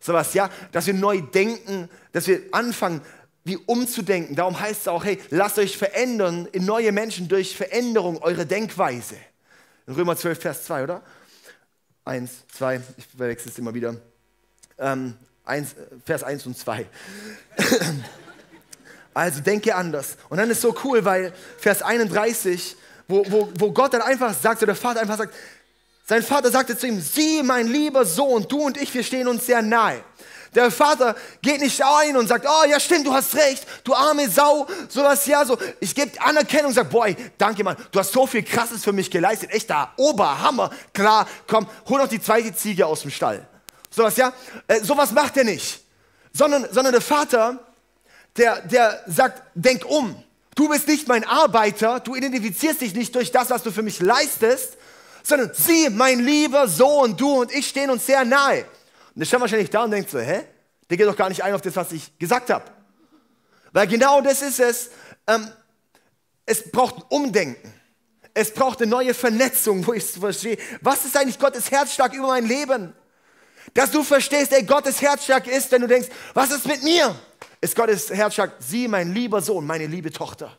sowas, 0.00 0.34
ja, 0.34 0.50
dass 0.72 0.86
wir 0.86 0.94
neu 0.94 1.20
denken, 1.20 1.88
dass 2.12 2.26
wir 2.26 2.42
anfangen, 2.52 3.00
wie 3.44 3.56
umzudenken. 3.56 4.34
Darum 4.34 4.58
heißt 4.58 4.82
es 4.82 4.88
auch, 4.88 5.04
hey, 5.04 5.20
lasst 5.30 5.58
euch 5.58 5.76
verändern 5.78 6.48
in 6.50 6.64
neue 6.64 6.90
Menschen 6.90 7.28
durch 7.28 7.56
Veränderung 7.56 8.18
eurer 8.18 8.44
Denkweise. 8.44 9.16
In 9.86 9.94
Römer 9.94 10.16
12, 10.16 10.40
Vers 10.40 10.64
2, 10.64 10.82
oder? 10.82 11.02
Eins, 12.04 12.44
zwei, 12.52 12.80
ich 12.96 13.06
verwechsel 13.06 13.52
es 13.52 13.58
immer 13.58 13.72
wieder. 13.72 13.96
Ähm, 14.78 15.14
eins, 15.44 15.76
Vers 16.04 16.24
1 16.24 16.46
und 16.46 16.58
2. 16.58 16.86
also 19.14 19.40
denke 19.40 19.74
anders. 19.74 20.16
Und 20.28 20.38
dann 20.38 20.50
ist 20.50 20.60
so 20.60 20.76
cool, 20.84 21.04
weil 21.04 21.32
Vers 21.58 21.82
31, 21.82 22.76
wo, 23.06 23.24
wo, 23.30 23.48
wo 23.56 23.72
Gott 23.72 23.94
dann 23.94 24.02
einfach 24.02 24.34
sagt, 24.34 24.58
oder 24.58 24.72
der 24.72 24.76
Vater 24.76 25.00
einfach 25.00 25.18
sagt, 25.18 25.34
sein 26.08 26.22
Vater 26.22 26.52
sagte 26.52 26.78
zu 26.78 26.86
ihm, 26.86 27.00
sieh, 27.00 27.42
mein 27.42 27.66
lieber 27.66 28.04
Sohn, 28.04 28.46
du 28.48 28.60
und 28.62 28.76
ich, 28.76 28.94
wir 28.94 29.02
stehen 29.02 29.26
uns 29.26 29.46
sehr 29.46 29.60
nahe. 29.60 30.04
Der 30.54 30.70
Vater 30.70 31.16
geht 31.42 31.60
nicht 31.60 31.84
ein 31.84 32.16
und 32.16 32.28
sagt, 32.28 32.46
oh 32.48 32.64
ja 32.66 32.78
stimmt, 32.78 33.06
du 33.06 33.12
hast 33.12 33.34
recht, 33.34 33.66
du 33.82 33.92
arme 33.92 34.30
Sau, 34.30 34.66
sowas 34.88 35.26
ja, 35.26 35.44
so. 35.44 35.58
Ich 35.80 35.94
gebe 35.94 36.18
Anerkennung 36.22 36.68
und 36.68 36.74
sage, 36.74 36.88
boah, 36.88 37.08
danke 37.36 37.64
Mann, 37.64 37.76
du 37.90 37.98
hast 37.98 38.12
so 38.12 38.26
viel 38.26 38.42
Krasses 38.44 38.84
für 38.84 38.92
mich 38.92 39.10
geleistet, 39.10 39.50
echt 39.50 39.68
da, 39.68 39.92
Oberhammer, 39.96 40.70
klar, 40.94 41.26
komm, 41.46 41.66
hol 41.88 41.98
noch 41.98 42.08
die 42.08 42.22
zweite 42.22 42.54
Ziege 42.54 42.86
aus 42.86 43.02
dem 43.02 43.10
Stall. 43.10 43.46
Sowas 43.90 44.16
ja, 44.16 44.32
äh, 44.68 44.80
sowas 44.80 45.10
macht 45.10 45.36
er 45.36 45.44
nicht. 45.44 45.80
Sondern, 46.32 46.66
sondern 46.70 46.92
der 46.92 47.02
Vater, 47.02 47.58
der, 48.36 48.60
der 48.60 49.02
sagt, 49.06 49.42
denk 49.54 49.84
um. 49.84 50.22
Du 50.54 50.68
bist 50.68 50.86
nicht 50.86 51.08
mein 51.08 51.24
Arbeiter, 51.24 52.00
du 52.00 52.14
identifizierst 52.14 52.80
dich 52.80 52.94
nicht 52.94 53.14
durch 53.14 53.32
das, 53.32 53.50
was 53.50 53.62
du 53.62 53.70
für 53.70 53.82
mich 53.82 54.00
leistest, 54.00 54.76
sondern 55.26 55.50
sie, 55.54 55.90
mein 55.90 56.20
lieber 56.20 56.68
Sohn, 56.68 57.16
du 57.16 57.40
und 57.40 57.52
ich 57.52 57.66
stehen 57.66 57.90
uns 57.90 58.06
sehr 58.06 58.24
nahe. 58.24 58.60
Und 58.60 59.16
der 59.16 59.24
stand 59.24 59.40
wahrscheinlich 59.40 59.70
da 59.70 59.82
und 59.82 59.90
denkt 59.90 60.08
so, 60.08 60.20
hä? 60.20 60.44
Der 60.88 60.96
geht 60.96 61.04
doch 61.04 61.16
gar 61.16 61.28
nicht 61.28 61.42
ein 61.42 61.52
auf 61.52 61.62
das, 61.62 61.74
was 61.74 61.90
ich 61.90 62.16
gesagt 62.16 62.48
habe. 62.48 62.64
Weil 63.72 63.88
genau 63.88 64.20
das 64.20 64.40
ist 64.40 64.60
es. 64.60 64.90
Ähm, 65.26 65.50
es 66.44 66.70
braucht 66.70 66.98
ein 66.98 67.02
Umdenken. 67.08 67.74
Es 68.34 68.54
braucht 68.54 68.80
eine 68.80 68.88
neue 68.88 69.14
Vernetzung, 69.14 69.84
wo 69.84 69.94
ich 69.94 70.04
verstehe, 70.04 70.58
was 70.80 71.04
ist 71.04 71.16
eigentlich 71.16 71.40
Gottes 71.40 71.72
Herzschlag 71.72 72.14
über 72.14 72.28
mein 72.28 72.46
Leben? 72.46 72.92
Dass 73.74 73.90
du 73.90 74.04
verstehst, 74.04 74.52
ey, 74.52 74.62
Gottes 74.62 75.02
Herzschlag 75.02 75.48
ist, 75.48 75.72
wenn 75.72 75.80
du 75.80 75.88
denkst, 75.88 76.08
was 76.34 76.52
ist 76.52 76.68
mit 76.68 76.84
mir? 76.84 77.16
Ist 77.60 77.74
Gottes 77.74 78.10
Herzschlag, 78.10 78.52
sie, 78.60 78.86
mein 78.86 79.12
lieber 79.12 79.42
Sohn, 79.42 79.66
meine 79.66 79.88
liebe 79.88 80.12
Tochter. 80.12 80.56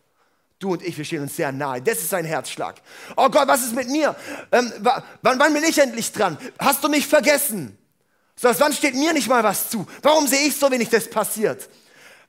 Du 0.59 0.71
und 0.71 0.81
ich, 0.81 0.97
wir 0.97 1.05
stehen 1.05 1.21
uns 1.21 1.35
sehr 1.35 1.51
nahe. 1.51 1.81
Das 1.81 1.99
ist 1.99 2.09
sein 2.09 2.25
Herzschlag. 2.25 2.75
Oh 3.15 3.29
Gott, 3.29 3.47
was 3.47 3.63
ist 3.63 3.75
mit 3.75 3.89
mir? 3.89 4.15
Ähm, 4.51 4.71
wann, 5.21 5.39
wann 5.39 5.53
bin 5.53 5.63
ich 5.63 5.77
endlich 5.77 6.11
dran? 6.11 6.37
Hast 6.57 6.83
du 6.83 6.89
mich 6.89 7.05
vergessen? 7.05 7.77
So, 8.35 8.49
wann 8.59 8.73
steht 8.73 8.95
mir 8.95 9.13
nicht 9.13 9.27
mal 9.27 9.43
was 9.43 9.69
zu? 9.69 9.85
Warum 10.01 10.27
sehe 10.27 10.47
ich 10.47 10.55
so, 10.55 10.69
wenn 10.71 10.81
ich 10.81 10.89
das 10.89 11.09
passiert? 11.09 11.69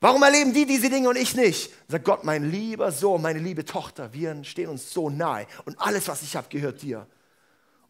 Warum 0.00 0.22
erleben 0.22 0.52
die 0.52 0.64
diese 0.64 0.90
Dinge 0.90 1.08
und 1.08 1.16
ich 1.16 1.34
nicht? 1.34 1.72
Sagt 1.88 2.04
Gott, 2.04 2.22
mein 2.22 2.50
lieber 2.50 2.92
Sohn, 2.92 3.20
meine 3.20 3.40
liebe 3.40 3.64
Tochter, 3.64 4.12
wir 4.12 4.44
stehen 4.44 4.68
uns 4.68 4.92
so 4.92 5.10
nahe 5.10 5.46
und 5.64 5.80
alles, 5.80 6.06
was 6.06 6.22
ich 6.22 6.36
habe, 6.36 6.48
gehört 6.50 6.82
dir. 6.82 7.06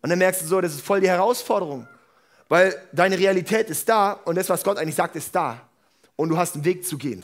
Und 0.01 0.11
dann 0.11 0.19
merkst 0.19 0.43
du 0.43 0.47
so, 0.47 0.61
das 0.61 0.75
ist 0.75 0.81
voll 0.81 1.01
die 1.01 1.09
Herausforderung, 1.09 1.87
weil 2.49 2.81
deine 2.93 3.19
Realität 3.19 3.69
ist 3.69 3.89
da 3.89 4.13
und 4.13 4.37
das, 4.37 4.49
was 4.49 4.65
Gott 4.65 4.79
eigentlich 4.79 4.95
sagt, 4.95 5.17
ist 5.17 5.35
da. 5.35 5.61
Und 6.17 6.31
du 6.31 6.39
hast 6.39 6.55
einen 6.55 6.65
Weg 6.65 6.87
zu 6.87 6.97
gehen. 6.97 7.23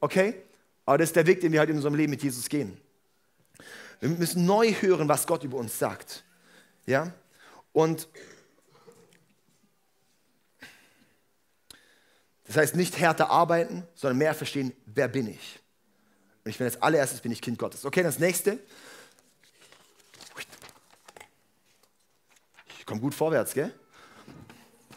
Okay? 0.00 0.34
Aber 0.90 0.98
das 0.98 1.10
ist 1.10 1.14
der 1.14 1.28
Weg, 1.28 1.40
den 1.40 1.52
wir 1.52 1.60
halt 1.60 1.70
in 1.70 1.76
unserem 1.76 1.94
Leben 1.94 2.10
mit 2.10 2.20
Jesus 2.20 2.48
gehen. 2.48 2.76
Wir 4.00 4.08
müssen 4.08 4.44
neu 4.44 4.72
hören, 4.72 5.08
was 5.08 5.24
Gott 5.24 5.44
über 5.44 5.56
uns 5.56 5.78
sagt. 5.78 6.24
Ja? 6.84 7.12
Und 7.72 8.08
Das 12.44 12.56
heißt 12.56 12.74
nicht 12.74 12.98
härter 12.98 13.30
arbeiten, 13.30 13.86
sondern 13.94 14.18
mehr 14.18 14.34
verstehen, 14.34 14.72
wer 14.84 15.06
bin 15.06 15.28
ich. 15.28 15.60
Und 16.44 16.50
ich 16.50 16.58
bin 16.58 16.66
als 16.66 16.82
allererstes 16.82 17.20
bin 17.20 17.30
ich 17.30 17.40
Kind 17.40 17.56
Gottes. 17.56 17.84
Okay, 17.84 18.02
das 18.02 18.18
nächste. 18.18 18.58
Ich 22.80 22.84
komme 22.84 23.00
gut 23.00 23.14
vorwärts, 23.14 23.54
gell? 23.54 23.72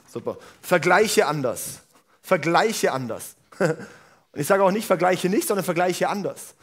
Super. 0.07 0.39
Vergleiche 0.59 1.27
anders. 1.27 1.81
Vergleiche 2.23 2.91
anders. 2.91 3.35
Und 4.33 4.39
ich 4.39 4.47
sage 4.47 4.63
auch 4.63 4.71
nicht 4.71 4.87
vergleiche 4.87 5.29
nicht, 5.29 5.47
sondern 5.47 5.63
vergleiche 5.63 6.09
anders. 6.09 6.55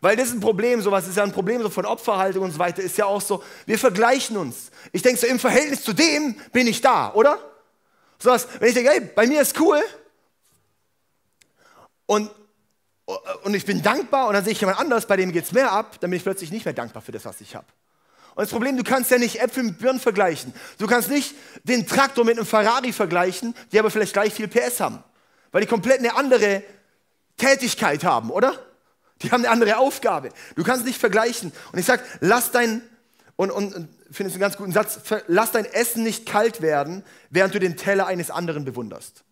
Weil 0.00 0.16
das 0.16 0.28
ist 0.28 0.34
ein 0.34 0.40
Problem, 0.40 0.80
sowas 0.80 1.06
ist 1.06 1.16
ja 1.16 1.24
ein 1.24 1.32
Problem 1.32 1.62
so 1.62 1.70
von 1.70 1.84
Opferhaltung 1.84 2.44
und 2.44 2.52
so 2.52 2.58
weiter, 2.58 2.82
ist 2.82 2.96
ja 2.96 3.06
auch 3.06 3.20
so, 3.20 3.42
wir 3.66 3.78
vergleichen 3.78 4.36
uns. 4.36 4.70
Ich 4.92 5.02
denke 5.02 5.20
so, 5.20 5.26
im 5.26 5.38
Verhältnis 5.38 5.82
zu 5.82 5.92
dem 5.92 6.34
bin 6.52 6.66
ich 6.66 6.80
da, 6.80 7.12
oder? 7.14 7.38
So 8.18 8.30
was, 8.30 8.48
wenn 8.60 8.68
ich 8.68 8.74
denke, 8.74 8.90
hey, 8.90 9.00
bei 9.00 9.26
mir 9.26 9.42
ist 9.42 9.58
cool 9.60 9.80
und, 12.06 12.30
und 13.42 13.54
ich 13.54 13.64
bin 13.64 13.82
dankbar 13.82 14.28
und 14.28 14.34
dann 14.34 14.44
sehe 14.44 14.52
ich 14.52 14.60
jemand 14.60 14.78
anders, 14.78 15.06
bei 15.06 15.16
dem 15.16 15.32
geht 15.32 15.44
es 15.44 15.52
mehr 15.52 15.70
ab, 15.70 15.98
dann 16.00 16.10
bin 16.10 16.16
ich 16.16 16.24
plötzlich 16.24 16.50
nicht 16.50 16.64
mehr 16.64 16.74
dankbar 16.74 17.02
für 17.02 17.12
das, 17.12 17.24
was 17.24 17.40
ich 17.40 17.54
habe. 17.54 17.66
Und 18.34 18.42
das 18.42 18.50
Problem, 18.50 18.76
du 18.76 18.84
kannst 18.84 19.10
ja 19.10 19.18
nicht 19.18 19.40
Äpfel 19.40 19.62
mit 19.62 19.78
Birnen 19.78 19.98
vergleichen. 19.98 20.52
Du 20.78 20.86
kannst 20.86 21.08
nicht 21.08 21.34
den 21.64 21.86
Traktor 21.86 22.22
mit 22.24 22.36
einem 22.36 22.46
Ferrari 22.46 22.92
vergleichen, 22.92 23.54
die 23.72 23.78
aber 23.78 23.90
vielleicht 23.90 24.12
gleich 24.12 24.34
viel 24.34 24.46
PS 24.46 24.80
haben. 24.80 25.02
Weil 25.52 25.62
die 25.62 25.66
komplett 25.66 26.00
eine 26.00 26.14
andere 26.16 26.62
Tätigkeit 27.36 28.04
haben, 28.04 28.30
oder? 28.30 28.58
Die 29.22 29.30
haben 29.30 29.44
eine 29.44 29.50
andere 29.50 29.78
Aufgabe. 29.78 30.30
Du 30.56 30.64
kannst 30.64 30.84
nicht 30.84 30.98
vergleichen. 30.98 31.52
Und 31.72 31.78
ich 31.78 31.86
sage, 31.86 32.02
lass 32.20 32.50
dein, 32.50 32.82
und, 33.36 33.50
und, 33.50 33.74
und 33.74 33.88
finde 34.10 34.28
es 34.28 34.34
einen 34.34 34.40
ganz 34.40 34.56
guten 34.56 34.72
Satz, 34.72 35.00
lass 35.26 35.52
dein 35.52 35.64
Essen 35.64 36.02
nicht 36.02 36.26
kalt 36.26 36.60
werden, 36.60 37.02
während 37.30 37.54
du 37.54 37.58
den 37.58 37.76
Teller 37.76 38.06
eines 38.06 38.30
anderen 38.30 38.64
bewunderst. 38.64 39.22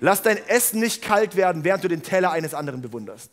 Lass 0.00 0.22
dein 0.22 0.36
Essen 0.48 0.80
nicht 0.80 1.02
kalt 1.02 1.36
werden, 1.36 1.64
während 1.64 1.84
du 1.84 1.88
den 1.88 2.02
Teller 2.02 2.32
eines 2.32 2.54
anderen 2.54 2.82
bewunderst. 2.82 3.30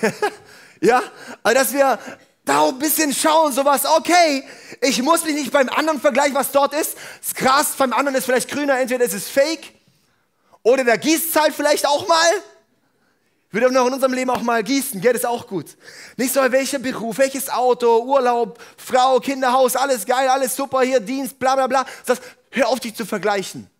ja, 0.80 1.02
also 1.42 1.58
dass 1.58 1.72
wir 1.72 1.98
da 2.44 2.68
ein 2.68 2.78
bisschen 2.78 3.14
schauen, 3.14 3.52
sowas, 3.52 3.86
okay, 3.86 4.44
ich 4.80 5.00
muss 5.02 5.24
mich 5.24 5.34
nicht 5.34 5.52
beim 5.52 5.68
anderen 5.68 6.00
vergleichen, 6.00 6.34
was 6.34 6.50
dort 6.50 6.74
ist. 6.74 6.96
Das 7.22 7.34
Gras 7.34 7.74
beim 7.78 7.92
anderen 7.92 8.16
ist 8.16 8.24
vielleicht 8.24 8.50
grüner, 8.50 8.78
entweder 8.78 9.04
ist 9.04 9.14
es 9.14 9.28
fake 9.28 9.72
oder 10.62 10.82
der 10.84 10.98
gießt 10.98 11.34
halt 11.40 11.54
vielleicht 11.54 11.86
auch 11.86 12.08
mal. 12.08 12.30
Wir 13.54 13.60
dürfen 13.60 13.76
auch 13.76 13.86
in 13.86 13.92
unserem 13.92 14.14
Leben 14.14 14.30
auch 14.30 14.42
mal 14.42 14.64
gießen, 14.64 15.00
das 15.00 15.14
ist 15.14 15.26
auch 15.26 15.46
gut. 15.46 15.76
Nicht 16.16 16.34
so, 16.34 16.40
welcher 16.40 16.80
Beruf, 16.80 17.18
welches 17.18 17.48
Auto, 17.48 18.02
Urlaub, 18.02 18.58
Frau, 18.76 19.20
Kinderhaus, 19.20 19.76
alles 19.76 20.04
geil, 20.04 20.28
alles 20.28 20.56
super 20.56 20.80
hier, 20.80 20.98
Dienst, 20.98 21.38
bla 21.38 21.54
bla 21.54 21.68
bla. 21.68 21.86
Das 22.04 22.20
hör 22.50 22.66
auf, 22.66 22.80
dich 22.80 22.96
zu 22.96 23.06
vergleichen. 23.06 23.70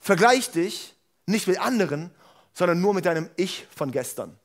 Vergleich 0.00 0.50
dich 0.50 0.94
nicht 1.24 1.46
mit 1.46 1.58
anderen, 1.58 2.10
sondern 2.52 2.78
nur 2.78 2.92
mit 2.92 3.06
deinem 3.06 3.30
Ich 3.36 3.66
von 3.74 3.90
gestern. 3.90 4.38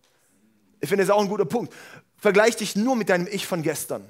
Ich 0.80 0.88
finde, 0.88 1.04
das 1.04 1.10
ist 1.10 1.16
auch 1.16 1.22
ein 1.22 1.28
guter 1.28 1.44
Punkt. 1.44 1.74
Vergleich 2.16 2.56
dich 2.56 2.78
nur 2.78 2.96
mit 2.96 3.10
deinem 3.10 3.28
Ich 3.28 3.46
von 3.46 3.62
gestern. 3.62 4.08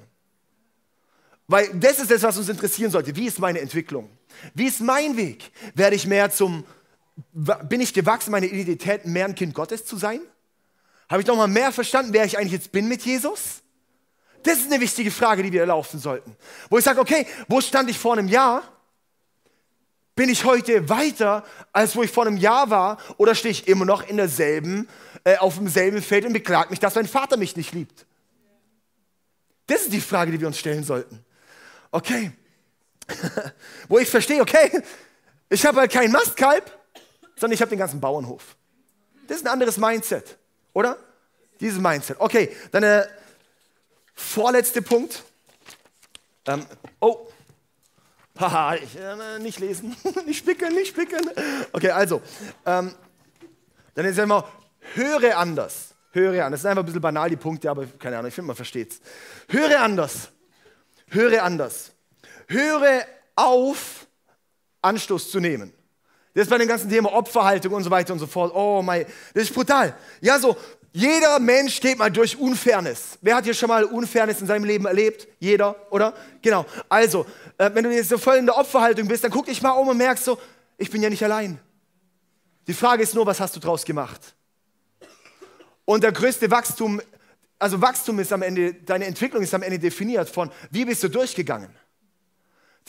Weil 1.48 1.74
das 1.74 1.98
ist 1.98 2.12
das, 2.12 2.22
was 2.22 2.38
uns 2.38 2.48
interessieren 2.48 2.92
sollte. 2.92 3.16
Wie 3.16 3.26
ist 3.26 3.40
meine 3.40 3.58
Entwicklung? 3.58 4.08
Wie 4.54 4.66
ist 4.66 4.80
mein 4.80 5.16
Weg? 5.16 5.50
Werde 5.74 5.96
ich 5.96 6.06
mehr 6.06 6.30
zum 6.30 6.62
bin 7.32 7.80
ich 7.80 7.94
gewachsen, 7.94 8.30
meine 8.30 8.46
Identität, 8.46 9.06
mehr 9.06 9.26
ein 9.26 9.34
Kind 9.34 9.54
Gottes 9.54 9.84
zu 9.84 9.96
sein? 9.96 10.20
Habe 11.08 11.22
ich 11.22 11.26
noch 11.26 11.36
mal 11.36 11.46
mehr 11.46 11.72
verstanden, 11.72 12.12
wer 12.12 12.24
ich 12.24 12.38
eigentlich 12.38 12.52
jetzt 12.52 12.72
bin 12.72 12.88
mit 12.88 13.02
Jesus? 13.02 13.62
Das 14.42 14.58
ist 14.58 14.70
eine 14.70 14.80
wichtige 14.80 15.10
Frage, 15.10 15.42
die 15.42 15.52
wir 15.52 15.64
laufen 15.64 15.98
sollten. 15.98 16.36
Wo 16.68 16.78
ich 16.78 16.84
sage, 16.84 17.00
okay, 17.00 17.26
wo 17.48 17.60
stand 17.60 17.88
ich 17.88 17.98
vor 17.98 18.12
einem 18.14 18.28
Jahr? 18.28 18.62
Bin 20.16 20.28
ich 20.28 20.44
heute 20.44 20.88
weiter, 20.88 21.44
als 21.72 21.96
wo 21.96 22.02
ich 22.02 22.10
vor 22.10 22.26
einem 22.26 22.36
Jahr 22.36 22.70
war? 22.70 22.98
Oder 23.16 23.34
stehe 23.34 23.52
ich 23.52 23.66
immer 23.66 23.84
noch 23.84 24.06
in 24.06 24.16
derselben, 24.16 24.88
äh, 25.24 25.36
auf 25.38 25.56
demselben 25.56 26.02
Feld 26.02 26.24
und 26.24 26.32
beklage 26.34 26.70
mich, 26.70 26.78
dass 26.78 26.94
mein 26.94 27.08
Vater 27.08 27.36
mich 27.36 27.56
nicht 27.56 27.72
liebt? 27.72 28.06
Das 29.66 29.82
ist 29.82 29.92
die 29.92 30.00
Frage, 30.00 30.30
die 30.30 30.40
wir 30.40 30.46
uns 30.46 30.58
stellen 30.58 30.84
sollten. 30.84 31.24
Okay. 31.90 32.32
wo 33.88 33.98
ich 33.98 34.08
verstehe, 34.08 34.40
okay, 34.40 34.82
ich 35.48 35.64
habe 35.64 35.80
halt 35.80 35.92
kein 35.92 36.10
Mastkalb, 36.10 36.70
sondern 37.36 37.54
ich 37.54 37.60
habe 37.60 37.70
den 37.70 37.78
ganzen 37.78 38.00
Bauernhof. 38.00 38.56
Das 39.26 39.38
ist 39.38 39.46
ein 39.46 39.52
anderes 39.52 39.76
Mindset, 39.78 40.36
oder? 40.72 40.96
Dieses 41.60 41.80
Mindset. 41.80 42.20
Okay, 42.20 42.54
dann 42.72 42.82
der 42.82 43.08
vorletzte 44.14 44.82
Punkt. 44.82 45.22
Ähm, 46.46 46.66
oh, 47.00 47.28
haha, 48.38 48.74
ich, 48.74 48.96
äh, 48.96 49.38
nicht 49.38 49.60
lesen, 49.60 49.96
nicht 50.26 50.38
spicken, 50.38 50.74
nicht 50.74 50.88
spicken. 50.88 51.30
Okay, 51.72 51.90
also, 51.90 52.20
ähm, 52.66 52.94
dann 53.94 54.04
ist 54.06 54.16
ja 54.16 54.24
immer, 54.24 54.48
höre 54.94 55.36
anders. 55.36 55.94
Höre 56.10 56.44
anders. 56.44 56.58
Das 56.58 56.62
sind 56.62 56.70
einfach 56.70 56.82
ein 56.82 56.86
bisschen 56.86 57.00
banal 57.00 57.28
die 57.28 57.36
Punkte, 57.36 57.68
aber 57.68 57.86
keine 57.86 58.18
Ahnung, 58.18 58.28
ich 58.28 58.34
finde, 58.34 58.46
man 58.48 58.56
versteht 58.56 58.92
es. 58.92 59.00
Höre 59.48 59.80
anders. 59.80 60.28
Höre 61.08 61.42
anders. 61.42 61.92
Höre 62.46 63.04
auf, 63.34 64.06
Anstoß 64.82 65.30
zu 65.30 65.40
nehmen. 65.40 65.72
Das 66.34 66.42
ist 66.42 66.50
bei 66.50 66.58
dem 66.58 66.66
ganzen 66.66 66.90
Thema 66.90 67.12
Opferhaltung 67.12 67.72
und 67.72 67.84
so 67.84 67.90
weiter 67.90 68.12
und 68.12 68.18
so 68.18 68.26
fort. 68.26 68.52
Oh 68.54 68.82
mein, 68.82 69.06
das 69.32 69.44
ist 69.44 69.54
brutal. 69.54 69.96
Ja, 70.20 70.38
so, 70.38 70.56
jeder 70.92 71.38
Mensch 71.38 71.80
geht 71.80 71.96
mal 71.98 72.10
durch 72.10 72.36
Unfairness. 72.36 73.18
Wer 73.20 73.36
hat 73.36 73.44
hier 73.44 73.54
schon 73.54 73.68
mal 73.68 73.84
Unfairness 73.84 74.40
in 74.40 74.46
seinem 74.46 74.64
Leben 74.64 74.86
erlebt? 74.86 75.28
Jeder, 75.38 75.76
oder? 75.90 76.12
Genau. 76.42 76.66
Also, 76.88 77.24
äh, 77.58 77.70
wenn 77.72 77.84
du 77.84 77.94
jetzt 77.94 78.08
so 78.08 78.18
voll 78.18 78.36
in 78.36 78.46
der 78.46 78.56
Opferhaltung 78.56 79.06
bist, 79.06 79.22
dann 79.22 79.30
guck 79.30 79.46
dich 79.46 79.62
mal 79.62 79.72
um 79.72 79.88
und 79.88 79.96
merkst 79.96 80.24
so, 80.24 80.38
ich 80.76 80.90
bin 80.90 81.02
ja 81.02 81.10
nicht 81.10 81.22
allein. 81.22 81.58
Die 82.66 82.74
Frage 82.74 83.02
ist 83.02 83.14
nur, 83.14 83.26
was 83.26 83.40
hast 83.40 83.54
du 83.54 83.60
draus 83.60 83.84
gemacht? 83.84 84.34
Und 85.84 86.02
der 86.02 86.12
größte 86.12 86.50
Wachstum, 86.50 87.00
also 87.58 87.80
Wachstum 87.80 88.18
ist 88.18 88.32
am 88.32 88.42
Ende, 88.42 88.74
deine 88.74 89.06
Entwicklung 89.06 89.42
ist 89.42 89.54
am 89.54 89.62
Ende 89.62 89.78
definiert 89.78 90.28
von, 90.28 90.50
wie 90.70 90.84
bist 90.84 91.02
du 91.02 91.08
durchgegangen? 91.08 91.70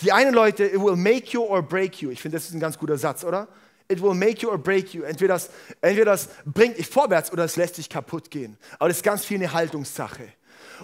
Die 0.02 0.12
einen 0.12 0.34
Leute, 0.34 0.66
it 0.66 0.80
will 0.80 0.96
make 0.96 1.32
you 1.32 1.42
or 1.42 1.62
break 1.62 2.02
you. 2.02 2.10
Ich 2.10 2.22
finde, 2.22 2.38
das 2.38 2.48
ist 2.48 2.54
ein 2.54 2.60
ganz 2.60 2.78
guter 2.78 2.98
Satz, 2.98 3.24
oder? 3.24 3.48
It 3.88 4.02
will 4.02 4.14
make 4.14 4.42
you 4.42 4.50
or 4.50 4.58
break 4.58 4.94
you. 4.94 5.04
Entweder 5.04 5.36
das, 5.36 5.50
entweder 5.82 6.12
das 6.12 6.30
bringt 6.46 6.78
dich 6.78 6.88
vorwärts 6.88 7.32
oder 7.32 7.46
es 7.46 7.56
lässt 7.56 7.78
dich 7.78 7.90
kaputt 7.90 8.32
gehen. 8.32 8.58
Aber 8.80 8.90
das 8.90 8.98
ist 8.98 9.04
ganz 9.04 9.24
viel 9.24 9.38
eine 9.38 9.54
Haltungssache. 9.54 10.28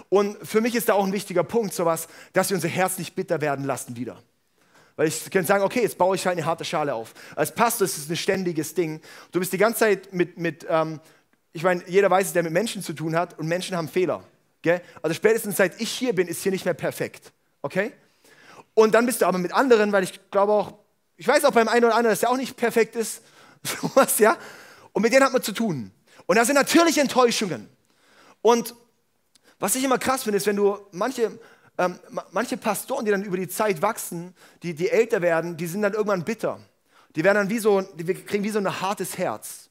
Und 0.08 0.38
für 0.46 0.60
mich 0.60 0.74
ist 0.74 0.88
da 0.88 0.94
auch 0.94 1.04
ein 1.04 1.12
wichtiger 1.12 1.44
Punkt, 1.44 1.74
sowas, 1.74 2.08
dass 2.32 2.50
wir 2.50 2.56
unser 2.56 2.68
Herz 2.68 2.98
nicht 2.98 3.14
bitter 3.14 3.40
werden 3.40 3.64
lassen 3.64 3.96
wieder. 3.96 4.22
Weil 4.96 5.08
ich 5.08 5.30
könnte 5.30 5.48
sagen, 5.48 5.64
okay, 5.64 5.82
jetzt 5.82 5.98
baue 5.98 6.16
ich 6.16 6.26
halt 6.26 6.36
eine 6.36 6.46
harte 6.46 6.64
Schale 6.64 6.94
auf. 6.94 7.12
Als 7.34 7.54
Pastor 7.54 7.84
ist 7.86 7.98
es 7.98 8.08
ein 8.08 8.16
ständiges 8.16 8.74
Ding. 8.74 9.00
Du 9.30 9.40
bist 9.40 9.52
die 9.52 9.58
ganze 9.58 9.80
Zeit 9.80 10.12
mit, 10.12 10.38
mit 10.38 10.66
ähm, 10.68 11.00
ich 11.52 11.62
meine, 11.62 11.82
jeder 11.86 12.10
weiß 12.10 12.28
es, 12.28 12.32
der 12.32 12.42
mit 12.42 12.52
Menschen 12.52 12.82
zu 12.82 12.92
tun 12.92 13.16
hat 13.16 13.38
und 13.38 13.46
Menschen 13.46 13.76
haben 13.76 13.88
Fehler. 13.88 14.22
Gell? 14.62 14.80
Also 15.02 15.14
spätestens 15.14 15.56
seit 15.56 15.80
ich 15.80 15.90
hier 15.90 16.14
bin, 16.14 16.28
ist 16.28 16.42
hier 16.42 16.52
nicht 16.52 16.64
mehr 16.64 16.74
perfekt. 16.74 17.32
Okay? 17.62 17.92
Und 18.74 18.94
dann 18.94 19.06
bist 19.06 19.22
du 19.22 19.26
aber 19.26 19.38
mit 19.38 19.52
anderen, 19.52 19.92
weil 19.92 20.04
ich 20.04 20.30
glaube 20.30 20.52
auch, 20.52 20.74
ich 21.16 21.28
weiß 21.28 21.44
auch 21.44 21.52
beim 21.52 21.68
einen 21.68 21.84
oder 21.84 21.94
anderen, 21.94 22.12
dass 22.12 22.20
der 22.20 22.30
auch 22.30 22.36
nicht 22.36 22.56
perfekt 22.56 22.96
ist. 22.96 23.22
Sowas, 23.62 24.18
ja? 24.18 24.36
Und 24.92 25.02
mit 25.02 25.12
denen 25.12 25.24
hat 25.24 25.32
man 25.32 25.42
zu 25.42 25.52
tun. 25.52 25.92
Und 26.26 26.36
da 26.36 26.44
sind 26.44 26.54
natürlich 26.54 26.98
Enttäuschungen. 26.98 27.68
Und 28.40 28.74
was 29.58 29.74
ich 29.76 29.84
immer 29.84 29.98
krass 29.98 30.24
finde, 30.24 30.38
ist, 30.38 30.46
wenn 30.46 30.56
du 30.56 30.78
manche, 30.90 31.38
ähm, 31.78 31.98
manche 32.32 32.56
Pastoren, 32.56 33.04
die 33.04 33.10
dann 33.10 33.22
über 33.22 33.36
die 33.36 33.48
Zeit 33.48 33.80
wachsen, 33.80 34.34
die, 34.62 34.74
die 34.74 34.90
älter 34.90 35.22
werden, 35.22 35.56
die 35.56 35.66
sind 35.66 35.82
dann 35.82 35.92
irgendwann 35.92 36.24
bitter. 36.24 36.58
Die 37.14 37.22
werden 37.22 37.36
dann 37.36 37.50
wie 37.50 37.58
so, 37.58 37.82
die 37.82 38.04
kriegen 38.14 38.42
wie 38.42 38.50
so 38.50 38.58
ein 38.58 38.80
hartes 38.80 39.18
Herz. 39.18 39.70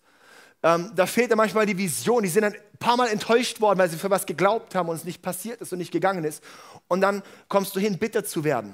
Ähm, 0.64 0.92
da 0.96 1.06
fehlt 1.08 1.32
dann 1.32 1.38
manchmal 1.38 1.66
die 1.66 1.78
Vision. 1.78 2.24
Die 2.24 2.30
sind 2.30 2.44
dann 2.44 2.54
ein 2.54 2.78
paar 2.80 2.98
Mal 2.98 3.08
enttäuscht 3.08 3.60
worden, 3.62 3.80
weil 3.80 3.90
sie 3.90 3.98
für 3.98 4.10
was 4.10 4.26
geglaubt 4.26 4.76
haben 4.76 4.90
und 4.90 4.96
es 4.96 5.04
nicht 5.04 5.22
passiert 5.22 5.60
ist 5.60 5.72
und 5.72 5.80
nicht 5.80 5.92
gegangen 5.92 6.24
ist. 6.24 6.44
Und 6.88 7.02
dann 7.02 7.24
kommst 7.48 7.76
du 7.76 7.80
hin, 7.80 7.98
bitter 7.98 8.24
zu 8.24 8.44
werden. 8.44 8.74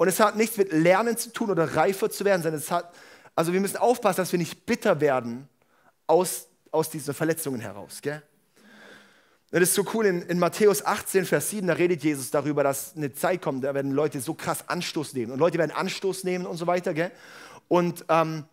Und 0.00 0.08
es 0.08 0.18
hat 0.18 0.34
nichts 0.34 0.56
mit 0.56 0.72
Lernen 0.72 1.14
zu 1.18 1.30
tun 1.30 1.50
oder 1.50 1.76
reifer 1.76 2.08
zu 2.08 2.24
werden, 2.24 2.42
sondern 2.42 2.58
es 2.58 2.70
hat, 2.70 2.90
also 3.34 3.52
wir 3.52 3.60
müssen 3.60 3.76
aufpassen, 3.76 4.16
dass 4.16 4.32
wir 4.32 4.38
nicht 4.38 4.64
bitter 4.64 4.98
werden 5.02 5.46
aus, 6.06 6.48
aus 6.70 6.88
diesen 6.88 7.12
Verletzungen 7.12 7.60
heraus. 7.60 8.00
Gell? 8.00 8.22
Das 9.50 9.60
ist 9.60 9.74
so 9.74 9.84
cool, 9.92 10.06
in, 10.06 10.22
in, 10.22 10.38
Matthäus 10.38 10.86
18, 10.86 11.26
Vers 11.26 11.50
7, 11.50 11.66
da 11.66 11.74
redet 11.74 12.02
Jesus 12.02 12.30
darüber, 12.30 12.64
dass 12.64 12.96
eine 12.96 13.12
Zeit 13.12 13.42
kommt, 13.42 13.62
da 13.62 13.74
werden 13.74 13.92
Leute 13.92 14.22
so 14.22 14.32
krass 14.32 14.66
Anstoß 14.70 15.12
nehmen. 15.12 15.32
Und 15.32 15.38
Leute 15.38 15.58
werden 15.58 15.70
Anstoß 15.70 16.24
nehmen 16.24 16.46
und 16.46 16.56
so 16.56 16.66
weiter. 16.66 16.94
Gell? 16.94 17.10
Und, 17.68 18.06
ähm, 18.08 18.44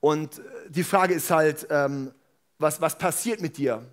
und 0.00 0.40
die 0.70 0.84
Frage 0.84 1.12
ist 1.12 1.30
halt, 1.30 1.66
ähm, 1.68 2.12
was, 2.58 2.80
was 2.80 2.96
passiert 2.96 3.42
mit 3.42 3.58
dir? 3.58 3.84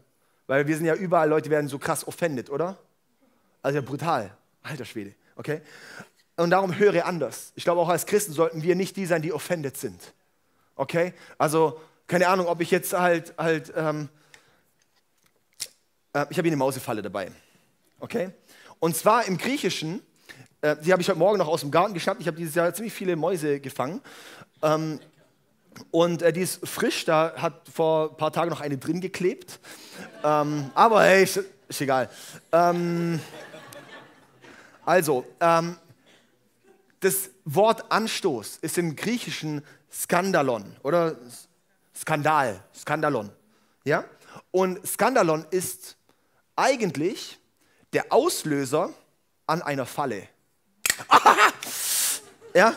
Weil 0.47 0.65
wir 0.65 0.77
sind 0.77 0.85
ja 0.85 0.95
überall, 0.95 1.27
Leute 1.27 1.49
werden 1.49 1.67
so 1.67 1.77
krass 1.77 2.07
offended, 2.07 2.49
oder? 2.49 2.77
Also 3.61 3.79
ja 3.79 3.81
brutal. 3.81 4.37
Alter 4.61 4.85
Schwede, 4.85 5.13
okay? 5.35 5.61
Und 6.35 6.49
darum 6.49 6.77
höre 6.77 7.05
anders. 7.05 7.51
Ich 7.55 7.63
glaube, 7.63 7.81
auch 7.81 7.89
als 7.89 8.05
Christen 8.05 8.33
sollten 8.33 8.63
wir 8.63 8.75
nicht 8.75 8.95
die 8.95 9.05
sein, 9.05 9.21
die 9.21 9.31
offended 9.31 9.77
sind. 9.77 10.01
Okay? 10.75 11.13
Also, 11.37 11.79
keine 12.07 12.27
Ahnung, 12.27 12.47
ob 12.47 12.59
ich 12.61 12.71
jetzt 12.71 12.93
halt, 12.93 13.33
halt 13.37 13.71
ähm, 13.75 14.09
äh, 16.13 16.25
ich 16.29 16.37
habe 16.37 16.43
hier 16.43 16.51
eine 16.51 16.57
Mausefalle 16.57 17.01
dabei. 17.01 17.31
Okay? 17.99 18.31
Und 18.79 18.95
zwar 18.95 19.25
im 19.25 19.37
Griechischen, 19.37 20.01
äh, 20.61 20.75
die 20.77 20.91
habe 20.91 21.01
ich 21.01 21.09
heute 21.09 21.19
Morgen 21.19 21.37
noch 21.37 21.47
aus 21.47 21.61
dem 21.61 21.71
Garten 21.71 21.93
geschnappt. 21.93 22.21
Ich 22.21 22.27
habe 22.27 22.37
dieses 22.37 22.55
Jahr 22.55 22.73
ziemlich 22.73 22.93
viele 22.93 23.15
Mäuse 23.15 23.59
gefangen. 23.59 24.01
Ähm, 24.61 24.99
Und 25.91 26.21
äh, 26.21 26.31
die 26.31 26.41
ist 26.41 26.67
frisch, 26.67 27.05
da 27.05 27.33
hat 27.35 27.67
vor 27.73 28.11
ein 28.11 28.17
paar 28.17 28.31
Tagen 28.31 28.49
noch 28.49 28.61
eine 28.61 28.77
drin 28.77 29.01
geklebt. 29.01 29.59
Ähm, 30.23 30.69
aber 30.75 31.03
hey, 31.03 31.23
ist, 31.23 31.39
ist 31.67 31.81
egal. 31.81 32.09
Ähm, 32.51 33.19
also, 34.85 35.25
ähm, 35.39 35.77
das 37.03 37.29
Wort 37.43 37.91
Anstoß 37.91 38.57
ist 38.61 38.77
im 38.77 38.95
Griechischen 38.95 39.63
Skandalon 39.91 40.75
oder 40.83 41.17
Skandal, 41.95 42.63
Skandalon. 42.73 43.29
Ja? 43.83 44.05
Und 44.51 44.85
Skandalon 44.87 45.45
ist 45.51 45.97
eigentlich 46.55 47.39
der 47.91 48.11
Auslöser 48.11 48.93
an 49.45 49.61
einer 49.61 49.85
Falle. 49.85 50.27
ja? 52.53 52.73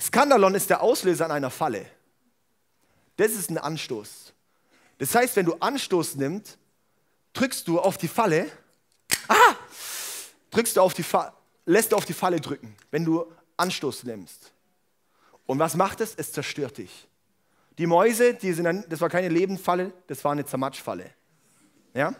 Skandalon 0.00 0.54
ist 0.54 0.70
der 0.70 0.80
Auslöser 0.80 1.24
an 1.24 1.32
einer 1.32 1.50
Falle. 1.50 1.84
Das 3.16 3.32
ist 3.32 3.50
ein 3.50 3.58
Anstoß. 3.58 4.32
Das 4.98 5.14
heißt, 5.14 5.34
wenn 5.34 5.46
du 5.46 5.54
Anstoß 5.54 6.14
nimmst, 6.14 6.58
drückst 7.32 7.66
du 7.66 7.80
auf 7.80 7.98
die 7.98 8.08
Falle, 8.08 8.50
ah, 9.26 9.34
drückst 10.50 10.76
du 10.76 10.80
auf 10.80 10.94
die 10.94 11.02
Falle, 11.02 11.32
lässt 11.66 11.90
du 11.90 11.96
auf 11.96 12.04
die 12.04 12.14
Falle 12.14 12.40
drücken, 12.40 12.76
wenn 12.90 13.04
du 13.04 13.26
Anstoß 13.58 14.04
nimmst. 14.04 14.52
Und 15.46 15.58
was 15.58 15.74
macht 15.74 16.00
es? 16.00 16.14
Es 16.16 16.32
zerstört 16.32 16.78
dich. 16.78 17.08
Die 17.78 17.86
Mäuse, 17.86 18.34
die 18.34 18.52
sind, 18.52 18.86
das 18.88 19.00
war 19.00 19.08
keine 19.08 19.28
Lebendfalle, 19.28 19.92
das 20.06 20.24
war 20.24 20.32
eine 20.32 20.44
Zermatschfalle. 20.44 21.10
Ja? 21.94 22.14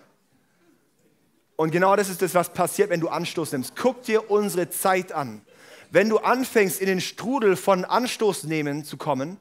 Und 1.57 1.73
genau 1.73 1.97
das 1.97 2.09
ist 2.09 2.23
das, 2.23 2.35
was 2.35 2.53
passiert, 2.53 2.91
wenn 2.91 3.01
du 3.01 3.09
Anstoß 3.09 3.53
nimmst. 3.53 3.75
Guck 3.75 4.03
dir 4.05 4.31
unsere 4.31 4.71
Zeit 4.71 5.13
an. 5.13 5.43
Wenn 5.91 6.09
du 6.09 6.19
anfängst, 6.19 6.81
in 6.81 6.87
den 6.87 7.01
Strudel 7.01 7.57
von 7.57 7.85
Anstoß 7.85 8.45
nehmen 8.45 8.85
zu 8.85 8.97
kommen, 8.97 9.39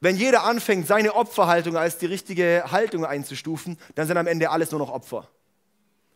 wenn 0.00 0.16
jeder 0.16 0.44
anfängt, 0.44 0.86
seine 0.86 1.14
Opferhaltung 1.14 1.76
als 1.76 1.98
die 1.98 2.06
richtige 2.06 2.64
Haltung 2.70 3.04
einzustufen, 3.04 3.78
dann 3.94 4.06
sind 4.06 4.16
am 4.16 4.26
Ende 4.26 4.50
alles 4.50 4.70
nur 4.70 4.80
noch 4.80 4.90
Opfer. 4.90 5.28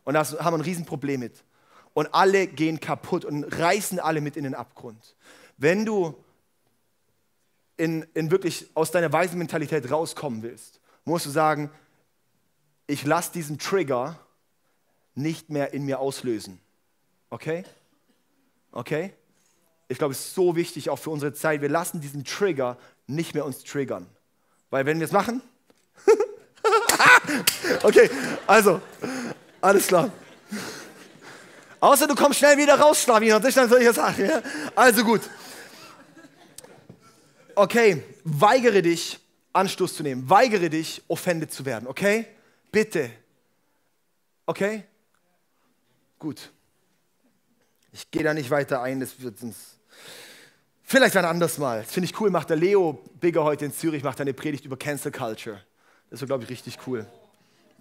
Und 0.04 0.14
da 0.14 0.20
haben 0.20 0.54
wir 0.54 0.58
ein 0.58 0.62
Riesenproblem 0.62 1.20
mit. 1.20 1.44
Und 1.98 2.14
alle 2.14 2.46
gehen 2.46 2.78
kaputt 2.78 3.24
und 3.24 3.42
reißen 3.42 3.98
alle 3.98 4.20
mit 4.20 4.36
in 4.36 4.44
den 4.44 4.54
Abgrund. 4.54 5.16
Wenn 5.56 5.84
du 5.84 6.14
in, 7.76 8.06
in 8.14 8.30
wirklich 8.30 8.70
aus 8.74 8.92
deiner 8.92 9.12
weisen 9.12 9.36
Mentalität 9.36 9.90
rauskommen 9.90 10.44
willst, 10.44 10.80
musst 11.04 11.26
du 11.26 11.30
sagen, 11.30 11.72
ich 12.86 13.04
lasse 13.04 13.32
diesen 13.32 13.58
Trigger 13.58 14.16
nicht 15.16 15.50
mehr 15.50 15.74
in 15.74 15.86
mir 15.86 15.98
auslösen. 15.98 16.60
Okay? 17.30 17.64
Okay? 18.70 19.12
Ich 19.88 19.98
glaube, 19.98 20.12
es 20.12 20.20
ist 20.20 20.34
so 20.36 20.54
wichtig 20.54 20.90
auch 20.90 21.00
für 21.00 21.10
unsere 21.10 21.32
Zeit. 21.32 21.62
Wir 21.62 21.68
lassen 21.68 22.00
diesen 22.00 22.22
Trigger 22.22 22.78
nicht 23.08 23.34
mehr 23.34 23.44
uns 23.44 23.64
triggern. 23.64 24.06
Weil 24.70 24.86
wenn 24.86 25.00
wir 25.00 25.06
es 25.06 25.12
machen, 25.12 25.42
okay, 27.82 28.08
also, 28.46 28.80
alles 29.60 29.88
klar. 29.88 30.12
Außer 31.80 32.06
du 32.06 32.14
kommst 32.14 32.38
schnell 32.38 32.56
wieder 32.56 32.78
raus, 32.78 33.02
Schlawiner, 33.02 33.38
das 33.40 33.50
ist 33.50 33.56
dann 33.56 33.68
solche 33.68 33.92
Sachen. 33.92 34.26
Ja? 34.26 34.42
Also 34.74 35.04
gut. 35.04 35.22
Okay, 37.54 38.02
weigere 38.24 38.82
dich, 38.82 39.18
Anstoß 39.52 39.96
zu 39.96 40.02
nehmen. 40.02 40.28
Weigere 40.28 40.70
dich, 40.70 41.02
offended 41.08 41.52
zu 41.52 41.64
werden, 41.64 41.88
okay? 41.88 42.26
Bitte. 42.70 43.10
Okay? 44.46 44.84
Gut. 46.18 46.50
Ich 47.92 48.10
gehe 48.10 48.22
da 48.22 48.34
nicht 48.34 48.50
weiter 48.50 48.82
ein, 48.82 49.00
das 49.00 49.20
wird 49.20 49.42
uns 49.42 49.78
Vielleicht 50.90 51.18
ein 51.18 51.26
anderes 51.26 51.58
Mal. 51.58 51.82
Das 51.82 51.92
finde 51.92 52.06
ich 52.06 52.18
cool, 52.18 52.30
macht 52.30 52.48
der 52.48 52.56
Leo 52.56 52.98
Bigger 53.20 53.44
heute 53.44 53.66
in 53.66 53.74
Zürich, 53.74 54.02
macht 54.02 54.22
eine 54.22 54.32
Predigt 54.32 54.64
über 54.64 54.78
Cancel 54.78 55.12
Culture. 55.12 55.60
Das 56.08 56.22
ist, 56.22 56.26
glaube 56.26 56.44
ich, 56.44 56.48
richtig 56.48 56.78
cool. 56.86 57.04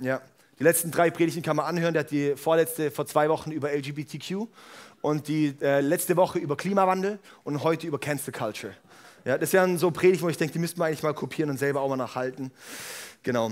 Ja. 0.01 0.19
Die 0.59 0.63
letzten 0.63 0.91
drei 0.91 1.11
Predigten 1.11 1.43
kann 1.43 1.55
man 1.55 1.65
anhören. 1.65 1.93
Der 1.93 2.01
hat 2.01 2.11
die 2.11 2.35
vorletzte 2.35 2.89
vor 2.91 3.05
zwei 3.05 3.29
Wochen 3.29 3.51
über 3.51 3.71
LGBTQ 3.71 4.47
und 5.01 5.27
die 5.27 5.55
äh, 5.61 5.81
letzte 5.81 6.15
Woche 6.17 6.39
über 6.39 6.57
Klimawandel 6.57 7.19
und 7.43 7.63
heute 7.63 7.85
über 7.85 7.99
Cancel 7.99 8.33
Culture. 8.33 8.73
Ja, 9.25 9.37
das 9.37 9.53
wären 9.53 9.77
so 9.77 9.91
Predigten, 9.91 10.25
wo 10.25 10.29
ich 10.29 10.37
denke, 10.37 10.53
die 10.53 10.59
müssten 10.59 10.79
wir 10.79 10.85
eigentlich 10.85 11.03
mal 11.03 11.13
kopieren 11.13 11.49
und 11.49 11.57
selber 11.57 11.81
auch 11.81 11.89
mal 11.89 11.97
nachhalten. 11.97 12.51
Genau. 13.23 13.51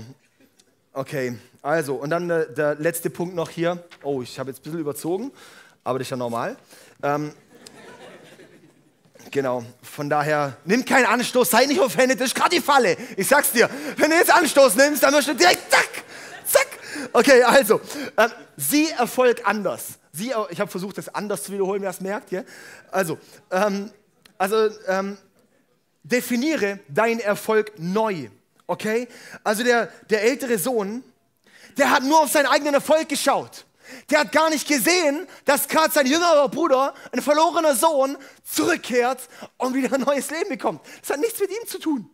Okay, 0.92 1.36
also, 1.62 1.96
und 1.96 2.10
dann 2.10 2.28
äh, 2.30 2.52
der 2.52 2.74
letzte 2.76 3.10
Punkt 3.10 3.34
noch 3.34 3.50
hier. 3.50 3.84
Oh, 4.02 4.22
ich 4.22 4.38
habe 4.38 4.50
jetzt 4.50 4.60
ein 4.60 4.62
bisschen 4.64 4.80
überzogen, 4.80 5.30
aber 5.84 5.98
das 5.98 6.06
ist 6.06 6.10
ja 6.10 6.16
normal. 6.16 6.56
Ähm, 7.02 7.32
Genau, 9.30 9.64
von 9.82 10.08
daher, 10.08 10.56
nimm 10.64 10.84
keinen 10.84 11.06
Anstoß, 11.06 11.50
sei 11.50 11.66
nicht 11.66 11.80
offended, 11.80 12.20
das 12.20 12.28
ist 12.28 12.34
gerade 12.34 12.54
die 12.56 12.62
Falle. 12.62 12.96
Ich 13.16 13.26
sag's 13.26 13.50
dir, 13.50 13.68
wenn 13.96 14.10
du 14.10 14.16
jetzt 14.16 14.32
Anstoß 14.32 14.76
nimmst, 14.76 15.02
dann 15.02 15.12
wirst 15.12 15.28
du 15.28 15.34
direkt 15.34 15.70
zack. 15.70 15.95
Okay, 17.16 17.42
also, 17.44 17.80
äh, 18.16 18.28
sieh 18.58 18.90
Erfolg 18.90 19.40
anders. 19.48 19.98
Sie, 20.12 20.34
ich 20.50 20.60
habe 20.60 20.70
versucht, 20.70 20.98
das 20.98 21.08
anders 21.08 21.44
zu 21.44 21.52
wiederholen, 21.52 21.80
wer 21.80 21.88
es 21.88 22.02
merkt. 22.02 22.30
Ja? 22.30 22.42
Also, 22.90 23.18
ähm, 23.50 23.90
also 24.36 24.68
ähm, 24.86 25.16
definiere 26.02 26.80
deinen 26.88 27.20
Erfolg 27.20 27.72
neu. 27.78 28.28
Okay? 28.66 29.08
Also 29.42 29.64
der, 29.64 29.86
der 30.10 30.24
ältere 30.24 30.58
Sohn, 30.58 31.02
der 31.78 31.90
hat 31.90 32.02
nur 32.02 32.20
auf 32.20 32.30
seinen 32.30 32.48
eigenen 32.48 32.74
Erfolg 32.74 33.08
geschaut. 33.08 33.64
Der 34.10 34.20
hat 34.20 34.32
gar 34.32 34.50
nicht 34.50 34.68
gesehen, 34.68 35.26
dass 35.46 35.68
gerade 35.68 35.92
sein 35.94 36.04
jüngerer 36.04 36.50
Bruder, 36.50 36.92
ein 37.12 37.22
verlorener 37.22 37.74
Sohn, 37.74 38.18
zurückkehrt 38.44 39.20
und 39.56 39.72
wieder 39.72 39.90
ein 39.94 40.02
neues 40.02 40.30
Leben 40.30 40.50
bekommt. 40.50 40.82
Das 41.00 41.08
hat 41.14 41.20
nichts 41.20 41.40
mit 41.40 41.48
ihm 41.48 41.66
zu 41.66 41.78
tun. 41.78 42.10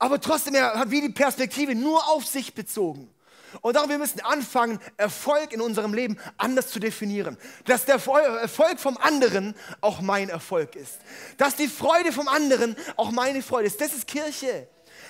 Aber 0.00 0.20
trotzdem, 0.20 0.56
er 0.56 0.74
hat 0.74 0.90
wie 0.90 1.00
die 1.00 1.10
Perspektive 1.10 1.76
nur 1.76 2.08
auf 2.08 2.26
sich 2.26 2.54
bezogen. 2.54 3.13
Und 3.60 3.76
darum, 3.76 3.90
wir 3.90 3.98
müssen 3.98 4.20
anfangen, 4.20 4.78
Erfolg 4.96 5.52
in 5.52 5.60
unserem 5.60 5.94
Leben 5.94 6.18
anders 6.36 6.68
zu 6.68 6.80
definieren. 6.80 7.36
Dass 7.64 7.84
der 7.84 7.96
Erfolg 7.96 8.78
vom 8.78 8.96
anderen 8.98 9.54
auch 9.80 10.00
mein 10.00 10.28
Erfolg 10.28 10.76
ist. 10.76 10.98
Dass 11.36 11.56
die 11.56 11.68
Freude 11.68 12.12
vom 12.12 12.28
anderen 12.28 12.76
auch 12.96 13.10
meine 13.10 13.42
Freude 13.42 13.66
ist. 13.66 13.80
Das 13.80 13.94
ist 13.94 14.06
Kirche. 14.06 14.68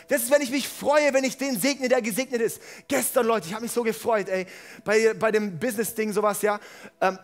Das 0.09 0.23
ist, 0.23 0.31
wenn 0.31 0.43
ich 0.43 0.51
mich 0.51 0.69
freue, 0.69 1.15
wenn 1.15 1.25
ich 1.25 1.39
den 1.39 1.59
segne, 1.59 1.89
der 1.89 2.03
gesegnet 2.03 2.41
ist. 2.41 2.61
Gestern, 2.89 3.27
Leute, 3.27 3.47
ich 3.47 3.55
habe 3.55 3.63
mich 3.63 3.73
so 3.73 3.83
gefreut, 3.83 4.29
ey, 4.29 4.47
bei, 4.85 5.15
bei 5.15 5.31
dem 5.31 5.59
Business-Ding, 5.59 6.13
sowas, 6.13 6.43
ja. 6.43 6.61
Ähm, 7.01 7.19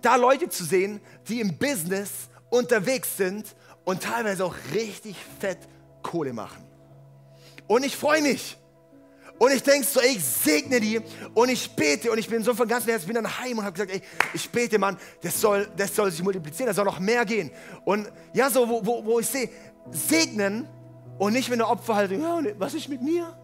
da 0.00 0.16
Leute 0.16 0.48
zu 0.48 0.64
sehen, 0.64 1.00
die 1.28 1.40
im 1.40 1.56
Business 1.58 2.10
unterwegs 2.50 3.16
sind 3.16 3.54
und 3.84 4.02
teilweise 4.02 4.44
auch 4.44 4.54
richtig 4.74 5.16
fett 5.40 5.58
Kohle 6.02 6.32
machen. 6.32 6.64
Und 7.66 7.84
ich 7.84 7.96
freue 7.96 8.22
mich. 8.22 8.56
Und 9.38 9.52
ich 9.52 9.62
denke 9.62 9.86
so, 9.86 10.00
ey, 10.00 10.16
ich 10.16 10.24
segne 10.24 10.78
die 10.78 11.00
und 11.34 11.48
ich 11.48 11.74
bete 11.74 12.10
und 12.10 12.18
ich 12.18 12.28
bin 12.28 12.42
so 12.42 12.54
von 12.54 12.68
ganzem 12.68 12.90
Herzen, 12.90 13.06
bin 13.06 13.16
dann 13.16 13.38
heim 13.40 13.58
und 13.58 13.64
habe 13.64 13.72
gesagt, 13.72 13.90
ey, 13.90 14.00
ich 14.34 14.48
bete, 14.48 14.78
Mann, 14.78 14.96
das 15.20 15.40
soll, 15.40 15.68
das 15.76 15.94
soll 15.96 16.10
sich 16.10 16.22
multiplizieren, 16.22 16.68
da 16.68 16.74
soll 16.74 16.84
noch 16.84 17.00
mehr 17.00 17.24
gehen. 17.24 17.50
Und 17.84 18.10
ja, 18.34 18.48
so, 18.50 18.68
wo, 18.68 18.86
wo, 18.86 19.04
wo 19.04 19.18
ich 19.18 19.26
sehe, 19.26 19.48
segnen 19.90 20.68
und 21.18 21.32
nicht 21.32 21.48
mit 21.48 21.60
einer 21.60 21.70
Opferhaltung, 21.70 22.20
ja, 22.20 22.40
was 22.58 22.74
ist 22.74 22.88
mit 22.88 23.02
mir? 23.02 23.36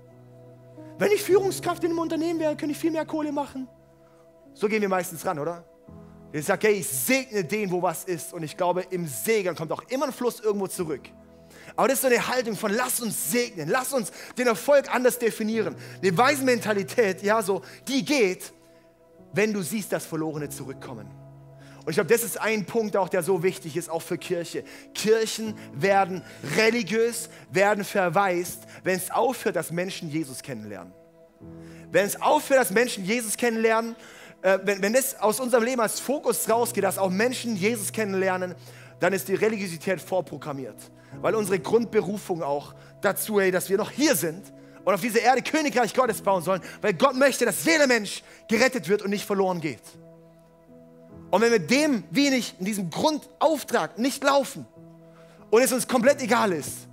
Wenn 0.98 1.12
ich 1.12 1.22
Führungskraft 1.22 1.82
in 1.84 1.90
einem 1.90 2.00
Unternehmen 2.00 2.40
wäre, 2.40 2.56
könnte 2.56 2.72
ich 2.72 2.78
viel 2.78 2.90
mehr 2.90 3.06
Kohle 3.06 3.32
machen. 3.32 3.68
So 4.54 4.68
gehen 4.68 4.82
wir 4.82 4.88
meistens 4.88 5.24
ran, 5.24 5.38
oder? 5.38 5.64
Ich 6.32 6.44
sage, 6.44 6.68
hey, 6.68 6.74
ich 6.74 6.88
segne 6.88 7.44
den, 7.44 7.70
wo 7.70 7.80
was 7.80 8.04
ist. 8.04 8.34
Und 8.34 8.42
ich 8.42 8.56
glaube, 8.56 8.82
im 8.90 9.06
Segen 9.06 9.54
kommt 9.54 9.72
auch 9.72 9.82
immer 9.88 10.06
ein 10.06 10.12
Fluss 10.12 10.40
irgendwo 10.40 10.66
zurück. 10.66 11.02
Aber 11.78 11.86
das 11.86 11.98
ist 11.98 12.02
so 12.02 12.08
eine 12.08 12.26
Haltung 12.26 12.56
von, 12.56 12.72
lass 12.72 13.00
uns 13.00 13.30
segnen, 13.30 13.68
lass 13.68 13.92
uns 13.92 14.10
den 14.36 14.48
Erfolg 14.48 14.92
anders 14.92 15.16
definieren. 15.16 15.76
Eine 16.02 16.18
weise 16.18 16.42
Mentalität, 16.42 17.22
ja, 17.22 17.40
so, 17.40 17.62
die 17.86 18.04
geht, 18.04 18.52
wenn 19.32 19.52
du 19.52 19.62
siehst, 19.62 19.92
dass 19.92 20.04
Verlorene 20.04 20.48
zurückkommen. 20.48 21.08
Und 21.84 21.90
ich 21.90 21.94
glaube, 21.94 22.12
das 22.12 22.24
ist 22.24 22.40
ein 22.40 22.66
Punkt 22.66 22.96
auch, 22.96 23.08
der 23.08 23.22
so 23.22 23.44
wichtig 23.44 23.76
ist, 23.76 23.90
auch 23.90 24.02
für 24.02 24.18
Kirche. 24.18 24.64
Kirchen 24.92 25.56
werden 25.72 26.24
religiös, 26.56 27.28
werden 27.52 27.84
verwaist, 27.84 28.64
wenn 28.82 28.96
es 28.96 29.12
aufhört, 29.12 29.54
dass 29.54 29.70
Menschen 29.70 30.10
Jesus 30.10 30.42
kennenlernen. 30.42 30.92
Wenn 31.92 32.06
es 32.06 32.20
aufhört, 32.20 32.58
dass 32.58 32.70
Menschen 32.72 33.04
Jesus 33.04 33.36
kennenlernen, 33.36 33.94
äh, 34.42 34.58
wenn, 34.64 34.82
wenn 34.82 34.94
das 34.94 35.20
aus 35.20 35.38
unserem 35.38 35.62
Leben 35.62 35.80
als 35.80 36.00
Fokus 36.00 36.50
rausgeht, 36.50 36.82
dass 36.82 36.98
auch 36.98 37.10
Menschen 37.10 37.54
Jesus 37.54 37.92
kennenlernen, 37.92 38.56
dann 38.98 39.12
ist 39.12 39.28
die 39.28 39.36
Religiosität 39.36 40.00
vorprogrammiert. 40.00 40.90
Weil 41.20 41.34
unsere 41.34 41.58
Grundberufung 41.58 42.42
auch 42.42 42.74
dazu, 43.00 43.40
hey, 43.40 43.50
dass 43.50 43.68
wir 43.68 43.76
noch 43.76 43.90
hier 43.90 44.14
sind 44.14 44.52
und 44.84 44.94
auf 44.94 45.00
dieser 45.00 45.20
Erde 45.20 45.42
Königreich 45.42 45.94
Gottes 45.94 46.22
bauen 46.22 46.42
sollen, 46.42 46.62
weil 46.80 46.94
Gott 46.94 47.14
möchte, 47.14 47.44
dass 47.44 47.64
jeder 47.64 47.86
Mensch 47.86 48.22
gerettet 48.48 48.88
wird 48.88 49.02
und 49.02 49.10
nicht 49.10 49.24
verloren 49.24 49.60
geht. 49.60 49.82
Und 51.30 51.42
wenn 51.42 51.52
wir 51.52 51.58
dem 51.58 52.04
wenig 52.10 52.54
in 52.58 52.64
diesem 52.64 52.90
Grundauftrag 52.90 53.98
nicht 53.98 54.24
laufen 54.24 54.66
und 55.50 55.62
es 55.62 55.72
uns 55.72 55.86
komplett 55.86 56.22
egal 56.22 56.52
ist, 56.52 56.88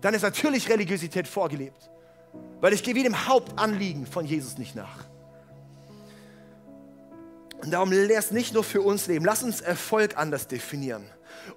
dann 0.00 0.12
ist 0.12 0.22
natürlich 0.22 0.68
Religiosität 0.68 1.26
vorgelebt. 1.26 1.90
Weil 2.60 2.74
ich 2.74 2.82
gehe 2.82 2.94
wie 2.94 3.02
dem 3.02 3.26
Hauptanliegen 3.26 4.06
von 4.06 4.26
Jesus 4.26 4.58
nicht 4.58 4.74
nach. 4.74 5.06
Und 7.62 7.70
darum 7.70 7.90
lass 7.90 8.30
nicht 8.30 8.52
nur 8.52 8.64
für 8.64 8.82
uns 8.82 9.06
leben, 9.06 9.24
lass 9.24 9.42
uns 9.42 9.62
Erfolg 9.62 10.18
anders 10.18 10.46
definieren. 10.46 11.04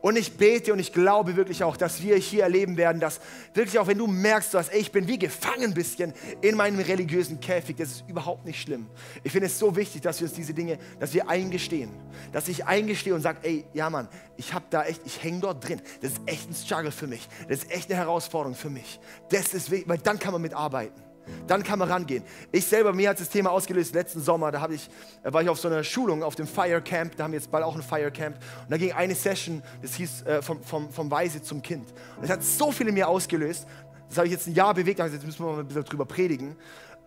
Und 0.01 0.17
ich 0.17 0.37
bete 0.37 0.73
und 0.73 0.79
ich 0.79 0.93
glaube 0.93 1.35
wirklich 1.35 1.63
auch, 1.63 1.77
dass 1.77 2.01
wir 2.01 2.15
hier 2.17 2.43
erleben 2.43 2.77
werden, 2.77 2.99
dass 2.99 3.19
wirklich 3.53 3.79
auch 3.79 3.87
wenn 3.87 3.97
du 3.97 4.07
merkst, 4.07 4.53
dass 4.53 4.69
ich 4.71 4.91
bin 4.91 5.07
wie 5.07 5.19
gefangen 5.19 5.65
ein 5.65 5.73
bisschen 5.73 6.13
in 6.41 6.55
meinem 6.55 6.79
religiösen 6.79 7.39
Käfig, 7.39 7.77
das 7.77 7.89
ist 7.89 8.03
überhaupt 8.07 8.45
nicht 8.45 8.61
schlimm. 8.61 8.87
Ich 9.23 9.31
finde 9.31 9.47
es 9.47 9.57
so 9.57 9.75
wichtig, 9.75 10.01
dass 10.01 10.19
wir 10.19 10.27
uns 10.27 10.35
diese 10.35 10.53
Dinge, 10.53 10.77
dass 10.99 11.13
wir 11.13 11.29
eingestehen, 11.29 11.91
dass 12.31 12.47
ich 12.47 12.65
eingestehe 12.65 13.13
und 13.13 13.21
sage, 13.21 13.39
ey, 13.43 13.65
ja 13.73 13.89
Mann, 13.89 14.07
ich 14.35 14.53
habe 14.53 14.65
da 14.69 14.83
echt, 14.83 15.01
ich 15.05 15.23
hänge 15.23 15.39
dort 15.39 15.67
drin. 15.67 15.81
Das 16.01 16.13
ist 16.13 16.21
echt 16.25 16.49
ein 16.49 16.53
Struggle 16.53 16.91
für 16.91 17.07
mich. 17.07 17.27
Das 17.47 17.59
ist 17.59 17.71
echt 17.71 17.89
eine 17.89 17.99
Herausforderung 17.99 18.55
für 18.55 18.69
mich. 18.69 18.99
Das 19.29 19.53
ist 19.53 19.71
weil 19.71 19.97
dann 19.97 20.19
kann 20.19 20.33
man 20.33 20.41
mitarbeiten. 20.41 21.06
Dann 21.47 21.63
kann 21.63 21.79
man 21.79 21.89
rangehen. 21.89 22.23
Ich 22.51 22.65
selber, 22.65 22.93
mir 22.93 23.09
hat 23.09 23.19
das 23.19 23.29
Thema 23.29 23.51
ausgelöst 23.51 23.93
letzten 23.93 24.21
Sommer. 24.21 24.51
Da 24.51 24.67
ich, 24.69 24.89
da 25.23 25.33
war 25.33 25.41
ich 25.41 25.49
auf 25.49 25.59
so 25.59 25.67
einer 25.67 25.83
Schulung 25.83 26.23
auf 26.23 26.35
dem 26.35 26.47
Fire 26.47 26.81
Camp. 26.81 27.15
Da 27.15 27.23
haben 27.25 27.31
wir 27.31 27.39
jetzt 27.39 27.51
bald 27.51 27.63
auch 27.63 27.75
ein 27.75 27.83
Fire 27.83 28.11
Camp. 28.11 28.37
Und 28.63 28.71
da 28.71 28.77
ging 28.77 28.91
eine 28.91 29.15
Session, 29.15 29.61
das 29.81 29.95
hieß 29.95 30.23
äh, 30.23 30.41
vom, 30.41 30.61
vom, 30.63 30.89
vom 30.91 31.11
Weise 31.11 31.41
zum 31.41 31.61
Kind. 31.61 31.87
Und 32.17 32.23
es 32.23 32.29
hat 32.29 32.43
so 32.43 32.71
viel 32.71 32.87
in 32.87 32.93
mir 32.93 33.07
ausgelöst. 33.07 33.67
Das 34.09 34.17
habe 34.17 34.27
ich 34.27 34.33
jetzt 34.33 34.47
ein 34.47 34.53
Jahr 34.53 34.73
bewegt. 34.73 35.01
Also 35.01 35.15
jetzt 35.15 35.25
müssen 35.25 35.43
wir 35.43 35.51
mal 35.51 35.59
ein 35.59 35.67
bisschen 35.67 35.83
drüber 35.83 36.05
predigen. 36.05 36.55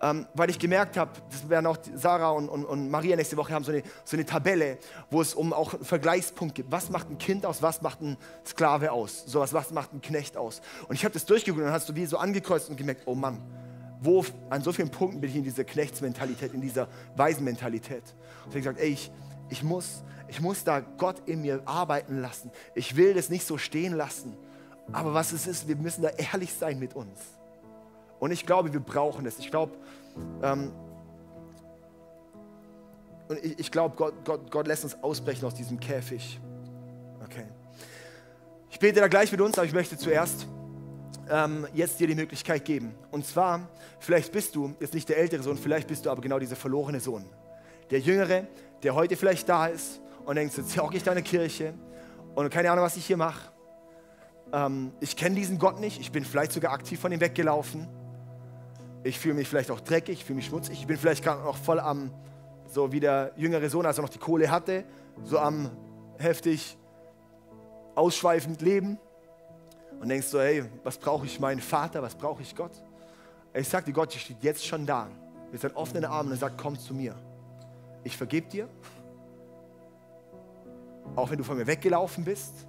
Ähm, 0.03 0.27
weil 0.33 0.49
ich 0.49 0.59
gemerkt 0.59 0.97
habe, 0.97 1.11
das 1.31 1.47
werden 1.49 1.67
auch 1.67 1.77
Sarah 1.95 2.31
und, 2.31 2.49
und, 2.49 2.65
und, 2.65 2.91
Maria 2.91 3.17
nächste 3.17 3.37
Woche 3.37 3.53
haben 3.53 3.65
so 3.65 3.73
eine, 3.73 3.83
so 4.05 4.17
eine 4.17 4.25
Tabelle, 4.25 4.79
wo 5.11 5.21
es 5.21 5.35
um 5.35 5.53
auch 5.53 5.75
einen 5.75 5.85
Vergleichspunkt 5.85 6.55
gibt. 6.55 6.73
Was 6.73 6.89
macht 6.89 7.11
ein 7.11 7.19
Kind 7.19 7.45
aus, 7.45 7.61
was 7.61 7.83
macht 7.83 8.01
ein 8.01 8.17
Sklave 8.47 8.93
aus? 8.93 9.25
Sowas, 9.27 9.53
was 9.53 9.73
macht 9.73 9.93
ein 9.93 10.01
Knecht 10.01 10.39
aus? 10.39 10.63
Und 10.89 10.95
ich 10.95 11.05
habe 11.05 11.13
das 11.13 11.27
durchgeguckt 11.27 11.61
und 11.61 11.67
dann 11.67 11.75
hast 11.75 11.87
du 11.87 11.95
wie 11.95 12.07
so 12.07 12.17
angekreuzt 12.17 12.71
und 12.71 12.77
gemerkt, 12.77 13.03
oh 13.05 13.15
Mann, 13.15 13.43
wo 14.01 14.25
an 14.49 14.63
so 14.63 14.73
vielen 14.73 14.91
Punkten 14.91 15.21
bin 15.21 15.31
ich 15.31 15.37
in 15.37 15.45
dieser 15.45 15.65
Knechtsmentalität, 15.65 16.55
in 16.55 16.61
dieser 16.61 16.89
Waisenmentalität. 17.17 18.03
Und 18.45 18.51
ich 18.51 18.63
gesagt, 18.63 18.81
ey, 18.81 18.89
ich, 18.89 19.13
ich, 19.51 19.63
muss, 19.63 20.03
ich 20.29 20.41
muss 20.41 20.65
da 20.65 20.81
Gott 20.81 21.23
in 21.27 21.43
mir 21.43 21.63
arbeiten 21.67 22.21
lassen. 22.21 22.51
Ich 22.75 22.97
will 22.97 23.15
das 23.15 23.29
nicht 23.29 23.47
so 23.47 23.59
stehen 23.59 23.95
lassen. 23.95 24.37
Aber 24.93 25.15
was 25.15 25.33
es 25.33 25.47
ist, 25.47 25.69
wir 25.69 25.77
müssen 25.77 26.03
da 26.03 26.09
ehrlich 26.09 26.53
sein 26.53 26.79
mit 26.79 26.95
uns. 26.97 27.21
Und 28.19 28.33
ich 28.33 28.47
glaube, 28.47 28.73
wir 28.73 28.81
brauchen 28.81 29.25
das. 29.25 29.39
Ich 29.39 29.51
glaube, 29.51 29.77
ähm, 30.43 30.73
und 33.29 33.45
ich, 33.45 33.59
ich 33.61 33.71
glaube, 33.71 33.95
Gott, 33.97 34.15
Gott, 34.25 34.51
Gott 34.51 34.67
lässt 34.67 34.85
uns 34.85 35.01
ausbrechen 35.03 35.45
aus 35.45 35.55
diesem 35.55 35.79
Käfig. 35.79 36.41
Okay. 37.25 37.47
Ich 38.71 38.79
bete 38.79 39.01
da 39.01 39.09
gleich 39.09 39.31
mit 39.31 39.41
uns, 39.41 39.57
aber 39.57 39.67
ich 39.67 39.73
möchte 39.73 39.97
zuerst 39.97 40.47
ähm, 41.31 41.67
jetzt 41.73 42.01
dir 42.01 42.07
die 42.07 42.15
Möglichkeit 42.15 42.65
geben. 42.65 42.95
Und 43.11 43.25
zwar, 43.27 43.69
vielleicht 43.99 44.33
bist 44.33 44.55
du 44.55 44.75
jetzt 44.81 44.95
nicht 44.95 45.09
der 45.09 45.19
ältere 45.19 45.43
Sohn, 45.43 45.57
vielleicht 45.57 45.89
bist 45.89 46.07
du 46.07 46.11
aber 46.11 46.21
genau 46.21 46.39
dieser 46.39 46.57
verlorene 46.57 47.01
Sohn. 47.01 47.25
Der 47.91 48.01
Jüngere, 48.01 48.47
der 48.83 48.95
heute 48.95 49.17
vielleicht 49.17 49.49
da 49.49 49.67
ist 49.67 50.01
und 50.25 50.37
denkt, 50.37 50.57
jetzt 50.57 50.77
hocke 50.81 50.97
ich 50.97 51.03
da 51.03 51.13
in 51.13 51.17
der 51.17 51.25
Kirche 51.25 51.75
und 52.35 52.51
keine 52.51 52.71
Ahnung, 52.71 52.85
was 52.85 52.97
ich 52.97 53.07
hier 53.07 53.17
mache. 53.17 53.53
Ähm, 54.53 54.93
ich 55.01 55.17
kenne 55.17 55.37
diesen 55.37 55.59
Gott 55.59 55.81
nicht, 55.81 56.01
ich 56.01 56.13
bin 56.13 56.25
vielleicht 56.25 56.53
sogar 56.53 56.73
aktiv 56.73 57.01
von 57.01 57.13
ihm 57.13 57.21
weggelaufen. 57.21 57.89
Ich 59.03 59.19
fühle 59.19 59.35
mich 59.35 59.49
vielleicht 59.49 59.71
auch 59.71 59.81
dreckig, 59.81 60.19
ich 60.19 60.25
fühle 60.25 60.37
mich 60.37 60.47
schmutzig. 60.47 60.81
Ich 60.81 60.87
bin 60.87 60.97
vielleicht 60.97 61.25
gerade 61.25 61.43
noch 61.43 61.57
voll 61.57 61.81
am, 61.81 62.13
so 62.67 62.93
wie 62.93 63.01
der 63.01 63.33
jüngere 63.37 63.71
Sohn, 63.71 63.87
als 63.87 63.99
er 63.99 64.03
noch 64.03 64.11
die 64.11 64.19
Kohle 64.19 64.51
hatte, 64.51 64.85
so 65.25 65.39
am 65.39 65.71
heftig 66.19 66.77
ausschweifend 67.95 68.61
leben 68.61 68.99
und 70.01 70.09
denkst 70.09 70.29
so, 70.29 70.41
hey, 70.41 70.65
was 70.83 70.97
brauche 70.99 71.27
ich 71.27 71.39
meinen 71.39 71.61
Vater, 71.61 72.03
was 72.03 72.15
brauche 72.15 72.43
ich 72.43 72.57
Gott? 72.57 72.73
Ich 73.53 73.69
sage 73.69 73.87
dir, 73.87 73.93
Gott 73.93 74.13
steht 74.13 74.43
jetzt 74.43 74.67
schon 74.67 74.87
da 74.87 75.09
mit 75.53 75.61
seinen 75.61 75.75
offenen 75.75 76.07
Armen 76.07 76.33
und 76.33 76.39
sagt, 76.39 76.57
komm 76.57 76.79
zu 76.79 76.95
mir. 76.95 77.15
Ich 78.03 78.17
vergebe 78.17 78.49
dir, 78.49 78.69
auch 81.17 81.31
wenn 81.31 81.39
du 81.39 81.45
von 81.45 81.59
mir 81.59 81.67
weggelaufen 81.67 82.25
bist. 82.25 82.67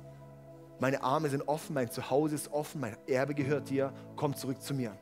Meine 0.79 1.03
Arme 1.03 1.29
sind 1.29 1.47
offen, 1.47 1.73
mein 1.73 1.89
Zuhause 1.89 2.35
ist 2.35 2.51
offen, 2.51 2.81
mein 2.81 2.97
Erbe 3.07 3.33
gehört 3.33 3.69
dir, 3.69 3.93
komm 4.15 4.35
zurück 4.35 4.61
zu 4.61 4.73
mir. 4.73 4.97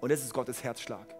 Und 0.00 0.10
das 0.10 0.22
ist 0.22 0.32
Gottes 0.32 0.62
Herzschlag. 0.62 1.14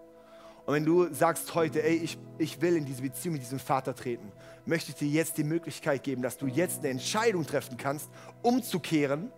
Und 0.65 0.73
wenn 0.73 0.85
du 0.85 1.13
sagst 1.13 1.53
heute, 1.55 1.83
ey, 1.83 1.97
ich, 1.97 2.17
ich 2.37 2.61
will 2.61 2.77
in 2.77 2.85
diese 2.85 3.01
Beziehung 3.01 3.33
mit 3.33 3.41
diesem 3.41 3.59
Vater 3.59 3.93
treten, 3.93 4.31
möchte 4.65 4.91
ich 4.91 4.95
dir 4.95 5.07
jetzt 5.07 5.37
die 5.37 5.43
Möglichkeit 5.43 6.03
geben, 6.03 6.21
dass 6.21 6.37
du 6.37 6.47
jetzt 6.47 6.79
eine 6.79 6.89
Entscheidung 6.89 7.45
treffen 7.45 7.75
kannst, 7.77 8.09
umzukehren 8.41 9.31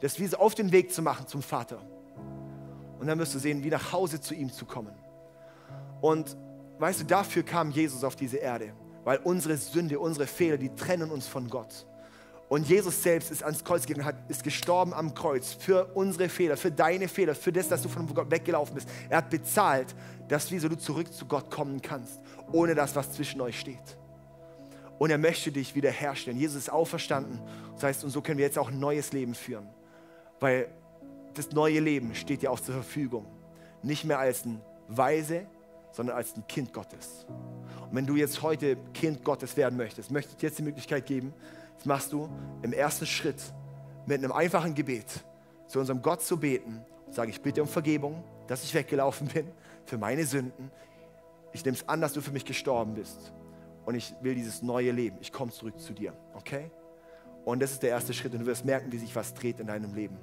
das 0.00 0.18
wie 0.18 0.26
so 0.26 0.36
auf 0.36 0.54
den 0.54 0.72
Weg 0.72 0.92
zu 0.92 1.02
machen 1.02 1.26
zum 1.26 1.42
Vater. 1.42 1.80
Und 2.98 3.06
dann 3.06 3.18
wirst 3.18 3.34
du 3.34 3.38
sehen, 3.38 3.62
wie 3.62 3.70
nach 3.70 3.92
Hause 3.92 4.20
zu 4.20 4.34
ihm 4.34 4.50
zu 4.52 4.64
kommen. 4.64 4.94
Und 6.00 6.36
weißt 6.78 7.00
du, 7.00 7.04
dafür 7.04 7.42
kam 7.42 7.70
Jesus 7.70 8.04
auf 8.04 8.16
diese 8.16 8.38
Erde, 8.38 8.72
weil 9.04 9.18
unsere 9.18 9.56
Sünde, 9.56 9.98
unsere 9.98 10.26
Fehler, 10.26 10.56
die 10.56 10.74
trennen 10.74 11.10
uns 11.10 11.26
von 11.26 11.48
Gott. 11.48 11.86
Und 12.48 12.68
Jesus 12.68 13.02
selbst 13.02 13.32
ist 13.32 13.42
ans 13.42 13.64
Kreuz 13.64 13.86
gegangen, 13.86 14.16
ist 14.28 14.44
gestorben 14.44 14.94
am 14.94 15.14
Kreuz 15.14 15.52
für 15.52 15.86
unsere 15.94 16.28
Fehler, 16.28 16.56
für 16.56 16.70
deine 16.70 17.08
Fehler, 17.08 17.34
für 17.34 17.52
das, 17.52 17.68
dass 17.68 17.82
du 17.82 17.88
von 17.88 18.06
Gott 18.14 18.30
weggelaufen 18.30 18.74
bist. 18.76 18.88
Er 19.08 19.18
hat 19.18 19.30
bezahlt, 19.30 19.94
dass 20.28 20.50
wieso 20.52 20.68
du 20.68 20.78
zurück 20.78 21.12
zu 21.12 21.26
Gott 21.26 21.50
kommen 21.50 21.82
kannst, 21.82 22.20
ohne 22.52 22.76
das, 22.76 22.94
was 22.94 23.12
zwischen 23.12 23.40
euch 23.40 23.58
steht. 23.58 23.98
Und 24.98 25.10
er 25.10 25.18
möchte 25.18 25.50
dich 25.50 25.74
wiederherstellen. 25.74 26.38
Jesus 26.38 26.56
ist 26.56 26.70
auferstanden. 26.70 27.40
Das 27.74 27.82
heißt, 27.82 28.04
und 28.04 28.10
so 28.10 28.22
können 28.22 28.38
wir 28.38 28.44
jetzt 28.44 28.58
auch 28.58 28.68
ein 28.68 28.78
neues 28.78 29.12
Leben 29.12 29.34
führen. 29.34 29.68
Weil 30.40 30.68
das 31.34 31.52
neue 31.52 31.80
Leben 31.80 32.14
steht 32.14 32.42
dir 32.42 32.50
auch 32.50 32.60
zur 32.60 32.74
Verfügung. 32.74 33.26
Nicht 33.82 34.04
mehr 34.04 34.18
als 34.18 34.44
ein 34.44 34.60
Weise, 34.88 35.46
sondern 35.92 36.16
als 36.16 36.36
ein 36.36 36.46
Kind 36.46 36.72
Gottes. 36.72 37.26
Und 37.88 37.94
wenn 37.94 38.06
du 38.06 38.16
jetzt 38.16 38.42
heute 38.42 38.76
Kind 38.92 39.24
Gottes 39.24 39.56
werden 39.56 39.76
möchtest, 39.76 40.10
möchte 40.10 40.32
ich 40.32 40.36
dir 40.36 40.48
jetzt 40.48 40.58
die 40.58 40.62
Möglichkeit 40.62 41.06
geben, 41.06 41.32
das 41.76 41.86
machst 41.86 42.12
du 42.12 42.28
im 42.62 42.72
ersten 42.72 43.06
Schritt 43.06 43.42
mit 44.06 44.18
einem 44.18 44.32
einfachen 44.32 44.74
Gebet 44.74 45.06
zu 45.66 45.80
unserem 45.80 46.02
Gott 46.02 46.22
zu 46.22 46.38
beten 46.38 46.84
und 47.06 47.14
sage, 47.14 47.30
ich 47.30 47.40
bitte 47.40 47.62
um 47.62 47.68
Vergebung, 47.68 48.22
dass 48.46 48.64
ich 48.64 48.74
weggelaufen 48.74 49.26
bin 49.34 49.48
für 49.84 49.98
meine 49.98 50.24
Sünden. 50.24 50.70
Ich 51.52 51.64
nehme 51.64 51.76
es 51.76 51.88
an, 51.88 52.00
dass 52.00 52.12
du 52.12 52.20
für 52.20 52.32
mich 52.32 52.44
gestorben 52.44 52.94
bist. 52.94 53.32
Und 53.84 53.94
ich 53.94 54.14
will 54.20 54.34
dieses 54.34 54.62
neue 54.62 54.90
Leben. 54.90 55.16
Ich 55.20 55.32
komme 55.32 55.52
zurück 55.52 55.78
zu 55.78 55.92
dir. 55.92 56.12
Okay? 56.34 56.70
Und 57.46 57.62
das 57.62 57.70
ist 57.70 57.82
der 57.84 57.90
erste 57.90 58.12
Schritt 58.12 58.32
und 58.32 58.40
du 58.40 58.46
wirst 58.46 58.64
merken, 58.64 58.90
wie 58.90 58.98
sich 58.98 59.14
was 59.14 59.32
dreht 59.32 59.60
in 59.60 59.68
deinem 59.68 59.94
Leben. 59.94 60.16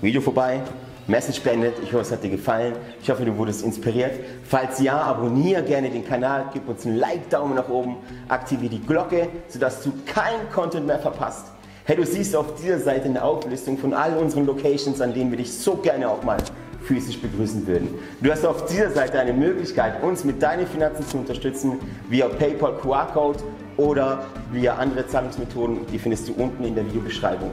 Video 0.00 0.22
vorbei, 0.22 0.62
Message 1.06 1.42
beendet. 1.42 1.74
Ich 1.82 1.92
hoffe, 1.92 2.00
es 2.04 2.10
hat 2.10 2.24
dir 2.24 2.30
gefallen. 2.30 2.74
Ich 3.02 3.10
hoffe, 3.10 3.26
du 3.26 3.36
wurdest 3.36 3.62
inspiriert. 3.62 4.12
Falls 4.44 4.80
ja, 4.80 4.98
abonniere 4.98 5.62
gerne 5.62 5.90
den 5.90 6.06
Kanal, 6.06 6.46
gib 6.54 6.66
uns 6.70 6.86
einen 6.86 6.96
Like, 6.96 7.28
Daumen 7.28 7.54
nach 7.54 7.68
oben, 7.68 7.96
aktiviere 8.28 8.70
die 8.70 8.80
Glocke, 8.80 9.28
sodass 9.48 9.82
du 9.82 9.92
keinen 10.06 10.48
Content 10.50 10.86
mehr 10.86 10.98
verpasst. 10.98 11.48
Hey, 11.84 11.96
du 11.96 12.06
siehst 12.06 12.34
auf 12.34 12.54
dieser 12.54 12.78
Seite 12.78 13.04
eine 13.04 13.22
Auflistung 13.22 13.76
von 13.76 13.92
all 13.92 14.16
unseren 14.16 14.46
Locations, 14.46 14.98
an 15.02 15.12
denen 15.12 15.30
wir 15.30 15.36
dich 15.36 15.52
so 15.52 15.76
gerne 15.76 16.08
auch 16.08 16.22
mal 16.22 16.38
physisch 16.84 17.20
begrüßen 17.20 17.66
würden. 17.66 17.90
Du 18.22 18.30
hast 18.30 18.46
auf 18.46 18.64
dieser 18.64 18.90
Seite 18.90 19.20
eine 19.20 19.34
Möglichkeit, 19.34 20.02
uns 20.02 20.24
mit 20.24 20.42
deinen 20.42 20.66
Finanzen 20.66 21.06
zu 21.06 21.18
unterstützen, 21.18 21.78
via 22.08 22.26
PayPal 22.26 22.78
QR-Code 22.78 23.40
oder 23.76 24.26
via 24.52 24.76
andere 24.76 25.06
Zahlungsmethoden, 25.06 25.86
die 25.92 25.98
findest 25.98 26.28
du 26.28 26.34
unten 26.34 26.64
in 26.64 26.74
der 26.74 26.86
Videobeschreibung. 26.86 27.50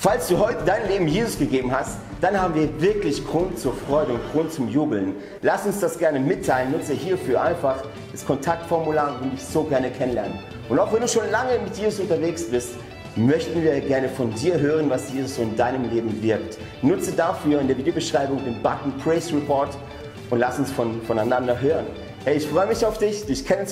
Falls 0.00 0.28
du 0.28 0.38
heute 0.38 0.58
dein 0.64 0.86
Leben 0.86 1.08
Jesus 1.08 1.38
gegeben 1.38 1.72
hast, 1.72 1.98
dann 2.20 2.40
haben 2.40 2.54
wir 2.54 2.80
wirklich 2.80 3.26
Grund 3.26 3.58
zur 3.58 3.74
Freude 3.74 4.12
und 4.12 4.20
Grund 4.32 4.52
zum 4.52 4.68
Jubeln. 4.68 5.16
Lass 5.42 5.66
uns 5.66 5.80
das 5.80 5.98
gerne 5.98 6.20
mitteilen. 6.20 6.70
Nutze 6.70 6.92
hierfür 6.92 7.42
einfach 7.42 7.82
das 8.12 8.24
Kontaktformular 8.24 9.20
und 9.20 9.32
dich 9.32 9.42
so 9.42 9.64
gerne 9.64 9.90
kennenlernen. 9.90 10.38
Und 10.68 10.78
auch 10.78 10.92
wenn 10.92 11.00
du 11.00 11.08
schon 11.08 11.28
lange 11.32 11.58
mit 11.64 11.76
Jesus 11.76 11.98
unterwegs 11.98 12.44
bist, 12.44 12.74
möchten 13.16 13.60
wir 13.60 13.80
gerne 13.80 14.08
von 14.08 14.32
dir 14.34 14.60
hören, 14.60 14.88
was 14.88 15.12
Jesus 15.12 15.34
so 15.34 15.42
in 15.42 15.56
deinem 15.56 15.90
Leben 15.90 16.22
wirkt. 16.22 16.58
Nutze 16.82 17.10
dafür 17.12 17.60
in 17.60 17.66
der 17.66 17.76
Videobeschreibung 17.76 18.44
den 18.44 18.62
Button 18.62 18.92
Praise 19.02 19.34
Report 19.34 19.76
und 20.30 20.38
lass 20.38 20.60
uns 20.60 20.70
von, 20.70 21.02
voneinander 21.02 21.60
hören. 21.60 21.86
Hey, 22.24 22.36
ich 22.36 22.46
freue 22.46 22.66
mich 22.68 22.84
auf 22.86 22.98
dich, 22.98 23.26
dich 23.26 23.44
kennenzulernen. 23.44 23.66